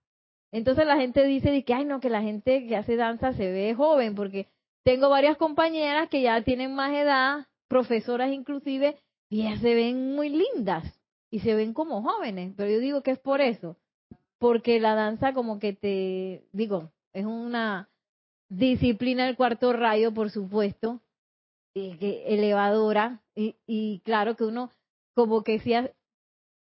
Entonces 0.52 0.86
la 0.86 0.98
gente 0.98 1.24
dice 1.26 1.52
de 1.52 1.64
que, 1.64 1.74
ay 1.74 1.86
no, 1.86 2.00
que 2.00 2.10
la 2.10 2.22
gente 2.22 2.68
que 2.68 2.76
hace 2.76 2.96
danza 2.96 3.34
se 3.34 3.52
ve 3.52 3.74
joven, 3.74 4.16
porque 4.16 4.48
tengo 4.84 5.10
varias 5.10 5.38
compañeras 5.38 6.10
que 6.10 6.22
ya 6.22 6.42
tienen 6.44 6.76
más 6.76 6.94
edad, 6.94 7.48
profesoras 7.68 8.32
inclusive, 8.32 8.98
y 9.30 9.42
ellas 9.42 9.62
se 9.62 9.74
ven 9.74 10.14
muy 10.16 10.30
lindas 10.30 10.84
y 11.32 11.40
se 11.40 11.56
ven 11.56 11.74
como 11.74 12.04
jóvenes, 12.04 12.54
pero 12.56 12.70
yo 12.70 12.80
digo 12.80 13.02
que 13.02 13.12
es 13.12 13.20
por 13.20 13.42
eso, 13.42 13.78
porque 14.38 14.80
la 14.80 14.94
danza 14.94 15.34
como 15.34 15.58
que 15.58 15.74
te, 15.74 16.44
digo, 16.52 16.92
es 17.14 17.26
una 17.26 17.90
disciplina 18.50 19.26
del 19.26 19.36
cuarto 19.36 19.74
rayo, 19.74 20.14
por 20.14 20.30
supuesto, 20.30 21.02
elevadora 21.76 23.22
y, 23.36 23.56
y 23.66 24.02
claro 24.06 24.36
que 24.36 24.44
uno 24.44 24.72
como 25.16 25.44
que 25.44 25.54
decía 25.54 25.92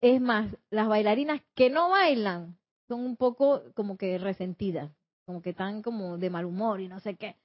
es 0.01 0.21
más 0.21 0.55
las 0.71 0.89
bailarinas 0.89 1.41
que 1.55 1.71
no 1.71 1.91
bailan 1.91 2.57
son 2.89 3.01
un 3.01 3.17
poco 3.17 3.63
como 3.75 3.97
que 3.97 4.19
resentidas 4.19 4.91
como 5.27 5.43
que 5.43 5.51
están 5.51 5.83
como 5.83 6.19
de 6.19 6.31
mal 6.31 6.45
humor 6.45 6.81
y 6.81 6.89
no 6.89 7.01
sé 7.01 7.17
qué. 7.17 7.37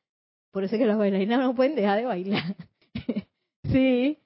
Por 0.51 0.64
eso 0.64 0.76
es 0.76 0.80
que 0.80 0.86
las 0.86 0.97
bailarinas 0.97 1.39
no 1.39 1.55
pueden 1.55 1.76
dejar 1.76 1.99
de 1.99 2.05
bailar. 2.05 2.55
Sí. 3.72 4.18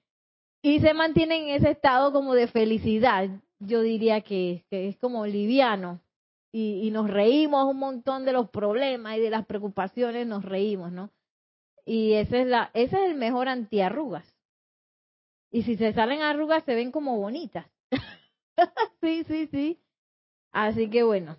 Y 0.62 0.80
se 0.80 0.94
mantienen 0.94 1.50
en 1.50 1.56
ese 1.56 1.72
estado 1.72 2.14
como 2.14 2.34
de 2.34 2.48
felicidad 2.48 3.30
yo 3.60 3.82
diría 3.82 4.22
que, 4.22 4.64
que 4.70 4.88
es 4.88 4.98
como 4.98 5.26
liviano. 5.26 6.00
Y, 6.54 6.82
y 6.84 6.92
nos 6.92 7.10
reímos 7.10 7.70
un 7.70 7.80
montón 7.80 8.24
de 8.24 8.32
los 8.32 8.50
problemas 8.50 9.18
y 9.18 9.20
de 9.20 9.32
las 9.32 9.46
preocupaciones 9.46 10.28
nos 10.28 10.46
reímos 10.46 10.92
no 10.92 11.10
y 11.86 12.14
ese 12.14 12.42
es 12.42 12.48
la 12.48 12.72
ese 12.74 12.96
es 12.96 13.12
el 13.12 13.16
mejor 13.16 13.50
antiarrugas. 13.50 14.26
Y 15.52 15.64
si 15.64 15.78
se 15.78 15.94
salen 15.94 16.22
arrugas 16.22 16.64
se 16.64 16.76
ven 16.76 16.92
como 16.92 17.18
bonitas. 17.18 17.66
Sí 19.02 19.24
sí 19.26 19.48
sí. 19.48 19.80
Así 20.52 20.90
que 20.90 21.04
bueno. 21.04 21.38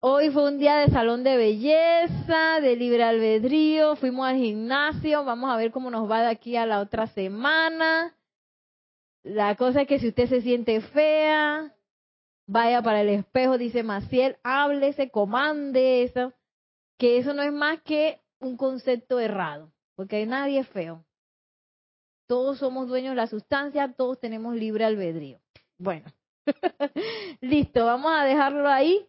Hoy 0.00 0.30
fue 0.30 0.48
un 0.48 0.58
día 0.58 0.76
de 0.76 0.88
salón 0.88 1.24
de 1.24 1.36
belleza 1.36 2.60
de 2.60 2.76
libre 2.76 3.02
albedrío. 3.02 3.96
Fuimos 3.96 4.26
al 4.26 4.36
gimnasio. 4.36 5.24
Vamos 5.24 5.50
a 5.50 5.56
ver 5.56 5.72
cómo 5.72 5.90
nos 5.90 6.10
va 6.10 6.22
de 6.22 6.28
aquí 6.28 6.56
a 6.56 6.66
la 6.66 6.80
otra 6.80 7.06
semana. 7.08 8.14
La 9.22 9.56
cosa 9.56 9.82
es 9.82 9.88
que 9.88 9.98
si 9.98 10.08
usted 10.08 10.28
se 10.28 10.42
siente 10.42 10.80
fea 10.80 11.74
vaya 12.46 12.82
para 12.82 13.02
el 13.02 13.10
espejo 13.10 13.58
dice 13.58 13.84
Maciel 13.84 14.36
háblese 14.42 15.10
comande 15.10 16.02
eso. 16.02 16.32
Que 16.98 17.18
eso 17.18 17.32
no 17.32 17.42
es 17.42 17.52
más 17.52 17.80
que 17.82 18.20
un 18.40 18.56
concepto 18.56 19.20
errado, 19.20 19.72
porque 19.94 20.26
nadie 20.26 20.60
es 20.60 20.68
feo. 20.68 21.04
Todos 22.26 22.58
somos 22.58 22.88
dueños 22.88 23.12
de 23.12 23.16
la 23.16 23.26
sustancia, 23.26 23.94
todos 23.96 24.18
tenemos 24.18 24.56
libre 24.56 24.84
albedrío. 24.84 25.38
Bueno, 25.78 26.06
listo, 27.40 27.84
vamos 27.84 28.12
a 28.14 28.24
dejarlo 28.24 28.68
ahí. 28.68 29.06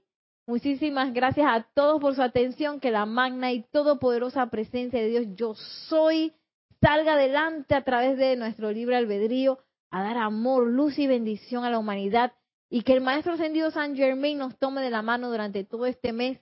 Muchísimas 0.48 1.14
gracias 1.14 1.48
a 1.50 1.68
todos 1.74 2.02
por 2.02 2.16
su 2.16 2.22
atención, 2.22 2.80
que 2.80 2.92
la 2.92 3.06
magna 3.06 3.52
y 3.52 3.64
todopoderosa 3.72 4.48
presencia 4.48 5.00
de 5.00 5.08
Dios, 5.08 5.26
yo 5.36 5.54
soy, 5.56 6.34
salga 6.82 7.14
adelante 7.14 7.76
a 7.76 7.84
través 7.84 8.18
de 8.18 8.36
nuestro 8.36 8.72
libre 8.72 8.98
albedrío 8.98 9.60
a 9.92 10.04
dar 10.04 10.18
amor, 10.18 10.68
luz 10.68 10.98
y 10.98 11.08
bendición 11.08 11.64
a 11.64 11.70
la 11.70 11.80
humanidad 11.80 12.34
y 12.70 12.84
que 12.84 12.94
el 12.94 13.02
Maestro 13.02 13.34
Ascendido 13.34 13.70
San 13.70 13.96
Germain 13.96 14.38
nos 14.38 14.58
tome 14.58 14.82
de 14.82 14.90
la 14.90 15.02
mano 15.02 15.30
durante 15.30 15.64
todo 15.64 15.86
este 15.86 16.14
mes 16.14 16.40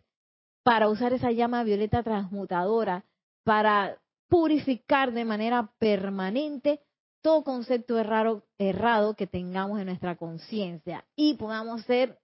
para 0.63 0.89
usar 0.89 1.13
esa 1.13 1.31
llama 1.31 1.63
violeta 1.63 2.03
transmutadora, 2.03 3.05
para 3.43 3.97
purificar 4.27 5.11
de 5.11 5.25
manera 5.25 5.71
permanente 5.79 6.81
todo 7.21 7.43
concepto 7.43 7.97
errado, 7.97 8.43
errado 8.57 9.15
que 9.15 9.27
tengamos 9.27 9.79
en 9.79 9.87
nuestra 9.87 10.15
conciencia 10.15 11.05
y 11.15 11.33
podamos 11.33 11.83
ser 11.83 12.17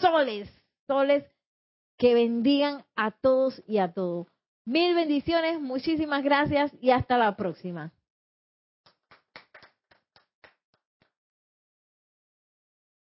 soles, 0.00 0.50
soles 0.86 1.24
que 1.96 2.14
bendigan 2.14 2.84
a 2.96 3.10
todos 3.10 3.62
y 3.66 3.78
a 3.78 3.92
todo. 3.92 4.26
Mil 4.66 4.94
bendiciones, 4.94 5.60
muchísimas 5.60 6.24
gracias 6.24 6.72
y 6.80 6.90
hasta 6.90 7.18
la 7.18 7.36
próxima. 7.36 7.92